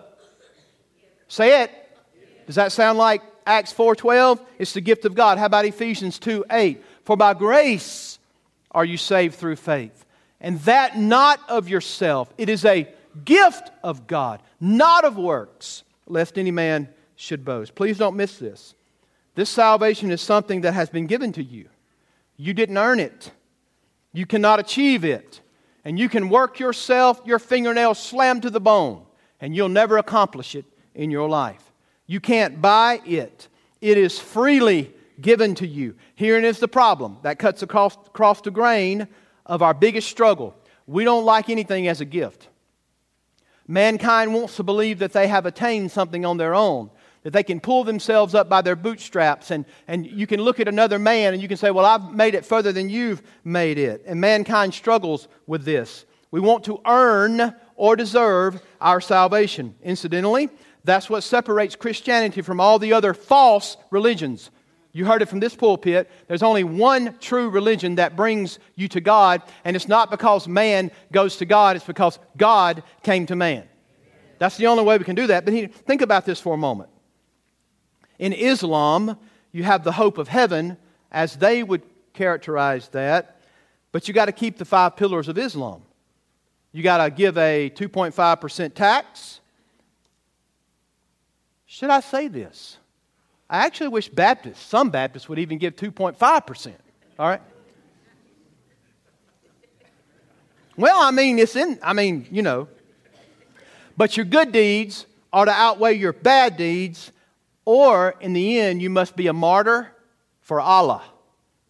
say 1.27 1.63
it. 1.63 1.71
Does 2.45 2.55
that 2.55 2.71
sound 2.71 2.97
like 2.97 3.21
Acts 3.45 3.71
4:12? 3.73 4.39
It's 4.59 4.73
the 4.73 4.81
gift 4.81 5.05
of 5.05 5.15
God. 5.15 5.37
How 5.37 5.45
about 5.45 5.65
Ephesians 5.65 6.19
2:8? 6.19 6.83
For 7.03 7.17
by 7.17 7.33
grace 7.33 8.19
are 8.71 8.85
you 8.85 8.97
saved 8.97 9.35
through 9.35 9.57
faith. 9.57 10.05
And 10.39 10.59
that 10.61 10.97
not 10.97 11.39
of 11.49 11.69
yourself. 11.69 12.33
It 12.37 12.49
is 12.49 12.65
a 12.65 12.87
gift 13.25 13.71
of 13.83 14.07
God, 14.07 14.41
not 14.59 15.05
of 15.05 15.17
works, 15.17 15.83
lest 16.07 16.37
any 16.37 16.51
man 16.51 16.89
should 17.15 17.45
boast. 17.45 17.75
Please 17.75 17.97
don't 17.97 18.15
miss 18.15 18.37
this. 18.37 18.73
This 19.35 19.49
salvation 19.49 20.11
is 20.11 20.21
something 20.21 20.61
that 20.61 20.73
has 20.73 20.89
been 20.89 21.07
given 21.07 21.31
to 21.33 21.43
you. 21.43 21.69
You 22.37 22.53
didn't 22.53 22.77
earn 22.77 22.99
it, 22.99 23.31
you 24.13 24.25
cannot 24.25 24.59
achieve 24.59 25.05
it. 25.05 25.41
And 25.83 25.97
you 25.97 26.09
can 26.09 26.29
work 26.29 26.59
yourself, 26.59 27.21
your 27.25 27.39
fingernails 27.39 27.97
slammed 27.97 28.43
to 28.43 28.51
the 28.51 28.59
bone, 28.59 29.03
and 29.39 29.55
you'll 29.55 29.67
never 29.67 29.97
accomplish 29.97 30.53
it 30.53 30.65
in 30.93 31.09
your 31.09 31.27
life. 31.27 31.70
You 32.11 32.19
can't 32.19 32.61
buy 32.61 32.99
it, 33.05 33.47
it 33.79 33.97
is 33.97 34.19
freely 34.19 34.93
given 35.21 35.55
to 35.55 35.65
you. 35.65 35.95
Herein 36.15 36.43
is 36.43 36.59
the 36.59 36.67
problem 36.67 37.19
that 37.21 37.39
cuts 37.39 37.63
across, 37.63 37.95
across 37.95 38.41
the 38.41 38.51
grain 38.51 39.07
of 39.45 39.61
our 39.61 39.73
biggest 39.73 40.09
struggle. 40.09 40.53
We 40.87 41.05
don't 41.05 41.23
like 41.23 41.49
anything 41.49 41.87
as 41.87 42.01
a 42.01 42.05
gift. 42.05 42.49
Mankind 43.65 44.33
wants 44.33 44.57
to 44.57 44.63
believe 44.63 44.99
that 44.99 45.13
they 45.13 45.29
have 45.29 45.45
attained 45.45 45.89
something 45.89 46.25
on 46.25 46.35
their 46.35 46.53
own 46.53 46.91
that 47.23 47.31
they 47.31 47.43
can 47.43 47.61
pull 47.61 47.85
themselves 47.85 48.35
up 48.35 48.49
by 48.49 48.61
their 48.61 48.75
bootstraps. 48.75 49.49
And, 49.49 49.63
and 49.87 50.05
you 50.05 50.27
can 50.27 50.41
look 50.41 50.59
at 50.59 50.67
another 50.67 50.99
man 50.99 51.31
and 51.33 51.41
you 51.41 51.47
can 51.47 51.55
say, 51.55 51.71
Well, 51.71 51.85
I've 51.85 52.13
made 52.13 52.35
it 52.35 52.45
further 52.45 52.73
than 52.73 52.89
you've 52.89 53.21
made 53.45 53.77
it. 53.77 54.03
And 54.05 54.19
mankind 54.19 54.73
struggles 54.73 55.29
with 55.47 55.63
this. 55.63 56.03
We 56.31 56.41
want 56.41 56.65
to 56.65 56.81
earn 56.85 57.55
or 57.75 57.95
deserve 57.95 58.61
our 58.81 58.99
salvation. 58.99 59.75
Incidentally, 59.83 60.49
that's 60.83 61.09
what 61.09 61.21
separates 61.21 61.75
Christianity 61.75 62.41
from 62.41 62.59
all 62.59 62.79
the 62.79 62.93
other 62.93 63.13
false 63.13 63.77
religions. 63.91 64.49
You 64.93 65.05
heard 65.05 65.21
it 65.21 65.29
from 65.29 65.39
this 65.39 65.55
pulpit. 65.55 66.09
There's 66.27 66.43
only 66.43 66.63
one 66.63 67.17
true 67.19 67.49
religion 67.49 67.95
that 67.95 68.15
brings 68.15 68.59
you 68.75 68.87
to 68.89 68.99
God, 69.01 69.41
and 69.63 69.75
it's 69.75 69.87
not 69.87 70.11
because 70.11 70.47
man 70.47 70.91
goes 71.11 71.37
to 71.37 71.45
God, 71.45 71.75
it's 71.75 71.85
because 71.85 72.19
God 72.35 72.83
came 73.03 73.25
to 73.27 73.35
man. 73.35 73.67
That's 74.37 74.57
the 74.57 74.67
only 74.67 74.83
way 74.83 74.97
we 74.97 75.03
can 75.03 75.15
do 75.15 75.27
that. 75.27 75.45
But 75.45 75.53
think 75.85 76.01
about 76.01 76.25
this 76.25 76.39
for 76.39 76.55
a 76.55 76.57
moment. 76.57 76.89
In 78.19 78.33
Islam, 78.33 79.17
you 79.51 79.63
have 79.63 79.83
the 79.83 79.91
hope 79.91 80.17
of 80.17 80.27
heaven, 80.27 80.77
as 81.11 81.35
they 81.35 81.63
would 81.63 81.83
characterize 82.13 82.87
that, 82.89 83.41
but 83.91 84.07
you 84.07 84.13
got 84.13 84.25
to 84.25 84.31
keep 84.31 84.57
the 84.57 84.65
five 84.65 84.95
pillars 84.95 85.27
of 85.27 85.37
Islam. 85.37 85.83
You 86.71 86.83
got 86.83 87.03
to 87.03 87.11
give 87.11 87.37
a 87.37 87.69
2.5% 87.75 88.73
tax. 88.73 89.40
Should 91.81 91.89
I 91.89 92.01
say 92.01 92.27
this? 92.27 92.77
I 93.49 93.65
actually 93.65 93.87
wish 93.87 94.07
Baptists, 94.07 94.61
some 94.61 94.91
Baptists, 94.91 95.27
would 95.27 95.39
even 95.39 95.57
give 95.57 95.75
2.5%. 95.75 96.73
All 97.17 97.27
right? 97.27 97.41
Well, 100.77 101.01
I 101.01 101.09
mean, 101.09 101.39
it's 101.39 101.55
in, 101.55 101.79
I 101.81 101.93
mean, 101.93 102.27
you 102.29 102.43
know. 102.43 102.67
But 103.97 104.15
your 104.15 104.27
good 104.27 104.51
deeds 104.51 105.07
are 105.33 105.45
to 105.45 105.51
outweigh 105.51 105.95
your 105.95 106.13
bad 106.13 106.55
deeds 106.55 107.11
or, 107.65 108.13
in 108.21 108.33
the 108.33 108.59
end, 108.59 108.79
you 108.79 108.91
must 108.91 109.15
be 109.15 109.25
a 109.25 109.33
martyr 109.33 109.91
for 110.41 110.61
Allah, 110.61 111.01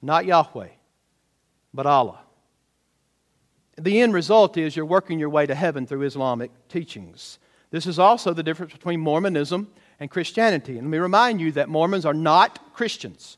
not 0.01 0.25
Yahweh, 0.25 0.71
but 1.73 1.85
Allah. 1.85 2.19
The 3.77 4.01
end 4.01 4.13
result 4.13 4.57
is 4.57 4.75
you're 4.75 4.85
working 4.85 5.19
your 5.19 5.29
way 5.29 5.45
to 5.45 5.55
heaven 5.55 5.87
through 5.87 6.01
Islamic 6.01 6.51
teachings. 6.67 7.39
This 7.69 7.85
is 7.85 7.97
also 7.97 8.33
the 8.33 8.43
difference 8.43 8.73
between 8.73 8.99
Mormonism 8.99 9.69
and 10.01 10.09
Christianity. 10.09 10.79
And 10.79 10.87
let 10.87 10.91
me 10.91 10.97
remind 10.97 11.39
you 11.39 11.51
that 11.53 11.69
Mormons 11.69 12.05
are 12.05 12.13
not 12.13 12.73
Christians. 12.73 13.37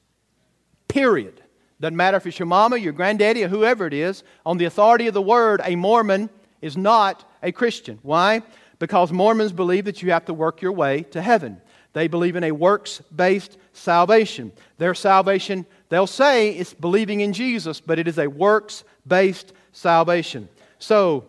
Period. 0.87 1.41
Doesn't 1.81 1.97
matter 1.97 2.15
if 2.15 2.25
it's 2.25 2.39
your 2.39 2.45
mama, 2.45 2.77
your 2.77 2.93
granddaddy, 2.93 3.43
or 3.43 3.49
whoever 3.49 3.85
it 3.85 3.93
is. 3.93 4.23
On 4.45 4.57
the 4.57 4.63
authority 4.63 5.07
of 5.07 5.13
the 5.13 5.21
word, 5.21 5.59
a 5.65 5.75
Mormon 5.75 6.29
is 6.61 6.77
not 6.77 7.29
a 7.43 7.51
Christian. 7.51 7.99
Why? 8.01 8.43
Because 8.79 9.11
Mormons 9.11 9.51
believe 9.51 9.83
that 9.85 10.01
you 10.01 10.11
have 10.11 10.23
to 10.25 10.33
work 10.33 10.61
your 10.61 10.71
way 10.71 11.03
to 11.11 11.21
heaven. 11.21 11.61
They 11.91 12.07
believe 12.07 12.37
in 12.37 12.45
a 12.45 12.53
works 12.53 13.01
based 13.13 13.57
salvation. 13.73 14.53
Their 14.77 14.95
salvation, 14.95 15.65
they'll 15.89 16.07
say, 16.07 16.57
is 16.57 16.73
believing 16.73 17.19
in 17.19 17.33
Jesus, 17.33 17.81
but 17.81 17.99
it 17.99 18.07
is 18.07 18.17
a 18.17 18.27
works 18.27 18.85
based 19.05 19.51
salvation. 19.73 20.47
So, 20.79 21.25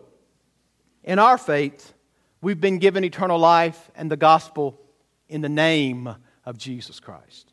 in 1.03 1.19
our 1.19 1.37
faith, 1.37 1.93
we've 2.41 2.61
been 2.61 2.79
given 2.79 3.03
eternal 3.03 3.37
life 3.37 3.91
and 3.95 4.09
the 4.09 4.17
gospel 4.17 4.79
in 5.29 5.41
the 5.41 5.49
name 5.49 6.15
of 6.45 6.57
Jesus 6.57 6.99
Christ. 6.99 7.51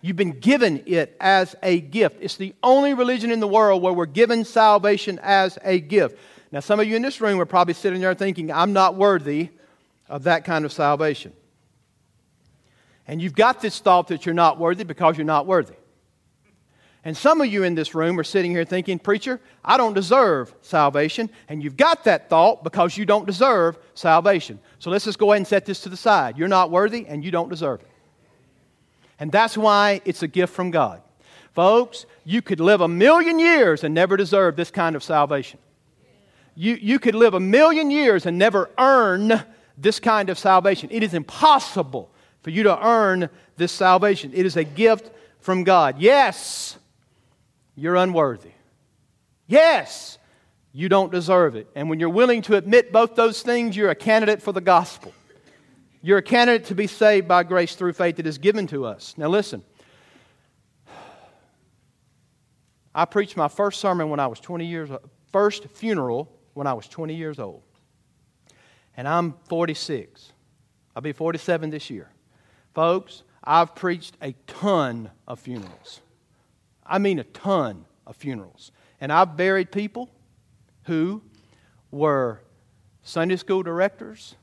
You've 0.00 0.16
been 0.16 0.38
given 0.38 0.82
it 0.86 1.16
as 1.20 1.56
a 1.62 1.80
gift. 1.80 2.18
It's 2.20 2.36
the 2.36 2.54
only 2.62 2.94
religion 2.94 3.30
in 3.30 3.40
the 3.40 3.48
world 3.48 3.82
where 3.82 3.92
we're 3.92 4.06
given 4.06 4.44
salvation 4.44 5.18
as 5.22 5.58
a 5.64 5.80
gift. 5.80 6.18
Now, 6.52 6.60
some 6.60 6.78
of 6.78 6.86
you 6.86 6.96
in 6.96 7.02
this 7.02 7.20
room 7.20 7.40
are 7.40 7.46
probably 7.46 7.74
sitting 7.74 8.00
there 8.00 8.14
thinking, 8.14 8.52
I'm 8.52 8.72
not 8.72 8.94
worthy 8.94 9.50
of 10.08 10.24
that 10.24 10.44
kind 10.44 10.64
of 10.64 10.72
salvation. 10.72 11.32
And 13.06 13.20
you've 13.20 13.34
got 13.34 13.60
this 13.60 13.78
thought 13.80 14.08
that 14.08 14.26
you're 14.26 14.34
not 14.34 14.58
worthy 14.58 14.84
because 14.84 15.16
you're 15.16 15.24
not 15.24 15.46
worthy. 15.46 15.74
And 17.06 17.16
some 17.16 17.40
of 17.40 17.46
you 17.46 17.62
in 17.62 17.76
this 17.76 17.94
room 17.94 18.18
are 18.18 18.24
sitting 18.24 18.50
here 18.50 18.64
thinking, 18.64 18.98
Preacher, 18.98 19.40
I 19.64 19.76
don't 19.76 19.94
deserve 19.94 20.52
salvation. 20.60 21.30
And 21.48 21.62
you've 21.62 21.76
got 21.76 22.02
that 22.02 22.28
thought 22.28 22.64
because 22.64 22.96
you 22.96 23.04
don't 23.04 23.24
deserve 23.24 23.78
salvation. 23.94 24.58
So 24.80 24.90
let's 24.90 25.04
just 25.04 25.16
go 25.16 25.30
ahead 25.30 25.36
and 25.36 25.46
set 25.46 25.66
this 25.66 25.82
to 25.82 25.88
the 25.88 25.96
side. 25.96 26.36
You're 26.36 26.48
not 26.48 26.72
worthy 26.72 27.06
and 27.06 27.24
you 27.24 27.30
don't 27.30 27.48
deserve 27.48 27.80
it. 27.82 27.88
And 29.20 29.30
that's 29.30 29.56
why 29.56 30.00
it's 30.04 30.24
a 30.24 30.26
gift 30.26 30.52
from 30.52 30.72
God. 30.72 31.00
Folks, 31.54 32.06
you 32.24 32.42
could 32.42 32.58
live 32.58 32.80
a 32.80 32.88
million 32.88 33.38
years 33.38 33.84
and 33.84 33.94
never 33.94 34.16
deserve 34.16 34.56
this 34.56 34.72
kind 34.72 34.96
of 34.96 35.04
salvation. 35.04 35.60
You, 36.56 36.74
you 36.74 36.98
could 36.98 37.14
live 37.14 37.34
a 37.34 37.40
million 37.40 37.88
years 37.88 38.26
and 38.26 38.36
never 38.36 38.68
earn 38.78 39.44
this 39.78 40.00
kind 40.00 40.28
of 40.28 40.40
salvation. 40.40 40.88
It 40.90 41.04
is 41.04 41.14
impossible 41.14 42.10
for 42.42 42.50
you 42.50 42.64
to 42.64 42.84
earn 42.84 43.30
this 43.56 43.70
salvation. 43.70 44.32
It 44.34 44.44
is 44.44 44.56
a 44.56 44.64
gift 44.64 45.12
from 45.38 45.62
God. 45.62 46.00
Yes, 46.00 46.78
you're 47.76 47.94
unworthy. 47.94 48.50
Yes, 49.46 50.18
you 50.72 50.88
don't 50.88 51.12
deserve 51.12 51.54
it. 51.54 51.68
And 51.74 51.88
when 51.88 52.00
you're 52.00 52.08
willing 52.08 52.42
to 52.42 52.56
admit 52.56 52.92
both 52.92 53.14
those 53.14 53.42
things, 53.42 53.76
you're 53.76 53.90
a 53.90 53.94
candidate 53.94 54.42
for 54.42 54.52
the 54.52 54.60
gospel. 54.60 55.14
You're 56.02 56.18
a 56.18 56.22
candidate 56.22 56.66
to 56.66 56.74
be 56.74 56.86
saved 56.86 57.28
by 57.28 57.42
grace 57.42 57.74
through 57.74 57.92
faith 57.92 58.16
that 58.16 58.26
is 58.26 58.38
given 58.38 58.66
to 58.68 58.84
us. 58.84 59.14
Now, 59.16 59.28
listen. 59.28 59.62
I 62.94 63.04
preached 63.04 63.36
my 63.36 63.48
first 63.48 63.80
sermon 63.80 64.08
when 64.08 64.20
I 64.20 64.26
was 64.26 64.40
20 64.40 64.64
years 64.64 64.90
old, 64.90 65.08
first 65.30 65.68
funeral 65.70 66.32
when 66.54 66.66
I 66.66 66.72
was 66.72 66.88
20 66.88 67.14
years 67.14 67.38
old. 67.38 67.62
And 68.96 69.06
I'm 69.06 69.34
46. 69.48 70.32
I'll 70.94 71.02
be 71.02 71.12
47 71.12 71.70
this 71.70 71.90
year. 71.90 72.08
Folks, 72.74 73.22
I've 73.44 73.74
preached 73.74 74.16
a 74.22 74.32
ton 74.46 75.10
of 75.28 75.38
funerals. 75.40 76.00
I 76.88 76.98
mean, 76.98 77.18
a 77.18 77.24
ton 77.24 77.84
of 78.06 78.16
funerals. 78.16 78.72
And 79.00 79.12
I've 79.12 79.36
buried 79.36 79.70
people 79.70 80.08
who 80.84 81.22
were 81.90 82.42
Sunday 83.02 83.36
school 83.36 83.62
directors 83.62 84.34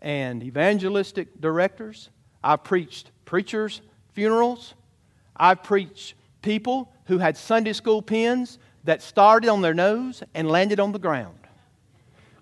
and 0.00 0.42
evangelistic 0.42 1.40
directors. 1.40 2.10
I've 2.42 2.64
preached 2.64 3.10
preachers' 3.24 3.80
funerals. 4.12 4.74
I've 5.36 5.62
preached 5.62 6.14
people 6.42 6.92
who 7.06 7.18
had 7.18 7.36
Sunday 7.36 7.72
school 7.72 8.02
pins 8.02 8.58
that 8.84 9.02
started 9.02 9.50
on 9.50 9.62
their 9.62 9.74
nose 9.74 10.22
and 10.34 10.48
landed 10.48 10.80
on 10.80 10.92
the 10.92 10.98
ground. 10.98 11.38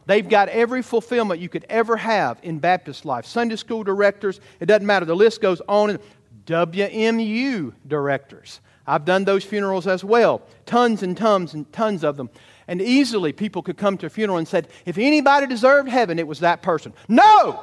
They've 0.07 0.29
got 0.29 0.51
every 0.51 0.83
fulfillment 0.83 1.41
you 1.41 1.49
could 1.49 1.65
ever 1.71 1.97
have 1.97 2.39
in 2.43 2.59
Baptist 2.59 3.07
life. 3.07 3.25
Sunday 3.25 3.57
school 3.57 3.83
directors, 3.83 4.41
it 4.61 4.67
doesn't 4.67 4.87
matter. 4.87 5.07
The 5.07 5.17
list 5.17 5.41
goes 5.41 5.63
on. 5.67 5.99
WMU 6.47 7.73
directors. 7.87 8.61
I've 8.87 9.05
done 9.05 9.25
those 9.25 9.45
funerals 9.45 9.87
as 9.87 10.05
well. 10.05 10.43
Tons 10.67 11.03
and 11.03 11.17
tons 11.17 11.55
and 11.55 11.71
tons 11.73 12.05
of 12.05 12.17
them. 12.17 12.31
And 12.69 12.81
easily 12.81 13.33
people 13.33 13.63
could 13.63 13.77
come 13.77 13.99
to 13.99 14.07
a 14.07 14.11
funeral 14.11 14.39
and 14.39 14.49
said, 14.49 14.69
if 14.87 14.99
anybody 14.99 15.47
deserved 15.47 15.89
heaven, 15.89 16.19
it 16.19 16.27
was 16.27 16.41
that 16.41 16.63
person. 16.63 16.95
No! 17.09 17.63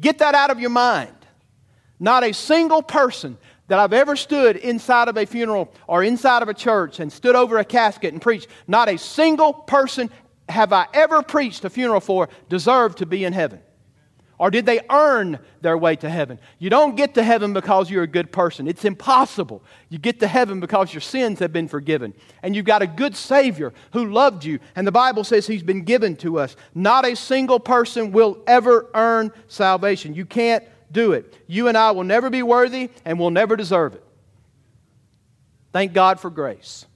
Get 0.00 0.18
that 0.18 0.34
out 0.34 0.50
of 0.50 0.60
your 0.60 0.70
mind. 0.70 1.14
Not 2.00 2.24
a 2.24 2.32
single 2.32 2.82
person 2.82 3.38
that 3.68 3.78
I've 3.78 3.92
ever 3.92 4.16
stood 4.16 4.56
inside 4.56 5.08
of 5.08 5.16
a 5.16 5.24
funeral 5.24 5.72
or 5.86 6.02
inside 6.02 6.42
of 6.42 6.48
a 6.48 6.54
church 6.54 7.00
and 7.00 7.12
stood 7.12 7.36
over 7.36 7.58
a 7.58 7.64
casket 7.64 8.12
and 8.12 8.20
preached, 8.20 8.48
not 8.66 8.88
a 8.88 8.98
single 8.98 9.52
person 9.52 10.10
have 10.48 10.72
I 10.72 10.86
ever 10.92 11.22
preached 11.22 11.64
a 11.64 11.70
funeral 11.70 12.00
for 12.00 12.28
deserved 12.48 12.98
to 12.98 13.06
be 13.06 13.24
in 13.24 13.32
heaven? 13.32 13.60
Or 14.38 14.50
did 14.50 14.66
they 14.66 14.80
earn 14.90 15.38
their 15.60 15.78
way 15.78 15.94
to 15.96 16.10
heaven? 16.10 16.40
You 16.58 16.68
don't 16.68 16.96
get 16.96 17.14
to 17.14 17.22
heaven 17.22 17.52
because 17.52 17.88
you're 17.88 18.02
a 18.02 18.08
good 18.08 18.32
person. 18.32 18.66
It's 18.66 18.84
impossible. 18.84 19.62
You 19.88 19.98
get 19.98 20.18
to 20.20 20.26
heaven 20.26 20.58
because 20.58 20.92
your 20.92 21.00
sins 21.00 21.38
have 21.38 21.52
been 21.52 21.68
forgiven. 21.68 22.14
And 22.42 22.56
you've 22.56 22.64
got 22.64 22.82
a 22.82 22.86
good 22.86 23.16
Savior 23.16 23.72
who 23.92 24.10
loved 24.10 24.44
you. 24.44 24.58
And 24.74 24.86
the 24.86 24.92
Bible 24.92 25.22
says 25.22 25.46
He's 25.46 25.62
been 25.62 25.84
given 25.84 26.16
to 26.16 26.40
us. 26.40 26.56
Not 26.74 27.06
a 27.06 27.14
single 27.14 27.60
person 27.60 28.10
will 28.10 28.38
ever 28.46 28.90
earn 28.94 29.32
salvation. 29.46 30.14
You 30.14 30.26
can't 30.26 30.64
do 30.90 31.12
it. 31.12 31.32
You 31.46 31.68
and 31.68 31.78
I 31.78 31.92
will 31.92 32.04
never 32.04 32.28
be 32.28 32.42
worthy 32.42 32.90
and 33.04 33.18
we'll 33.18 33.30
never 33.30 33.56
deserve 33.56 33.94
it. 33.94 34.04
Thank 35.72 35.92
God 35.92 36.18
for 36.18 36.30
grace. 36.30 36.86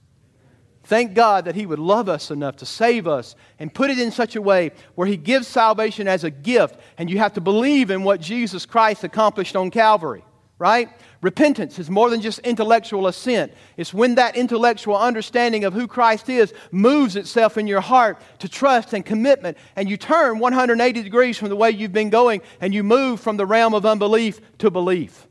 Thank 0.89 1.13
God 1.13 1.45
that 1.45 1.53
He 1.53 1.67
would 1.67 1.77
love 1.77 2.09
us 2.09 2.31
enough 2.31 2.55
to 2.57 2.65
save 2.65 3.07
us 3.07 3.35
and 3.59 3.71
put 3.71 3.91
it 3.91 3.99
in 3.99 4.09
such 4.09 4.35
a 4.35 4.41
way 4.41 4.71
where 4.95 5.05
He 5.05 5.17
gives 5.17 5.47
salvation 5.47 6.07
as 6.07 6.23
a 6.23 6.31
gift, 6.31 6.79
and 6.97 7.11
you 7.11 7.19
have 7.19 7.33
to 7.33 7.41
believe 7.41 7.91
in 7.91 8.01
what 8.01 8.19
Jesus 8.19 8.65
Christ 8.65 9.03
accomplished 9.03 9.55
on 9.55 9.69
Calvary, 9.69 10.23
right? 10.57 10.89
Repentance 11.21 11.77
is 11.77 11.91
more 11.91 12.09
than 12.09 12.21
just 12.21 12.39
intellectual 12.39 13.05
assent. 13.05 13.53
It's 13.77 13.93
when 13.93 14.15
that 14.15 14.35
intellectual 14.35 14.97
understanding 14.97 15.63
of 15.63 15.73
who 15.73 15.85
Christ 15.85 16.27
is 16.27 16.55
moves 16.71 17.15
itself 17.15 17.59
in 17.59 17.67
your 17.67 17.81
heart 17.81 18.19
to 18.39 18.49
trust 18.49 18.93
and 18.93 19.05
commitment, 19.05 19.59
and 19.75 19.87
you 19.87 19.95
turn 19.95 20.39
180 20.39 21.03
degrees 21.03 21.37
from 21.37 21.49
the 21.49 21.55
way 21.55 21.69
you've 21.69 21.93
been 21.93 22.09
going, 22.09 22.41
and 22.61 22.73
you 22.73 22.83
move 22.83 23.19
from 23.19 23.37
the 23.37 23.45
realm 23.45 23.75
of 23.75 23.85
unbelief 23.85 24.41
to 24.57 24.71
belief. 24.71 25.27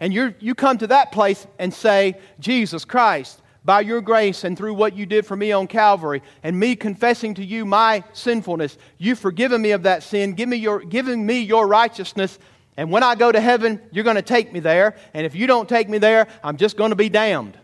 And 0.00 0.12
you 0.12 0.34
you 0.40 0.56
come 0.56 0.78
to 0.78 0.88
that 0.88 1.12
place 1.12 1.46
and 1.60 1.72
say, 1.72 2.18
Jesus 2.40 2.84
Christ, 2.84 3.42
by 3.64 3.80
your 3.80 4.00
grace 4.00 4.44
and 4.44 4.56
through 4.56 4.74
what 4.74 4.96
you 4.96 5.06
did 5.06 5.26
for 5.26 5.36
me 5.36 5.52
on 5.52 5.66
Calvary 5.66 6.22
and 6.42 6.58
me 6.58 6.76
confessing 6.76 7.34
to 7.34 7.44
you 7.44 7.64
my 7.64 8.02
sinfulness, 8.12 8.78
you've 8.96 9.18
forgiven 9.18 9.60
me 9.60 9.72
of 9.72 9.82
that 9.82 10.02
sin, 10.02 10.32
give 10.32 10.48
me 10.48 10.56
your, 10.56 10.80
giving 10.80 11.24
me 11.24 11.40
your 11.40 11.66
righteousness. 11.66 12.38
And 12.76 12.90
when 12.90 13.02
I 13.02 13.14
go 13.14 13.30
to 13.30 13.40
heaven, 13.40 13.80
you're 13.90 14.04
going 14.04 14.16
to 14.16 14.22
take 14.22 14.52
me 14.52 14.60
there. 14.60 14.96
And 15.12 15.26
if 15.26 15.34
you 15.34 15.46
don't 15.46 15.68
take 15.68 15.88
me 15.88 15.98
there, 15.98 16.28
I'm 16.42 16.56
just 16.56 16.76
going 16.76 16.90
to 16.90 16.96
be 16.96 17.08
damned. 17.08 17.58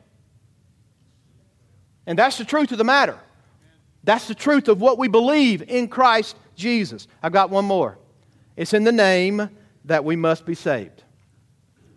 And 2.07 2.19
that's 2.19 2.37
the 2.37 2.45
truth 2.45 2.73
of 2.73 2.79
the 2.79 2.85
matter. 2.85 3.19
That's 4.03 4.29
the 4.29 4.35
truth 4.35 4.69
of 4.69 4.81
what 4.81 4.99
we 4.99 5.09
believe 5.09 5.63
in 5.63 5.89
Christ 5.89 6.37
Jesus. 6.55 7.09
I've 7.23 7.33
got 7.33 7.49
one 7.49 7.65
more. 7.65 7.99
It's 8.57 8.75
in 8.75 8.85
the 8.85 8.93
name 8.93 9.49
that 9.87 10.05
we 10.05 10.17
must 10.17 10.45
be 10.45 10.55
saved. 10.55 11.03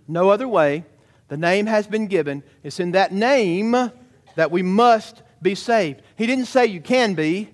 No 0.08 0.30
other 0.30 0.48
way 0.48 0.86
the 1.28 1.38
name 1.38 1.66
has 1.66 1.88
been 1.88 2.08
given. 2.08 2.44
It's 2.64 2.80
in 2.80 2.92
that 2.92 3.12
name 3.12 3.92
that 4.36 4.52
we 4.52 4.62
must 4.62 5.24
be 5.42 5.56
saved. 5.56 6.02
He 6.16 6.26
didn't 6.26 6.46
say 6.46 6.66
you 6.66 6.82
can 6.82 7.14
be 7.14 7.50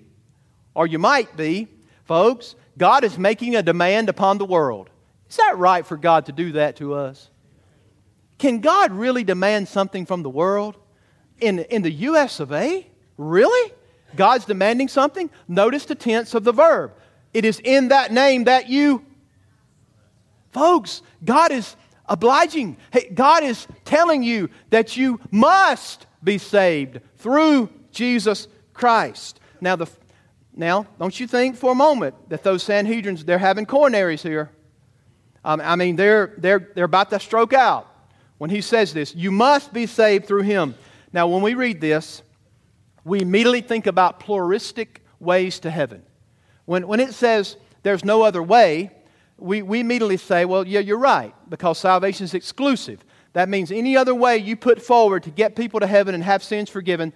or 0.74 0.86
you 0.86 0.98
might 0.98 1.36
be. 1.36 1.68
Folks, 2.04 2.54
God 2.76 3.04
is 3.04 3.18
making 3.18 3.56
a 3.56 3.62
demand 3.62 4.08
upon 4.08 4.38
the 4.38 4.44
world. 4.44 4.90
Is 5.28 5.36
that 5.36 5.58
right 5.58 5.84
for 5.84 5.96
God 5.96 6.26
to 6.26 6.32
do 6.32 6.52
that 6.52 6.76
to 6.76 6.94
us? 6.94 7.30
Can 8.38 8.60
God 8.60 8.92
really 8.92 9.24
demand 9.24 9.68
something 9.68 10.06
from 10.06 10.22
the 10.22 10.30
world? 10.30 10.76
In, 11.40 11.60
in 11.60 11.82
the 11.82 11.90
US 11.90 12.40
of 12.40 12.52
A? 12.52 12.86
Really? 13.16 13.72
God's 14.16 14.44
demanding 14.44 14.88
something? 14.88 15.30
Notice 15.48 15.86
the 15.86 15.94
tense 15.94 16.34
of 16.34 16.44
the 16.44 16.52
verb. 16.52 16.92
It 17.32 17.44
is 17.44 17.60
in 17.64 17.88
that 17.88 18.12
name 18.12 18.44
that 18.44 18.68
you. 18.68 19.04
Folks, 20.52 21.02
God 21.24 21.50
is 21.50 21.74
obliging. 22.06 22.76
Hey, 22.92 23.10
God 23.12 23.42
is 23.42 23.66
telling 23.84 24.22
you 24.22 24.50
that 24.70 24.96
you 24.96 25.20
must 25.30 26.06
be 26.22 26.38
saved 26.38 27.00
through 27.18 27.70
Jesus 27.90 28.48
Christ. 28.72 29.40
Now, 29.60 29.76
the, 29.76 29.86
now, 30.54 30.86
don't 30.98 31.18
you 31.18 31.26
think 31.26 31.56
for 31.56 31.72
a 31.72 31.74
moment 31.74 32.14
that 32.28 32.42
those 32.42 32.64
Sanhedrins, 32.64 33.24
they're 33.24 33.38
having 33.38 33.66
coronaries 33.66 34.22
here. 34.22 34.50
Um, 35.44 35.60
I 35.62 35.76
mean, 35.76 35.96
they're, 35.96 36.34
they're, 36.38 36.70
they're 36.74 36.84
about 36.84 37.10
to 37.10 37.20
stroke 37.20 37.52
out 37.52 37.88
when 38.38 38.50
he 38.50 38.60
says 38.60 38.92
this. 38.92 39.14
You 39.14 39.30
must 39.30 39.72
be 39.72 39.86
saved 39.86 40.26
through 40.26 40.42
him. 40.42 40.74
Now, 41.12 41.26
when 41.28 41.42
we 41.42 41.54
read 41.54 41.80
this, 41.80 42.22
we 43.04 43.20
immediately 43.20 43.60
think 43.60 43.86
about 43.86 44.20
pluralistic 44.20 45.02
ways 45.20 45.60
to 45.60 45.70
heaven. 45.70 46.02
When, 46.64 46.86
when 46.88 47.00
it 47.00 47.12
says 47.14 47.56
there's 47.82 48.04
no 48.04 48.22
other 48.22 48.42
way, 48.42 48.90
we, 49.44 49.60
we 49.60 49.80
immediately 49.80 50.16
say, 50.16 50.46
well, 50.46 50.66
yeah, 50.66 50.80
you're 50.80 50.96
right, 50.96 51.34
because 51.50 51.78
salvation 51.78 52.24
is 52.24 52.32
exclusive. 52.32 53.04
That 53.34 53.50
means 53.50 53.70
any 53.70 53.94
other 53.94 54.14
way 54.14 54.38
you 54.38 54.56
put 54.56 54.80
forward 54.80 55.24
to 55.24 55.30
get 55.30 55.54
people 55.54 55.80
to 55.80 55.86
heaven 55.86 56.14
and 56.14 56.24
have 56.24 56.42
sins 56.42 56.70
forgiven, 56.70 57.12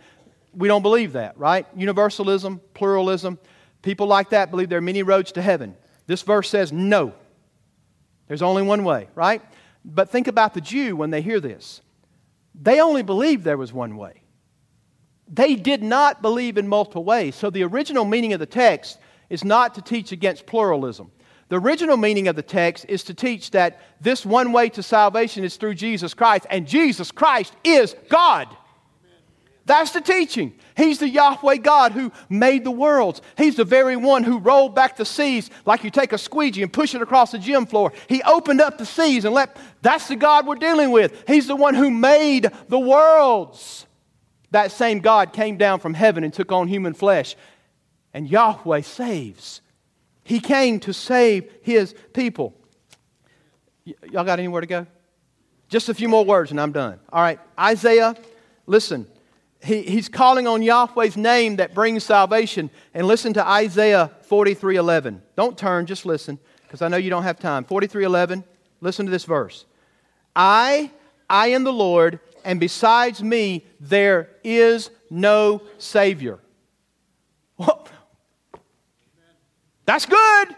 we 0.52 0.68
don't 0.68 0.82
believe 0.82 1.14
that, 1.14 1.38
right? 1.38 1.66
Universalism, 1.74 2.60
pluralism, 2.74 3.38
people 3.80 4.06
like 4.06 4.28
that 4.30 4.50
believe 4.50 4.68
there 4.68 4.76
are 4.76 4.82
many 4.82 5.02
roads 5.02 5.32
to 5.32 5.42
heaven. 5.42 5.74
This 6.06 6.20
verse 6.20 6.50
says 6.50 6.70
no. 6.70 7.14
There's 8.26 8.42
only 8.42 8.62
one 8.62 8.84
way, 8.84 9.08
right? 9.14 9.40
But 9.82 10.10
think 10.10 10.28
about 10.28 10.52
the 10.52 10.60
Jew 10.60 10.96
when 10.96 11.08
they 11.08 11.22
hear 11.22 11.40
this. 11.40 11.80
They 12.54 12.78
only 12.82 13.02
believed 13.02 13.42
there 13.42 13.56
was 13.56 13.72
one 13.72 13.96
way. 13.96 14.22
They 15.28 15.54
did 15.54 15.82
not 15.82 16.20
believe 16.20 16.58
in 16.58 16.68
multiple 16.68 17.04
ways. 17.04 17.36
So 17.36 17.48
the 17.48 17.64
original 17.64 18.04
meaning 18.04 18.34
of 18.34 18.40
the 18.40 18.44
text 18.44 18.98
is 19.30 19.44
not 19.44 19.74
to 19.76 19.82
teach 19.82 20.12
against 20.12 20.44
pluralism. 20.44 21.10
The 21.48 21.58
original 21.58 21.96
meaning 21.96 22.28
of 22.28 22.36
the 22.36 22.42
text 22.42 22.86
is 22.88 23.04
to 23.04 23.14
teach 23.14 23.52
that 23.52 23.80
this 24.00 24.26
one 24.26 24.52
way 24.52 24.68
to 24.70 24.82
salvation 24.82 25.44
is 25.44 25.56
through 25.56 25.74
Jesus 25.74 26.14
Christ, 26.14 26.46
and 26.50 26.66
Jesus 26.66 27.10
Christ 27.10 27.54
is 27.64 27.94
God. 28.08 28.48
That's 29.68 29.90
the 29.90 30.00
teaching. 30.00 30.54
He's 30.78 30.98
the 30.98 31.08
Yahweh 31.08 31.56
God 31.56 31.92
who 31.92 32.10
made 32.30 32.64
the 32.64 32.70
worlds. 32.70 33.20
He's 33.36 33.56
the 33.56 33.64
very 33.64 33.96
one 33.96 34.24
who 34.24 34.38
rolled 34.38 34.74
back 34.74 34.96
the 34.96 35.04
seas 35.04 35.50
like 35.66 35.84
you 35.84 35.90
take 35.90 36.14
a 36.14 36.18
squeegee 36.18 36.62
and 36.62 36.72
push 36.72 36.94
it 36.94 37.02
across 37.02 37.32
the 37.32 37.38
gym 37.38 37.66
floor. 37.66 37.92
He 38.08 38.22
opened 38.22 38.62
up 38.62 38.78
the 38.78 38.86
seas 38.86 39.26
and 39.26 39.34
let, 39.34 39.58
that's 39.82 40.08
the 40.08 40.16
God 40.16 40.46
we're 40.46 40.54
dealing 40.54 40.90
with. 40.90 41.22
He's 41.26 41.46
the 41.46 41.56
one 41.56 41.74
who 41.74 41.90
made 41.90 42.50
the 42.68 42.78
worlds. 42.78 43.86
That 44.52 44.72
same 44.72 45.00
God 45.00 45.34
came 45.34 45.58
down 45.58 45.80
from 45.80 45.92
heaven 45.92 46.24
and 46.24 46.32
took 46.32 46.50
on 46.50 46.68
human 46.68 46.94
flesh. 46.94 47.36
And 48.14 48.26
Yahweh 48.26 48.80
saves. 48.80 49.60
He 50.28 50.40
came 50.40 50.78
to 50.80 50.92
save 50.92 51.50
his 51.62 51.94
people. 52.12 52.54
Y- 53.86 53.94
y'all 54.10 54.24
got 54.24 54.38
anywhere 54.38 54.60
to 54.60 54.66
go? 54.66 54.86
Just 55.70 55.88
a 55.88 55.94
few 55.94 56.06
more 56.06 56.22
words 56.22 56.50
and 56.50 56.60
I'm 56.60 56.70
done. 56.70 57.00
All 57.10 57.22
right, 57.22 57.40
Isaiah, 57.58 58.14
listen. 58.66 59.06
He, 59.64 59.80
he's 59.80 60.10
calling 60.10 60.46
on 60.46 60.60
Yahweh's 60.60 61.16
name 61.16 61.56
that 61.56 61.72
brings 61.72 62.04
salvation. 62.04 62.68
And 62.92 63.06
listen 63.06 63.32
to 63.32 63.46
Isaiah 63.46 64.10
43:11. 64.28 65.22
Don't 65.34 65.56
turn, 65.56 65.86
just 65.86 66.04
listen, 66.04 66.38
because 66.64 66.82
I 66.82 66.88
know 66.88 66.98
you 66.98 67.08
don't 67.08 67.22
have 67.22 67.38
time. 67.38 67.64
43:11. 67.64 68.44
Listen 68.82 69.06
to 69.06 69.10
this 69.10 69.24
verse. 69.24 69.64
I, 70.36 70.90
I 71.30 71.48
am 71.48 71.64
the 71.64 71.72
Lord, 71.72 72.20
and 72.44 72.60
besides 72.60 73.22
me 73.22 73.64
there 73.80 74.28
is 74.44 74.90
no 75.08 75.62
Savior. 75.78 76.38
Well, 77.56 77.88
that's 79.88 80.04
good. 80.04 80.54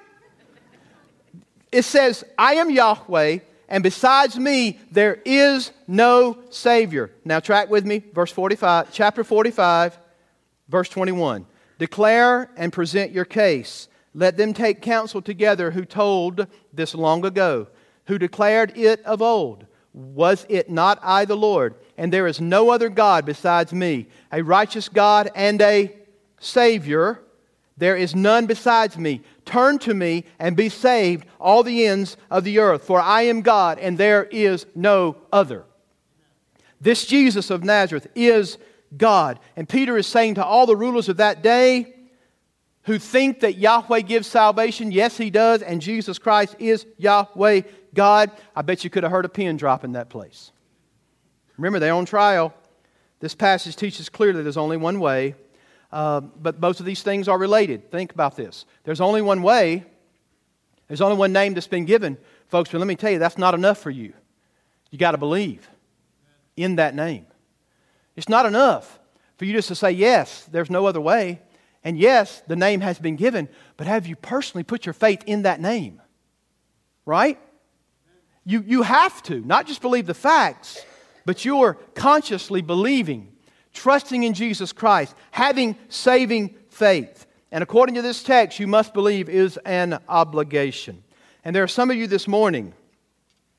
It 1.71 1.83
says, 1.83 2.25
I 2.37 2.55
am 2.55 2.69
Yahweh, 2.69 3.39
and 3.69 3.81
besides 3.81 4.37
me 4.37 4.81
there 4.91 5.23
is 5.25 5.71
no 5.87 6.39
Savior. 6.51 7.13
Now, 7.25 7.39
track 7.39 7.71
with 7.71 7.87
me, 7.87 8.03
verse 8.13 8.33
45, 8.33 8.93
chapter 8.93 9.23
45, 9.23 9.97
verse 10.69 10.89
21. 10.89 11.47
Declare 11.79 12.51
and 12.57 12.73
present 12.73 13.13
your 13.13 13.25
case. 13.25 13.87
Let 14.15 14.37
them 14.37 14.53
take 14.53 14.83
counsel 14.83 15.23
together 15.23 15.71
who 15.71 15.85
told 15.85 16.49
this 16.73 16.93
long 16.93 17.25
ago, 17.25 17.69
who 18.07 18.19
declared 18.19 18.77
it 18.77 19.01
of 19.05 19.23
old. 19.23 19.65
Was 19.93 20.45
it 20.49 20.69
not 20.69 20.99
I, 21.05 21.25
the 21.25 21.37
Lord? 21.37 21.77
And 21.97 22.13
there 22.13 22.27
is 22.27 22.41
no 22.41 22.71
other 22.71 22.89
God 22.89 23.27
besides 23.27 23.73
me, 23.73 24.09
a 24.33 24.43
righteous 24.43 24.89
God 24.89 25.31
and 25.37 25.63
a 25.63 25.97
Savior. 26.41 27.21
There 27.81 27.97
is 27.97 28.15
none 28.15 28.45
besides 28.45 28.99
me. 28.99 29.23
Turn 29.47 29.79
to 29.81 29.95
me 29.95 30.25
and 30.39 30.55
be 30.55 30.69
saved, 30.69 31.27
all 31.41 31.63
the 31.63 31.87
ends 31.87 32.19
of 32.31 32.45
the 32.45 32.59
earth, 32.59 32.85
for 32.85 33.01
I 33.01 33.23
am 33.23 33.41
God 33.41 33.79
and 33.79 33.97
there 33.97 34.25
is 34.25 34.67
no 34.75 35.17
other. 35.33 35.65
This 36.79 37.07
Jesus 37.07 37.49
of 37.49 37.65
Nazareth 37.65 38.07
is 38.15 38.59
God. 38.95 39.41
And 39.57 39.67
Peter 39.67 39.97
is 39.97 40.07
saying 40.07 40.35
to 40.35 40.45
all 40.45 40.67
the 40.67 40.77
rulers 40.77 41.09
of 41.09 41.17
that 41.17 41.43
day 41.43 41.95
who 42.83 42.99
think 42.99 43.41
that 43.41 43.57
Yahweh 43.57 44.01
gives 44.01 44.27
salvation, 44.27 44.93
yes, 44.93 45.17
he 45.17 45.31
does, 45.31 45.63
and 45.63 45.81
Jesus 45.81 46.19
Christ 46.19 46.57
is 46.59 46.87
Yahweh 46.99 47.63
God. 47.95 48.31
I 48.55 48.61
bet 48.61 48.85
you 48.85 48.91
could 48.91 49.05
have 49.05 49.13
heard 49.13 49.25
a 49.25 49.31
pin 49.31 49.57
drop 49.57 49.85
in 49.85 49.93
that 49.93 50.11
place. 50.11 50.53
Remember, 51.57 51.79
they're 51.79 51.95
on 51.95 52.05
trial. 52.05 52.53
This 53.21 53.35
passage 53.35 53.77
teaches 53.77 54.11
clearly 54.11 54.43
there's 54.43 54.59
only 54.59 54.77
one 54.77 55.01
way, 55.01 55.35
uh, 55.93 56.21
but 56.21 56.61
both 56.61 56.81
of 56.81 56.87
these 56.87 57.03
things 57.03 57.29
are 57.29 57.39
related. 57.39 57.91
Think 57.91 58.13
about 58.13 58.37
this. 58.37 58.65
There's 58.85 59.01
only 59.01 59.23
one 59.23 59.43
way, 59.43 59.85
there's 60.89 61.01
only 61.01 61.17
one 61.17 61.33
name 61.33 61.55
that's 61.55 61.67
been 61.69 61.85
given, 61.85 62.19
folks, 62.49 62.71
but 62.71 62.79
let 62.79 62.87
me 62.87 62.97
tell 62.97 63.11
you, 63.11 63.19
that's 63.19 63.39
not 63.39 63.55
enough 63.55 63.79
for 63.79 63.91
you. 63.91 64.13
You 64.91 64.99
got 64.99 65.13
to 65.13 65.19
believe 65.19 65.69
in 66.57 66.77
that 66.77 66.95
name. 66.95 67.27
It's 68.17 68.29
not 68.29 68.47
enough 68.47 68.99
for 69.37 69.45
you 69.45 69.53
just 69.53 69.69
to 69.69 69.75
say, 69.75 69.93
yes, 69.93 70.45
there's 70.51 70.71
no 70.71 70.87
other 70.87 71.01
way. 71.01 71.41
And 71.83 71.99
yes, 71.99 72.43
the 72.47 72.57
name 72.57 72.81
has 72.81 72.99
been 72.99 73.17
given, 73.17 73.49
but 73.77 73.87
have 73.87 74.07
you 74.07 74.17
personally 74.17 74.65
put 74.65 74.85
your 74.85 74.93
faith 74.93 75.23
in 75.27 75.43
that 75.43 75.61
name? 75.61 76.03
Right? 77.07 77.39
You, 78.45 78.63
you 78.67 78.83
have 78.83 79.23
to, 79.25 79.41
not 79.41 79.67
just 79.67 79.81
believe 79.81 80.07
the 80.07 80.15
facts, 80.15 80.85
but 81.25 81.45
you're 81.45 81.75
consciously 81.95 82.61
believing, 82.61 83.33
trusting 83.73 84.23
in 84.23 84.35
Jesus 84.35 84.73
Christ, 84.73 85.15
having 85.31 85.77
saving 85.89 86.55
faith. 86.69 87.27
And 87.53 87.63
according 87.63 87.97
to 87.97 88.03
this 88.03 88.23
text, 88.23 88.61
you 88.61 88.67
must 88.67 88.95
believe 88.95 89.29
is 89.29 89.57
an 89.65 89.99
obligation. 90.09 91.03
And 91.45 91.55
there 91.55 91.63
are 91.63 91.69
some 91.69 91.91
of 91.91 91.97
you 91.97 92.07
this 92.07 92.29
morning 92.29 92.75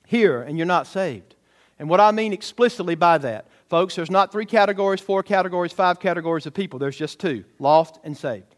here, 0.06 0.42
and 0.42 0.58
you're 0.58 0.68
not 0.68 0.88
saved. 0.88 1.36
And 1.80 1.90
what 1.90 2.00
I 2.00 2.12
mean 2.12 2.32
explicitly 2.32 2.96
by 2.96 3.18
that, 3.20 3.48
folks, 3.68 3.96
there's 3.96 4.12
not 4.12 4.32
three 4.32 4.46
categories, 4.46 5.00
four 5.00 5.24
categories, 5.24 5.74
five 5.74 6.00
categories 6.00 6.46
of 6.46 6.54
people. 6.54 6.78
There's 6.78 6.98
just 6.98 7.20
two 7.20 7.44
lost 7.60 8.00
and 8.04 8.16
saved. 8.16 8.56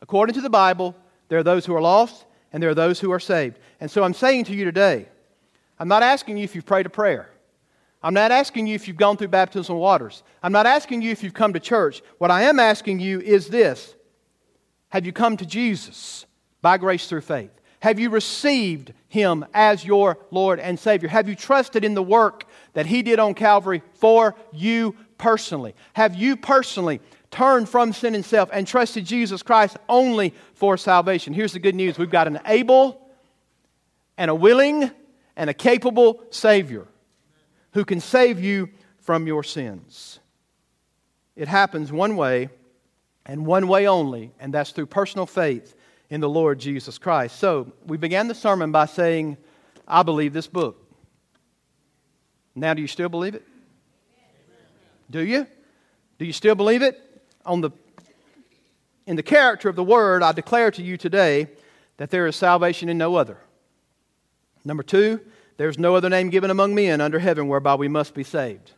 According 0.00 0.34
to 0.34 0.40
the 0.40 0.50
Bible, 0.50 0.96
there 1.28 1.38
are 1.38 1.44
those 1.44 1.66
who 1.66 1.74
are 1.74 1.80
lost 1.80 2.24
and 2.52 2.62
there 2.62 2.70
are 2.70 2.74
those 2.74 3.00
who 3.00 3.12
are 3.12 3.20
saved. 3.20 3.58
And 3.80 3.90
so 3.90 4.02
I'm 4.02 4.14
saying 4.14 4.44
to 4.44 4.54
you 4.54 4.64
today, 4.64 5.06
I'm 5.78 5.88
not 5.88 6.02
asking 6.02 6.38
you 6.38 6.44
if 6.44 6.54
you've 6.54 6.66
prayed 6.66 6.86
a 6.86 6.90
prayer. 6.90 7.30
I'm 8.02 8.14
not 8.14 8.30
asking 8.30 8.66
you 8.66 8.74
if 8.74 8.86
you've 8.86 8.96
gone 8.96 9.16
through 9.16 9.28
baptismal 9.28 9.78
waters. 9.78 10.22
I'm 10.42 10.52
not 10.52 10.66
asking 10.66 11.02
you 11.02 11.10
if 11.10 11.22
you've 11.22 11.34
come 11.34 11.52
to 11.52 11.60
church. 11.60 12.02
What 12.18 12.30
I 12.30 12.42
am 12.42 12.60
asking 12.60 13.00
you 13.00 13.20
is 13.20 13.48
this 13.48 13.94
Have 14.90 15.04
you 15.04 15.12
come 15.12 15.36
to 15.36 15.46
Jesus 15.46 16.26
by 16.62 16.78
grace 16.78 17.08
through 17.08 17.22
faith? 17.22 17.50
Have 17.80 17.98
you 17.98 18.10
received 18.10 18.92
Him 19.08 19.44
as 19.52 19.84
your 19.84 20.18
Lord 20.30 20.60
and 20.60 20.78
Savior? 20.78 21.08
Have 21.08 21.28
you 21.28 21.34
trusted 21.34 21.84
in 21.84 21.94
the 21.94 22.02
work 22.02 22.44
that 22.74 22.86
He 22.86 23.02
did 23.02 23.18
on 23.18 23.34
Calvary 23.34 23.82
for 23.94 24.36
you 24.52 24.94
personally? 25.16 25.74
Have 25.94 26.14
you 26.14 26.36
personally 26.36 27.00
turned 27.30 27.68
from 27.68 27.92
sin 27.92 28.14
and 28.14 28.24
self 28.24 28.48
and 28.52 28.66
trusted 28.66 29.04
Jesus 29.04 29.42
Christ 29.42 29.76
only 29.88 30.34
for 30.54 30.76
salvation? 30.76 31.34
Here's 31.34 31.52
the 31.52 31.58
good 31.58 31.74
news 31.74 31.98
we've 31.98 32.10
got 32.10 32.28
an 32.28 32.40
able 32.46 33.00
and 34.16 34.30
a 34.30 34.34
willing 34.34 34.90
and 35.36 35.50
a 35.50 35.54
capable 35.54 36.22
Savior 36.30 36.86
who 37.72 37.84
can 37.84 38.00
save 38.00 38.40
you 38.40 38.70
from 39.00 39.26
your 39.26 39.42
sins. 39.42 40.20
It 41.36 41.48
happens 41.48 41.92
one 41.92 42.16
way 42.16 42.50
and 43.26 43.46
one 43.46 43.68
way 43.68 43.86
only, 43.86 44.32
and 44.40 44.52
that's 44.52 44.72
through 44.72 44.86
personal 44.86 45.26
faith 45.26 45.74
in 46.10 46.20
the 46.20 46.28
Lord 46.28 46.58
Jesus 46.58 46.98
Christ. 46.98 47.38
So, 47.38 47.72
we 47.86 47.96
began 47.96 48.28
the 48.28 48.34
sermon 48.34 48.72
by 48.72 48.86
saying, 48.86 49.36
I 49.86 50.02
believe 50.02 50.32
this 50.32 50.46
book. 50.46 50.84
Now, 52.54 52.74
do 52.74 52.82
you 52.82 52.88
still 52.88 53.08
believe 53.08 53.34
it? 53.34 53.46
Do 55.10 55.20
you? 55.20 55.46
Do 56.18 56.24
you 56.24 56.32
still 56.32 56.54
believe 56.54 56.82
it? 56.82 57.00
On 57.46 57.60
the, 57.60 57.70
in 59.06 59.16
the 59.16 59.22
character 59.22 59.68
of 59.68 59.76
the 59.76 59.84
Word, 59.84 60.22
I 60.22 60.32
declare 60.32 60.70
to 60.72 60.82
you 60.82 60.96
today 60.96 61.48
that 61.98 62.10
there 62.10 62.26
is 62.26 62.36
salvation 62.36 62.88
in 62.88 62.98
no 62.98 63.14
other. 63.14 63.38
Number 64.64 64.82
two, 64.82 65.20
there's 65.58 65.78
no 65.78 65.96
other 65.96 66.08
name 66.08 66.30
given 66.30 66.50
among 66.50 66.74
men 66.74 67.00
under 67.00 67.18
heaven 67.18 67.48
whereby 67.48 67.74
we 67.74 67.88
must 67.88 68.14
be 68.14 68.24
saved. 68.24 68.72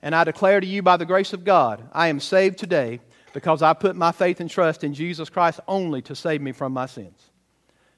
And 0.00 0.14
I 0.14 0.24
declare 0.24 0.60
to 0.60 0.66
you 0.66 0.80
by 0.82 0.96
the 0.96 1.04
grace 1.04 1.32
of 1.32 1.44
God, 1.44 1.86
I 1.92 2.08
am 2.08 2.20
saved 2.20 2.58
today 2.58 3.00
because 3.34 3.60
I 3.60 3.74
put 3.74 3.96
my 3.96 4.12
faith 4.12 4.40
and 4.40 4.48
trust 4.48 4.84
in 4.84 4.94
Jesus 4.94 5.28
Christ 5.28 5.60
only 5.66 6.00
to 6.02 6.14
save 6.14 6.40
me 6.40 6.52
from 6.52 6.72
my 6.72 6.86
sins. 6.86 7.20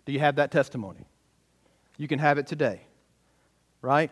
Do 0.06 0.12
you 0.12 0.20
have 0.20 0.36
that 0.36 0.50
testimony? 0.50 1.04
You 1.98 2.08
can 2.08 2.18
have 2.18 2.38
it 2.38 2.46
today, 2.46 2.80
right? 3.82 4.10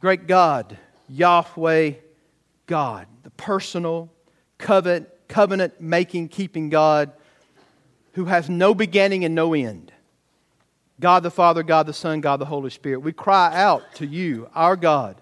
Great 0.00 0.26
God, 0.26 0.76
Yahweh 1.08 1.92
God, 2.66 3.06
the 3.22 3.30
personal, 3.30 4.12
covenant, 4.58 5.08
covenant 5.26 5.80
making, 5.80 6.28
keeping 6.28 6.68
God 6.68 7.12
who 8.12 8.26
has 8.26 8.50
no 8.50 8.74
beginning 8.74 9.24
and 9.24 9.34
no 9.34 9.54
end. 9.54 9.92
God 10.98 11.22
the 11.22 11.30
Father, 11.30 11.62
God 11.62 11.86
the 11.86 11.92
Son, 11.92 12.20
God 12.20 12.38
the 12.38 12.46
Holy 12.46 12.70
Spirit. 12.70 13.00
We 13.00 13.12
cry 13.12 13.54
out 13.54 13.94
to 13.96 14.06
you, 14.06 14.48
our 14.54 14.76
God, 14.76 15.20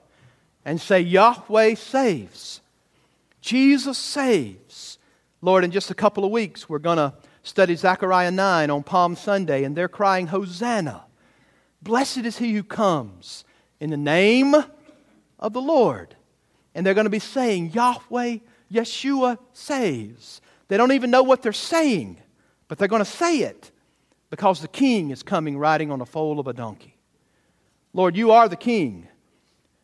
and 0.64 0.80
say, 0.80 1.00
Yahweh 1.00 1.74
saves. 1.74 2.60
Jesus 3.40 3.98
saves. 3.98 4.98
Lord, 5.42 5.64
in 5.64 5.70
just 5.70 5.90
a 5.90 5.94
couple 5.94 6.24
of 6.24 6.30
weeks, 6.30 6.68
we're 6.68 6.78
going 6.78 6.96
to 6.96 7.12
study 7.42 7.74
Zechariah 7.74 8.30
9 8.30 8.70
on 8.70 8.82
Palm 8.82 9.16
Sunday, 9.16 9.64
and 9.64 9.76
they're 9.76 9.88
crying, 9.88 10.28
Hosanna. 10.28 11.04
Blessed 11.82 12.18
is 12.18 12.38
he 12.38 12.54
who 12.54 12.62
comes 12.62 13.44
in 13.80 13.90
the 13.90 13.96
name 13.96 14.54
of 15.38 15.52
the 15.52 15.60
Lord. 15.60 16.16
And 16.74 16.86
they're 16.86 16.94
going 16.94 17.04
to 17.04 17.10
be 17.10 17.18
saying, 17.18 17.72
Yahweh, 17.72 18.38
Yeshua 18.72 19.38
saves. 19.52 20.40
They 20.68 20.76
don't 20.76 20.92
even 20.92 21.10
know 21.10 21.22
what 21.22 21.42
they're 21.42 21.52
saying, 21.52 22.18
but 22.68 22.78
they're 22.78 22.88
going 22.88 23.04
to 23.04 23.10
say 23.10 23.40
it 23.40 23.70
because 24.34 24.60
the 24.60 24.66
king 24.66 25.10
is 25.10 25.22
coming 25.22 25.56
riding 25.56 25.92
on 25.92 26.00
a 26.00 26.04
foal 26.04 26.40
of 26.40 26.48
a 26.48 26.52
donkey. 26.52 26.96
Lord, 27.92 28.16
you 28.16 28.32
are 28.32 28.48
the 28.48 28.56
king. 28.56 29.06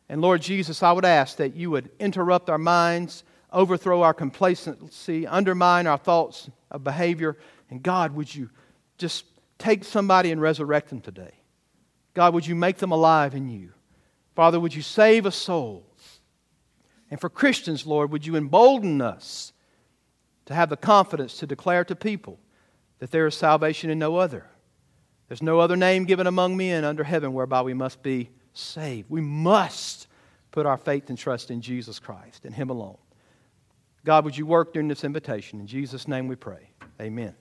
And 0.09 0.19
Lord 0.19 0.41
Jesus, 0.41 0.83
I 0.83 0.91
would 0.91 1.05
ask 1.05 1.37
that 1.37 1.55
you 1.55 1.71
would 1.71 1.89
interrupt 2.01 2.49
our 2.49 2.57
minds 2.57 3.23
overthrow 3.53 4.01
our 4.01 4.13
complacency, 4.13 5.25
undermine 5.25 5.87
our 5.87 5.97
thoughts 5.97 6.49
of 6.69 6.83
behavior. 6.83 7.37
And 7.69 7.81
God, 7.81 8.13
would 8.13 8.35
you 8.35 8.49
just 8.97 9.23
take 9.57 9.85
somebody 9.85 10.31
and 10.31 10.41
resurrect 10.41 10.89
them 10.89 10.99
today? 10.99 11.35
God, 12.13 12.33
would 12.33 12.45
you 12.45 12.55
make 12.55 12.79
them 12.79 12.91
alive 12.91 13.33
in 13.33 13.47
you? 13.47 13.71
Father, 14.35 14.59
would 14.59 14.75
you 14.75 14.81
save 14.81 15.25
a 15.25 15.31
soul? 15.31 15.85
And 17.09 17.21
for 17.21 17.29
Christians, 17.29 17.85
Lord, 17.85 18.11
would 18.11 18.25
you 18.25 18.35
embolden 18.35 19.01
us 19.01 19.53
to 20.47 20.53
have 20.53 20.67
the 20.67 20.75
confidence 20.75 21.37
to 21.37 21.47
declare 21.47 21.85
to 21.85 21.95
people 21.95 22.37
that 23.01 23.09
there 23.09 23.25
is 23.25 23.35
salvation 23.35 23.89
in 23.89 23.97
no 23.99 24.15
other? 24.15 24.45
There's 25.27 25.41
no 25.41 25.59
other 25.59 25.75
name 25.75 26.05
given 26.05 26.27
among 26.27 26.55
men 26.55 26.85
under 26.85 27.03
heaven 27.03 27.33
whereby 27.33 27.63
we 27.63 27.73
must 27.73 28.03
be 28.03 28.29
saved. 28.53 29.09
We 29.09 29.21
must 29.21 30.07
put 30.51 30.67
our 30.67 30.77
faith 30.77 31.09
and 31.09 31.17
trust 31.17 31.49
in 31.49 31.61
Jesus 31.61 31.97
Christ 31.97 32.45
and 32.45 32.53
Him 32.53 32.69
alone. 32.69 32.97
God, 34.05 34.23
would 34.23 34.37
you 34.37 34.45
work 34.45 34.73
during 34.73 34.87
this 34.87 35.03
invitation? 35.03 35.59
In 35.59 35.67
Jesus' 35.67 36.07
name 36.07 36.27
we 36.27 36.35
pray. 36.35 36.69
Amen. 36.99 37.33